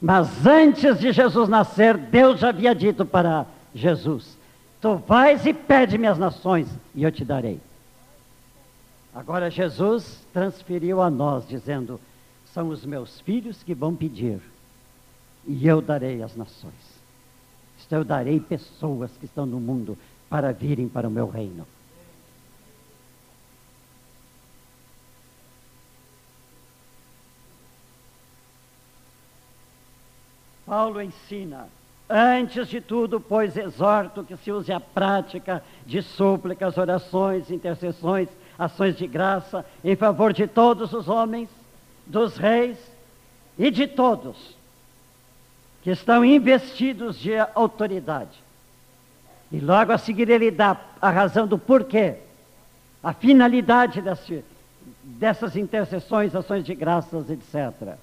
Mas 0.00 0.46
antes 0.46 0.98
de 0.98 1.12
Jesus 1.12 1.46
nascer, 1.46 1.98
Deus 1.98 2.40
já 2.40 2.48
havia 2.48 2.74
dito 2.74 3.04
para 3.04 3.44
Jesus: 3.74 4.38
Tu 4.80 4.96
vais 4.96 5.44
e 5.44 5.52
pede-me 5.52 6.06
as 6.06 6.16
nações 6.16 6.68
e 6.94 7.02
eu 7.02 7.12
te 7.12 7.22
darei. 7.22 7.60
Agora 9.14 9.50
Jesus 9.50 10.26
transferiu 10.32 11.02
a 11.02 11.10
nós, 11.10 11.46
dizendo: 11.46 12.00
são 12.54 12.68
os 12.68 12.86
meus 12.86 13.20
filhos 13.20 13.64
que 13.64 13.74
vão 13.74 13.96
pedir, 13.96 14.40
e 15.44 15.66
eu 15.66 15.82
darei 15.82 16.22
as 16.22 16.36
nações. 16.36 16.72
Isto 17.76 17.92
eu 17.96 18.04
darei 18.04 18.38
pessoas 18.38 19.10
que 19.18 19.24
estão 19.24 19.44
no 19.44 19.58
mundo 19.58 19.98
para 20.30 20.52
virem 20.52 20.88
para 20.88 21.08
o 21.08 21.10
meu 21.10 21.28
reino. 21.28 21.66
Paulo 30.64 31.02
ensina, 31.02 31.68
antes 32.08 32.68
de 32.68 32.80
tudo, 32.80 33.20
pois 33.20 33.56
exorto 33.56 34.22
que 34.22 34.36
se 34.36 34.52
use 34.52 34.72
a 34.72 34.78
prática 34.78 35.62
de 35.84 36.00
súplicas, 36.02 36.78
orações, 36.78 37.50
intercessões, 37.50 38.28
ações 38.56 38.96
de 38.96 39.08
graça 39.08 39.66
em 39.84 39.96
favor 39.96 40.32
de 40.32 40.46
todos 40.46 40.92
os 40.92 41.08
homens 41.08 41.48
dos 42.06 42.36
reis 42.36 42.78
e 43.58 43.70
de 43.70 43.86
todos 43.86 44.56
que 45.82 45.90
estão 45.90 46.24
investidos 46.24 47.18
de 47.18 47.36
autoridade. 47.54 48.42
E 49.52 49.60
logo 49.60 49.92
a 49.92 49.98
seguir 49.98 50.30
ele 50.30 50.50
dá 50.50 50.80
a 51.00 51.10
razão 51.10 51.46
do 51.46 51.58
porquê, 51.58 52.16
a 53.02 53.12
finalidade 53.12 54.00
desse, 54.00 54.42
dessas 55.02 55.56
intercessões, 55.56 56.34
ações 56.34 56.64
de 56.64 56.74
graças, 56.74 57.28
etc. 57.28 57.96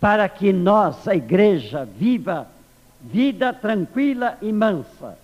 Para 0.00 0.28
que 0.28 0.52
nós, 0.52 1.08
a 1.08 1.16
igreja, 1.16 1.84
viva 1.84 2.46
vida 3.02 3.52
tranquila 3.52 4.38
e 4.40 4.52
mansa, 4.52 5.18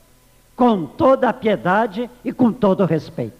com 0.56 0.84
toda 0.84 1.28
a 1.28 1.32
piedade 1.32 2.10
e 2.24 2.32
com 2.32 2.52
todo 2.52 2.82
o 2.82 2.86
respeito. 2.86 3.37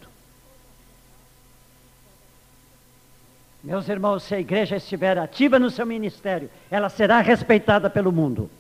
Meus 3.69 3.87
irmãos, 3.87 4.23
se 4.23 4.35
a 4.35 4.41
igreja 4.41 4.77
estiver 4.77 5.19
ativa 5.19 5.59
no 5.59 5.71
seu 5.71 5.85
ministério, 5.85 6.49
ela 6.71 6.89
será 6.89 7.21
respeitada 7.21 7.91
pelo 7.91 8.11
mundo. 8.11 8.51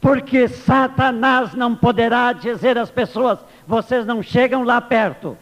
Porque 0.00 0.46
Satanás 0.46 1.52
não 1.54 1.74
poderá 1.74 2.32
dizer 2.32 2.78
às 2.78 2.92
pessoas: 2.92 3.40
vocês 3.66 4.06
não 4.06 4.22
chegam 4.22 4.62
lá 4.62 4.80
perto. 4.80 5.36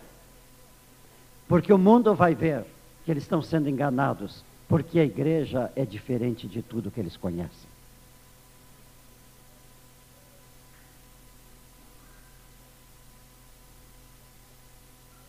Porque 1.46 1.70
o 1.70 1.76
mundo 1.76 2.14
vai 2.14 2.34
ver 2.34 2.64
que 3.04 3.10
eles 3.10 3.24
estão 3.24 3.42
sendo 3.42 3.68
enganados, 3.68 4.42
porque 4.66 4.98
a 4.98 5.04
igreja 5.04 5.70
é 5.76 5.84
diferente 5.84 6.46
de 6.48 6.62
tudo 6.62 6.90
que 6.90 6.98
eles 6.98 7.14
conhecem. 7.14 7.71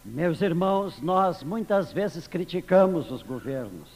Meus 0.05 0.41
irmãos, 0.41 1.01
nós 1.01 1.43
muitas 1.43 1.93
vezes 1.93 2.27
criticamos 2.27 3.09
os 3.09 3.23
governos. 3.23 3.87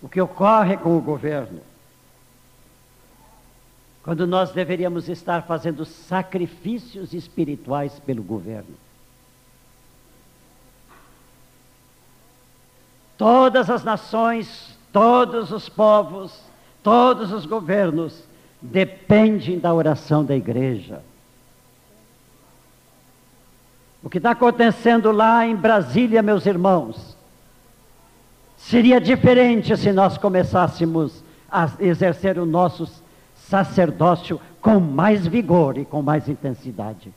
O 0.00 0.08
que 0.08 0.20
ocorre 0.20 0.76
com 0.78 0.96
o 0.96 1.00
governo? 1.00 1.60
Quando 4.02 4.26
nós 4.26 4.52
deveríamos 4.52 5.08
estar 5.10 5.42
fazendo 5.42 5.84
sacrifícios 5.84 7.12
espirituais 7.12 7.98
pelo 8.00 8.22
governo. 8.22 8.74
Todas 13.18 13.68
as 13.68 13.84
nações, 13.84 14.78
todos 14.90 15.52
os 15.52 15.68
povos, 15.68 16.40
todos 16.82 17.30
os 17.32 17.44
governos 17.44 18.24
dependem 18.62 19.58
da 19.58 19.74
oração 19.74 20.24
da 20.24 20.34
igreja. 20.34 21.02
O 24.02 24.08
que 24.08 24.18
está 24.18 24.30
acontecendo 24.30 25.12
lá 25.12 25.46
em 25.46 25.54
Brasília, 25.54 26.22
meus 26.22 26.46
irmãos, 26.46 27.16
seria 28.56 29.00
diferente 29.00 29.76
se 29.76 29.92
nós 29.92 30.16
começássemos 30.16 31.22
a 31.50 31.68
exercer 31.80 32.38
o 32.38 32.46
nosso 32.46 32.88
sacerdócio 33.34 34.40
com 34.60 34.78
mais 34.78 35.26
vigor 35.26 35.76
e 35.76 35.84
com 35.84 36.00
mais 36.00 36.28
intensidade. 36.28 37.12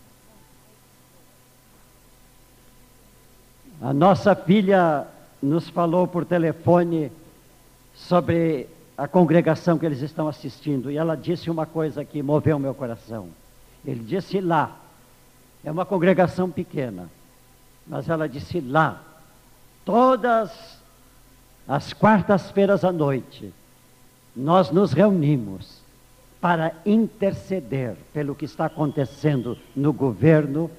A 3.82 3.94
nossa 3.94 4.36
filha 4.36 5.06
nos 5.42 5.70
falou 5.70 6.08
por 6.08 6.26
telefone 6.26 7.12
sobre 7.94 8.68
a 8.98 9.08
congregação 9.08 9.78
que 9.78 9.86
eles 9.86 10.02
estão 10.02 10.28
assistindo 10.28 10.90
e 10.90 10.98
ela 10.98 11.16
disse 11.16 11.50
uma 11.50 11.66
coisa 11.66 12.04
que 12.06 12.24
moveu 12.24 12.58
meu 12.58 12.74
coração. 12.74 13.28
Ele 13.86 14.00
disse 14.00 14.40
lá, 14.40 14.83
é 15.64 15.72
uma 15.72 15.86
congregação 15.86 16.50
pequena, 16.50 17.10
mas 17.88 18.10
ela 18.10 18.28
disse 18.28 18.60
lá, 18.60 19.02
todas 19.86 20.78
as 21.68 21.94
quartas-feiras 21.94 22.84
à 22.84 22.92
noite, 22.92 23.54
nós 24.36 24.72
nos 24.72 24.92
reunimos 24.92 25.82
para 26.42 26.74
interceder 26.86 27.96
pelo 28.12 28.36
que 28.36 28.46
está 28.46 28.66
acontecendo 28.66 29.58
no 29.76 29.94
governo 29.94 30.70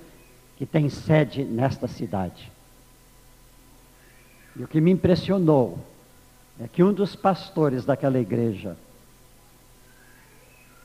que 0.56 0.66
tem 0.66 0.90
sede 0.90 1.43
nesta 1.44 1.89
cidade. 1.89 2.52
E 4.56 4.62
o 4.62 4.69
que 4.69 4.81
me 4.81 4.90
impressionou 4.90 5.78
é 6.61 6.69
que 6.69 6.85
um 6.85 6.93
dos 6.93 7.16
pastores 7.16 7.85
daquela 7.85 8.19
igreja 8.19 8.77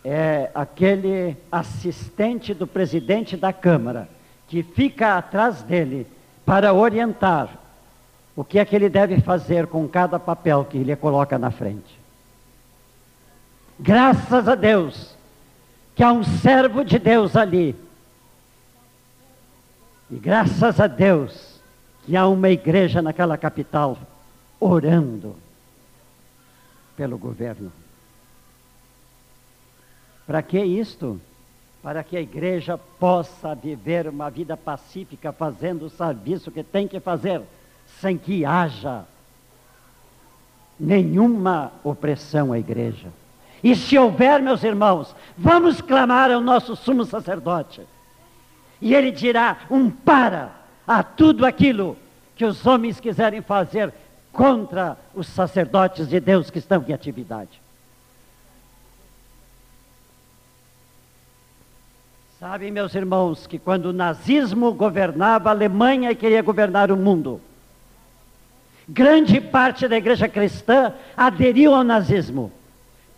é 0.03 0.49
aquele 0.53 1.35
assistente 1.51 2.53
do 2.53 2.65
presidente 2.65 3.35
da 3.35 3.51
Câmara, 3.51 4.09
que 4.47 4.63
fica 4.63 5.17
atrás 5.17 5.61
dele 5.61 6.07
para 6.45 6.73
orientar 6.73 7.49
o 8.35 8.43
que 8.43 8.57
é 8.57 8.65
que 8.65 8.75
ele 8.75 8.89
deve 8.89 9.19
fazer 9.19 9.67
com 9.67 9.87
cada 9.87 10.17
papel 10.17 10.65
que 10.65 10.77
ele 10.77 10.95
coloca 10.95 11.37
na 11.37 11.51
frente. 11.51 11.99
Graças 13.77 14.47
a 14.47 14.55
Deus 14.55 15.15
que 15.95 16.03
há 16.03 16.13
um 16.13 16.23
servo 16.23 16.83
de 16.85 16.97
Deus 16.97 17.35
ali. 17.35 17.75
E 20.09 20.15
graças 20.15 20.79
a 20.79 20.87
Deus 20.87 21.59
que 22.05 22.15
há 22.15 22.25
uma 22.25 22.49
igreja 22.49 23.01
naquela 23.01 23.37
capital 23.37 23.97
orando 24.59 25.35
pelo 26.95 27.17
governo. 27.17 27.71
Para 30.29 30.43
que 30.43 30.59
isto? 30.59 31.19
Para 31.81 32.03
que 32.03 32.15
a 32.15 32.21
igreja 32.21 32.77
possa 32.77 33.55
viver 33.55 34.07
uma 34.07 34.29
vida 34.29 34.55
pacífica, 34.55 35.31
fazendo 35.31 35.87
o 35.87 35.89
serviço 35.89 36.51
que 36.51 36.61
tem 36.61 36.87
que 36.87 36.99
fazer, 36.99 37.41
sem 37.99 38.15
que 38.15 38.45
haja 38.45 39.05
nenhuma 40.79 41.71
opressão 41.83 42.53
à 42.53 42.59
igreja. 42.59 43.07
E 43.63 43.75
se 43.75 43.97
houver, 43.97 44.39
meus 44.39 44.63
irmãos, 44.63 45.15
vamos 45.35 45.81
clamar 45.81 46.29
ao 46.29 46.41
nosso 46.41 46.75
sumo 46.75 47.05
sacerdote. 47.05 47.81
E 48.79 48.93
ele 48.93 49.09
dirá 49.09 49.61
um 49.67 49.89
para 49.89 50.51
a 50.87 51.01
tudo 51.01 51.43
aquilo 51.43 51.97
que 52.35 52.45
os 52.45 52.67
homens 52.67 52.99
quiserem 52.99 53.41
fazer 53.41 53.91
contra 54.31 54.95
os 55.15 55.25
sacerdotes 55.25 56.07
de 56.07 56.19
Deus 56.19 56.51
que 56.51 56.59
estão 56.59 56.85
em 56.87 56.93
atividade. 56.93 57.59
Sabem, 62.39 62.71
meus 62.71 62.95
irmãos, 62.95 63.45
que 63.45 63.59
quando 63.59 63.87
o 63.87 63.93
nazismo 63.93 64.71
governava 64.71 65.49
a 65.49 65.51
Alemanha 65.51 66.09
e 66.09 66.15
queria 66.15 66.41
governar 66.41 66.89
o 66.89 66.95
mundo, 66.95 67.41
grande 68.87 69.41
parte 69.41 69.89
da 69.89 69.97
igreja 69.97 70.29
cristã 70.29 70.93
aderiu 71.17 71.75
ao 71.75 71.83
nazismo. 71.83 72.49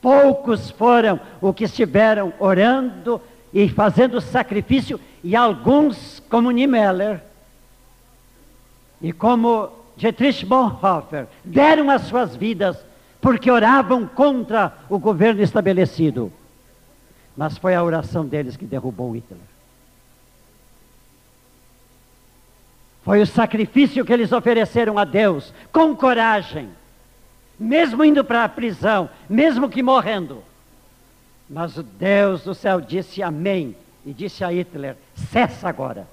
Poucos 0.01 0.71
foram 0.71 1.19
os 1.39 1.53
que 1.53 1.65
estiveram 1.65 2.33
orando 2.39 3.21
e 3.53 3.69
fazendo 3.69 4.19
sacrifício, 4.19 4.99
e 5.23 5.35
alguns, 5.35 6.19
como 6.27 6.49
Niemeller 6.49 7.21
e 8.99 9.13
como 9.13 9.69
Dietrich 9.95 10.43
Bonhoeffer, 10.43 11.27
deram 11.45 11.91
as 11.91 12.01
suas 12.07 12.35
vidas 12.35 12.75
porque 13.21 13.51
oravam 13.51 14.07
contra 14.07 14.73
o 14.89 14.97
governo 14.97 15.43
estabelecido. 15.43 16.33
Mas 17.35 17.57
foi 17.57 17.73
a 17.73 17.83
oração 17.83 18.25
deles 18.25 18.57
que 18.57 18.65
derrubou 18.65 19.11
Hitler. 19.11 19.39
Foi 23.03 23.21
o 23.21 23.25
sacrifício 23.25 24.05
que 24.05 24.13
eles 24.13 24.31
ofereceram 24.31 24.97
a 24.97 25.05
Deus, 25.05 25.53
com 25.71 25.95
coragem, 25.95 26.69
mesmo 27.59 28.05
indo 28.05 28.23
para 28.23 28.43
a 28.43 28.49
prisão, 28.49 29.09
mesmo 29.27 29.69
que 29.69 29.81
morrendo. 29.81 30.43
Mas 31.49 31.77
o 31.77 31.83
Deus 31.83 32.43
do 32.43 32.53
céu 32.53 32.79
disse 32.79 33.23
amém 33.23 33.75
e 34.05 34.13
disse 34.13 34.43
a 34.43 34.49
Hitler: 34.49 34.95
cessa 35.15 35.67
agora. 35.67 36.07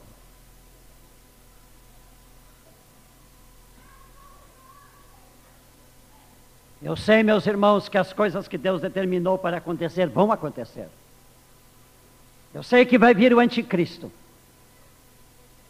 Eu 6.80 6.96
sei, 6.96 7.22
meus 7.22 7.46
irmãos, 7.46 7.88
que 7.88 7.98
as 7.98 8.12
coisas 8.12 8.46
que 8.46 8.56
Deus 8.56 8.80
determinou 8.80 9.36
para 9.36 9.56
acontecer 9.56 10.06
vão 10.06 10.30
acontecer. 10.30 10.88
Eu 12.54 12.62
sei 12.62 12.84
que 12.84 12.98
vai 12.98 13.14
vir 13.14 13.34
o 13.34 13.40
anticristo. 13.40 14.10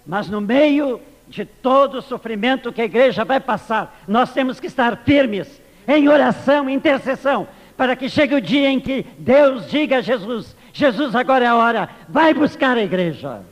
Mas 0.06 0.28
no 0.28 0.40
meio 0.40 1.00
de 1.26 1.44
todo 1.44 1.98
o 1.98 2.02
sofrimento 2.02 2.72
que 2.72 2.80
a 2.80 2.86
igreja 2.86 3.24
vai 3.24 3.40
passar, 3.40 4.02
nós 4.09 4.32
temos 4.32 4.59
que 4.59 4.66
estar 4.66 4.96
firmes 4.98 5.60
em 5.86 6.09
oração, 6.09 6.68
em 6.68 6.74
intercessão, 6.74 7.46
para 7.76 7.94
que 7.94 8.09
chegue 8.09 8.34
o 8.34 8.40
dia 8.40 8.68
em 8.68 8.80
que 8.80 9.06
Deus 9.18 9.70
diga 9.70 9.98
a 9.98 10.00
Jesus: 10.00 10.56
Jesus, 10.72 11.14
agora 11.14 11.44
é 11.44 11.48
a 11.48 11.56
hora, 11.56 11.88
vai 12.09 12.34
buscar 12.34 12.76
a 12.76 12.82
igreja. 12.82 13.42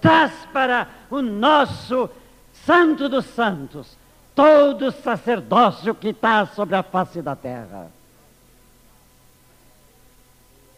Traz 0.00 0.32
para 0.52 0.88
o 1.10 1.22
nosso 1.22 2.10
Santo 2.52 3.08
dos 3.08 3.24
Santos 3.26 3.96
todo 4.34 4.86
o 4.86 4.92
sacerdócio 4.92 5.94
que 5.94 6.08
está 6.08 6.46
sobre 6.46 6.76
a 6.76 6.82
face 6.82 7.20
da 7.20 7.36
terra. 7.36 7.90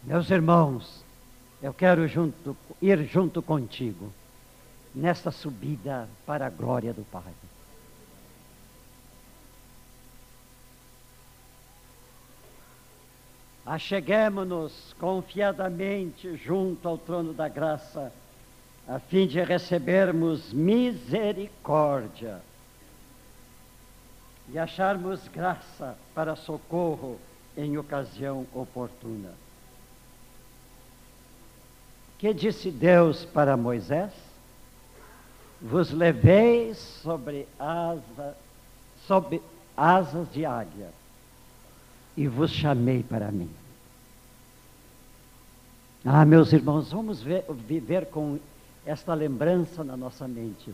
Meus 0.03 0.29
irmãos, 0.29 1.04
eu 1.61 1.73
quero 1.73 2.07
junto, 2.07 2.55
ir 2.81 3.03
junto 3.05 3.41
contigo 3.41 4.11
nesta 4.93 5.31
subida 5.31 6.07
para 6.25 6.47
a 6.47 6.49
glória 6.49 6.93
do 6.93 7.03
Pai. 7.03 7.33
Acheguemos-nos 13.65 14.93
confiadamente 14.99 16.37
junto 16.37 16.87
ao 16.87 16.99
trono 16.99 17.33
da 17.33 17.47
graça, 17.47 18.13
a 18.87 18.99
fim 18.99 19.25
de 19.25 19.41
recebermos 19.41 20.53
misericórdia 20.53 22.39
e 24.49 24.59
acharmos 24.59 25.27
graça 25.27 25.97
para 26.13 26.35
socorro 26.35 27.19
em 27.57 27.75
ocasião 27.77 28.45
oportuna. 28.53 29.44
Que 32.17 32.33
disse 32.33 32.71
Deus 32.71 33.25
para 33.25 33.57
Moisés? 33.57 34.11
Vos 35.61 35.91
levei 35.91 36.73
sobre, 36.73 37.47
asa, 37.59 38.35
asas 39.75 40.31
de 40.31 40.45
águia 40.45 40.89
e 42.15 42.27
vos 42.27 42.51
chamei 42.51 43.03
para 43.03 43.31
mim. 43.31 43.49
Ah, 46.03 46.23
meus 46.23 46.53
irmãos, 46.53 46.91
vamos 46.91 47.21
ver, 47.21 47.45
viver 47.67 48.05
com 48.05 48.37
esta 48.85 49.13
lembrança 49.13 49.83
na 49.83 49.97
nossa 49.97 50.27
mente. 50.27 50.73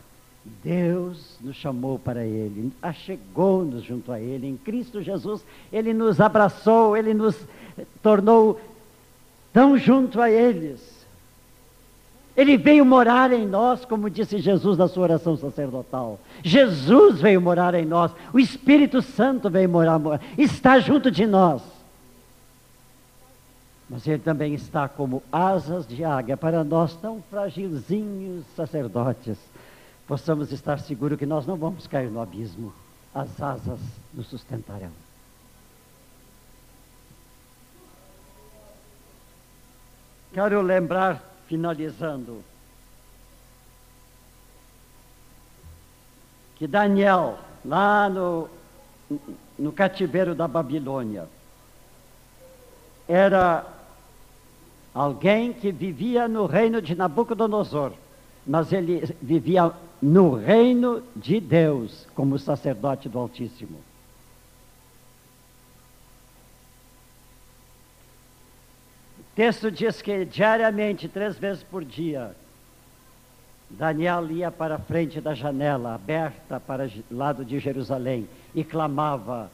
Deus 0.62 1.36
nos 1.40 1.56
chamou 1.56 1.98
para 1.98 2.24
Ele, 2.24 2.72
achegou-nos 2.82 3.84
junto 3.84 4.12
a 4.12 4.20
Ele, 4.20 4.46
em 4.46 4.56
Cristo 4.56 5.00
Jesus, 5.00 5.44
Ele 5.72 5.94
nos 5.94 6.20
abraçou, 6.20 6.96
Ele 6.96 7.14
nos 7.14 7.36
tornou 8.02 8.60
tão 9.52 9.78
junto 9.78 10.20
a 10.20 10.30
eles. 10.30 10.91
Ele 12.36 12.56
veio 12.56 12.84
morar 12.84 13.30
em 13.32 13.46
nós, 13.46 13.84
como 13.84 14.08
disse 14.08 14.38
Jesus 14.38 14.78
na 14.78 14.88
sua 14.88 15.02
oração 15.02 15.36
sacerdotal. 15.36 16.18
Jesus 16.42 17.20
veio 17.20 17.40
morar 17.40 17.74
em 17.74 17.84
nós. 17.84 18.10
O 18.32 18.38
Espírito 18.38 19.02
Santo 19.02 19.50
veio 19.50 19.68
morar, 19.68 20.00
está 20.38 20.80
junto 20.80 21.10
de 21.10 21.26
nós. 21.26 21.62
Mas 23.88 24.06
ele 24.06 24.20
também 24.20 24.54
está 24.54 24.88
como 24.88 25.22
asas 25.30 25.86
de 25.86 26.02
águia 26.02 26.34
para 26.34 26.64
nós, 26.64 26.96
tão 26.96 27.22
fragilzinhos 27.30 28.46
sacerdotes. 28.56 29.36
Possamos 30.06 30.50
estar 30.50 30.78
seguros 30.78 31.18
que 31.18 31.26
nós 31.26 31.46
não 31.46 31.56
vamos 31.56 31.86
cair 31.86 32.10
no 32.10 32.20
abismo. 32.20 32.72
As 33.14 33.42
asas 33.42 33.78
nos 34.14 34.26
sustentarão. 34.28 34.90
Quero 40.32 40.62
lembrar 40.62 41.31
finalizando, 41.52 42.42
que 46.56 46.66
Daniel, 46.66 47.38
lá 47.62 48.08
no, 48.08 48.48
no 49.58 49.70
cativeiro 49.70 50.34
da 50.34 50.48
Babilônia, 50.48 51.28
era 53.06 53.66
alguém 54.94 55.52
que 55.52 55.70
vivia 55.70 56.26
no 56.26 56.46
reino 56.46 56.80
de 56.80 56.94
Nabucodonosor, 56.94 57.92
mas 58.46 58.72
ele 58.72 59.14
vivia 59.20 59.74
no 60.00 60.34
reino 60.34 61.02
de 61.14 61.38
Deus 61.38 62.06
como 62.14 62.38
sacerdote 62.38 63.10
do 63.10 63.18
Altíssimo. 63.18 63.78
O 69.32 69.34
texto 69.34 69.70
diz 69.70 70.02
que 70.02 70.26
diariamente, 70.26 71.08
três 71.08 71.38
vezes 71.38 71.62
por 71.62 71.82
dia, 71.82 72.36
Daniel 73.70 74.30
ia 74.30 74.50
para 74.50 74.74
a 74.74 74.78
frente 74.78 75.22
da 75.22 75.32
janela 75.32 75.94
aberta 75.94 76.60
para 76.60 76.86
o 77.10 77.16
lado 77.16 77.42
de 77.42 77.58
Jerusalém 77.58 78.28
e 78.54 78.62
clamava 78.62 79.50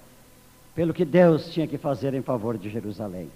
pelo 0.75 0.93
que 0.93 1.05
Deus 1.05 1.53
tinha 1.53 1.69
que 1.69 1.79
fazer 1.79 2.13
em 2.13 2.23
favor 2.23 2.59
de 2.59 2.69
Jerusalém. 2.69 3.31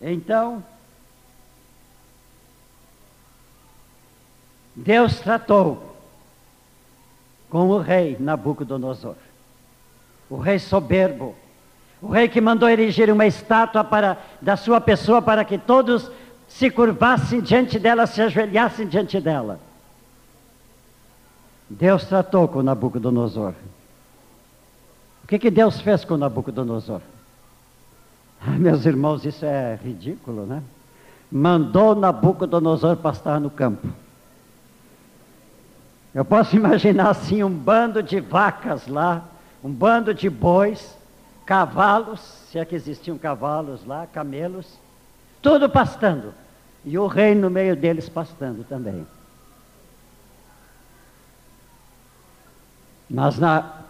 Então, 0.00 0.64
Deus 4.74 5.20
tratou 5.20 5.89
com 7.50 7.68
o 7.68 7.78
rei 7.78 8.16
Nabucodonosor. 8.18 9.16
O 10.30 10.36
rei 10.36 10.60
soberbo, 10.60 11.34
o 12.00 12.08
rei 12.08 12.28
que 12.28 12.40
mandou 12.40 12.68
erigir 12.68 13.10
uma 13.12 13.26
estátua 13.26 13.82
para, 13.82 14.16
da 14.40 14.56
sua 14.56 14.80
pessoa 14.80 15.20
para 15.20 15.44
que 15.44 15.58
todos 15.58 16.10
se 16.48 16.70
curvassem 16.70 17.40
diante 17.40 17.78
dela, 17.78 18.06
se 18.06 18.22
ajoelhassem 18.22 18.86
diante 18.86 19.20
dela. 19.20 19.58
Deus 21.68 22.04
tratou 22.04 22.48
com 22.48 22.62
Nabucodonosor. 22.62 23.54
O 25.24 25.26
que, 25.26 25.38
que 25.38 25.50
Deus 25.50 25.80
fez 25.80 26.04
com 26.04 26.16
Nabucodonosor? 26.16 27.00
Ah, 28.40 28.50
meus 28.50 28.86
irmãos, 28.86 29.24
isso 29.24 29.44
é 29.44 29.78
ridículo, 29.82 30.46
né? 30.46 30.62
Mandou 31.30 31.94
Nabucodonosor 31.94 32.96
pastar 32.96 33.40
no 33.40 33.50
campo. 33.50 33.86
Eu 36.14 36.24
posso 36.24 36.56
imaginar 36.56 37.10
assim 37.10 37.42
um 37.42 37.50
bando 37.50 38.02
de 38.02 38.20
vacas 38.20 38.86
lá, 38.88 39.24
um 39.62 39.70
bando 39.70 40.12
de 40.12 40.28
bois, 40.28 40.96
cavalos, 41.46 42.20
se 42.50 42.58
é 42.58 42.64
que 42.64 42.74
existiam 42.74 43.16
cavalos 43.16 43.84
lá, 43.86 44.06
camelos, 44.06 44.78
tudo 45.40 45.68
pastando. 45.68 46.34
E 46.84 46.98
o 46.98 47.06
rei 47.06 47.34
no 47.34 47.48
meio 47.48 47.76
deles 47.76 48.08
pastando 48.08 48.64
também. 48.64 49.06
Mas 53.08 53.38
na, 53.38 53.82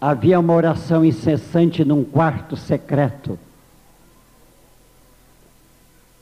havia 0.00 0.40
uma 0.40 0.52
oração 0.52 1.04
incessante 1.04 1.84
num 1.84 2.04
quarto 2.04 2.56
secreto. 2.56 3.38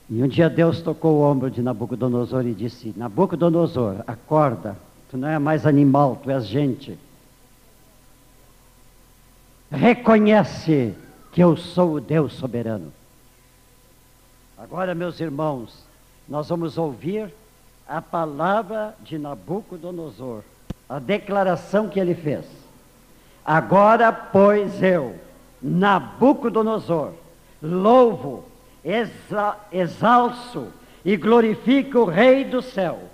E 0.09 0.21
um 0.21 0.27
dia 0.27 0.49
Deus 0.49 0.81
tocou 0.81 1.19
o 1.19 1.21
ombro 1.23 1.49
de 1.49 1.61
Nabucodonosor 1.61 2.45
e 2.45 2.53
disse: 2.53 2.93
Nabucodonosor, 2.95 4.03
acorda 4.05 4.77
Tu 5.11 5.17
não 5.17 5.27
é 5.27 5.37
mais 5.37 5.65
animal, 5.65 6.21
tu 6.23 6.31
és 6.31 6.47
gente. 6.47 6.97
Reconhece 9.69 10.95
que 11.33 11.43
eu 11.43 11.57
sou 11.57 11.95
o 11.95 11.99
Deus 11.99 12.31
soberano. 12.31 12.93
Agora, 14.57 14.95
meus 14.95 15.19
irmãos, 15.19 15.83
nós 16.29 16.47
vamos 16.47 16.77
ouvir 16.77 17.29
a 17.85 18.01
palavra 18.01 18.95
de 19.01 19.17
Nabucodonosor, 19.17 20.43
a 20.87 20.97
declaração 20.97 21.89
que 21.89 21.99
ele 21.99 22.15
fez. 22.15 22.45
Agora, 23.43 24.13
pois 24.13 24.81
eu, 24.81 25.19
Nabucodonosor, 25.61 27.11
louvo, 27.61 28.45
exa 28.81 29.57
exalço 29.73 30.69
e 31.03 31.17
glorifico 31.17 31.99
o 31.99 32.05
Rei 32.05 32.45
do 32.45 32.61
céu 32.61 33.11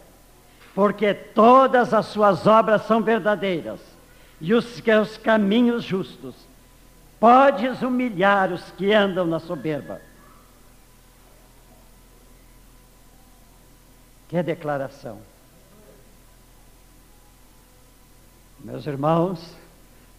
porque 0.77 1.11
todas 1.11 1.91
as 1.91 2.05
suas 2.05 2.45
obras 2.45 2.85
são 2.85 3.01
verdadeiras 3.01 3.79
e 4.39 4.53
os 4.53 4.63
seus 4.75 5.17
caminhos 5.17 5.83
justos. 5.83 6.35
Podes 7.19 7.81
humilhar 7.81 8.53
os 8.53 8.61
que 8.73 8.93
andam 8.93 9.25
na 9.25 9.39
soberba. 9.39 9.99
Que 14.29 14.43
declaração. 14.43 15.17
Meus 18.59 18.85
irmãos, 18.85 19.55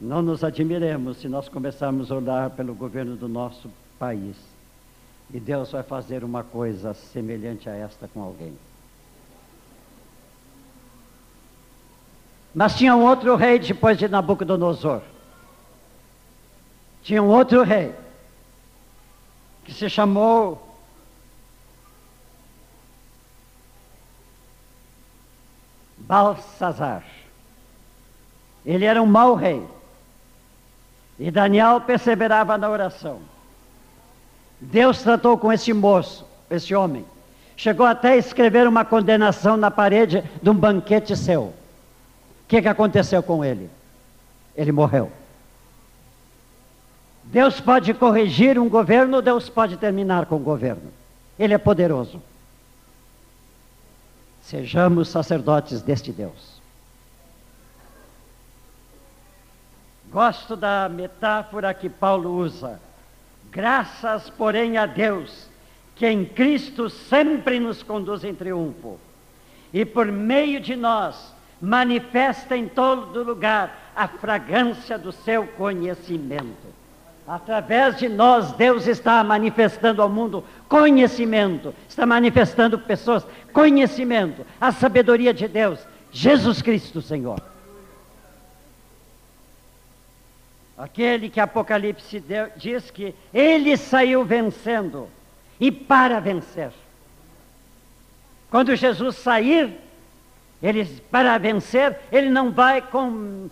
não 0.01 0.23
nos 0.23 0.43
admiremos 0.43 1.19
se 1.19 1.29
nós 1.29 1.49
começarmos 1.49 2.11
a 2.11 2.17
olhar 2.17 2.51
pelo 2.51 2.75
governo 2.75 3.15
do 3.15 3.29
nosso 3.29 3.71
país. 3.97 4.35
E 5.33 5.39
Deus 5.39 5.71
vai 5.71 5.85
fazer 5.85 6.25
uma 6.25 6.43
coisa 6.43 6.95
semelhante 6.95 7.71
a 7.71 7.77
esta 7.77 8.09
com 8.09 8.21
alguém. 8.21 8.59
Mas 12.59 12.75
tinha 12.75 12.97
um 12.97 13.05
outro 13.05 13.37
rei 13.37 13.61
depois 13.61 13.97
de 13.97 14.09
Nabucodonosor. 14.09 15.01
Tinha 17.05 17.23
um 17.23 17.29
outro 17.29 17.63
rei 17.63 17.95
que 19.63 19.73
se 19.73 19.89
chamou 19.89 20.77
Balsazar. 25.99 27.05
Ele 28.67 28.85
era 28.85 29.01
um 29.01 29.07
mau 29.07 29.37
rei. 29.37 29.65
E 31.17 31.31
Daniel 31.31 31.81
perseverava 31.83 32.59
na 32.59 32.69
oração. 32.69 33.21
Deus 34.59 35.01
tratou 35.01 35.39
com 35.39 35.53
esse 35.53 35.73
moço, 35.73 36.27
esse 36.51 36.75
homem. 36.75 37.07
Chegou 37.57 37.87
até 37.87 38.15
a 38.15 38.17
escrever 38.17 38.67
uma 38.67 38.85
condenação 38.85 39.57
na 39.57 39.71
parede 39.71 40.25
de 40.43 40.51
um 40.51 40.55
banquete 40.55 41.15
seu 41.17 41.55
que, 42.49 42.63
que 42.63 42.69
aconteceu 42.69 43.23
com 43.23 43.45
ele? 43.45 43.71
Ele 44.57 44.73
morreu. 44.73 45.13
Deus 47.25 47.61
pode 47.61 47.93
corrigir 47.93 48.59
um 48.59 48.69
governo, 48.69 49.21
Deus 49.21 49.51
pode 49.51 49.77
terminar 49.77 50.25
com 50.25 50.37
o 50.37 50.41
governo. 50.41 50.91
Ele 51.39 51.53
é 51.53 51.59
poderoso. 51.59 52.23
Sejamos 54.41 55.09
sacerdotes 55.09 55.83
deste 55.83 56.11
Deus. 56.11 56.59
Gosto 60.11 60.57
da 60.57 60.89
metáfora 60.89 61.75
que 61.75 61.91
Paulo 61.91 62.35
usa. 62.35 62.81
Graças, 63.51 64.31
porém, 64.31 64.79
a 64.79 64.87
Deus, 64.87 65.49
que 65.95 66.07
em 66.07 66.25
Cristo 66.25 66.89
sempre 66.89 67.61
nos 67.61 67.83
conduz 67.83 68.25
em 68.25 68.35
triunfo. 68.35 68.99
E 69.71 69.85
por 69.85 70.07
meio 70.07 70.61
de 70.61 70.75
nós, 70.75 71.35
manifesta 71.61 72.57
em 72.57 72.69
todo 72.69 73.23
lugar 73.23 73.93
a 73.95 74.07
fragrância 74.07 74.97
do 74.99 75.11
seu 75.11 75.47
conhecimento. 75.47 76.79
Através 77.27 77.99
de 77.99 78.09
nós, 78.09 78.53
Deus 78.53 78.87
está 78.87 79.23
manifestando 79.23 80.01
ao 80.01 80.09
mundo 80.09 80.43
conhecimento, 80.69 81.75
está 81.89 82.07
manifestando 82.07 82.79
pessoas 82.79 83.27
conhecimento, 83.53 84.47
a 84.61 84.73
sabedoria 84.73 85.35
de 85.35 85.47
Deus, 85.47 85.79
Jesus 86.11 86.63
Cristo, 86.63 87.03
Senhor. 87.03 87.39
Aquele 90.79 91.29
que 91.29 91.41
Apocalipse 91.41 92.23
diz 92.57 92.91
que 92.91 93.15
ele 93.35 93.77
saiu 93.77 94.25
vencendo 94.25 95.09
e 95.59 95.73
para 95.73 96.21
vencer. 96.21 96.71
Quando 98.49 98.77
Jesus 98.77 99.17
sair 99.17 99.77
ele, 100.63 100.85
para 101.11 101.39
vencer, 101.39 101.99
ele 102.11 102.29
não 102.29 102.51
vai 102.51 102.83
com 102.83 103.49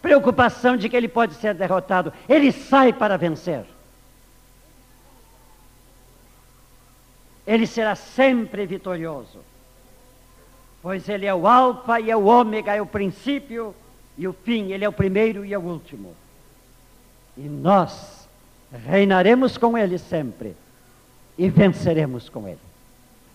preocupação 0.00 0.76
de 0.76 0.88
que 0.88 0.96
ele 0.96 1.08
pode 1.08 1.34
ser 1.34 1.54
derrotado. 1.54 2.12
Ele 2.28 2.50
sai 2.52 2.92
para 2.92 3.16
vencer. 3.16 3.64
Ele 7.46 7.66
será 7.66 7.94
sempre 7.94 8.66
vitorioso, 8.66 9.38
pois 10.82 11.08
ele 11.08 11.26
é 11.26 11.34
o 11.34 11.46
Alfa 11.46 12.00
e 12.00 12.10
é 12.10 12.16
o 12.16 12.24
Ômega, 12.24 12.74
é 12.74 12.82
o 12.82 12.86
princípio 12.86 13.72
e 14.18 14.26
o 14.26 14.32
fim, 14.32 14.72
ele 14.72 14.84
é 14.84 14.88
o 14.88 14.92
primeiro 14.92 15.44
e 15.44 15.54
é 15.54 15.58
o 15.58 15.62
último. 15.62 16.14
E 17.36 17.42
nós 17.42 18.28
reinaremos 18.86 19.56
com 19.56 19.78
ele 19.78 19.96
sempre 19.96 20.56
e 21.38 21.48
venceremos 21.48 22.28
com 22.28 22.48
ele. 22.48 22.58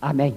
Amém. 0.00 0.36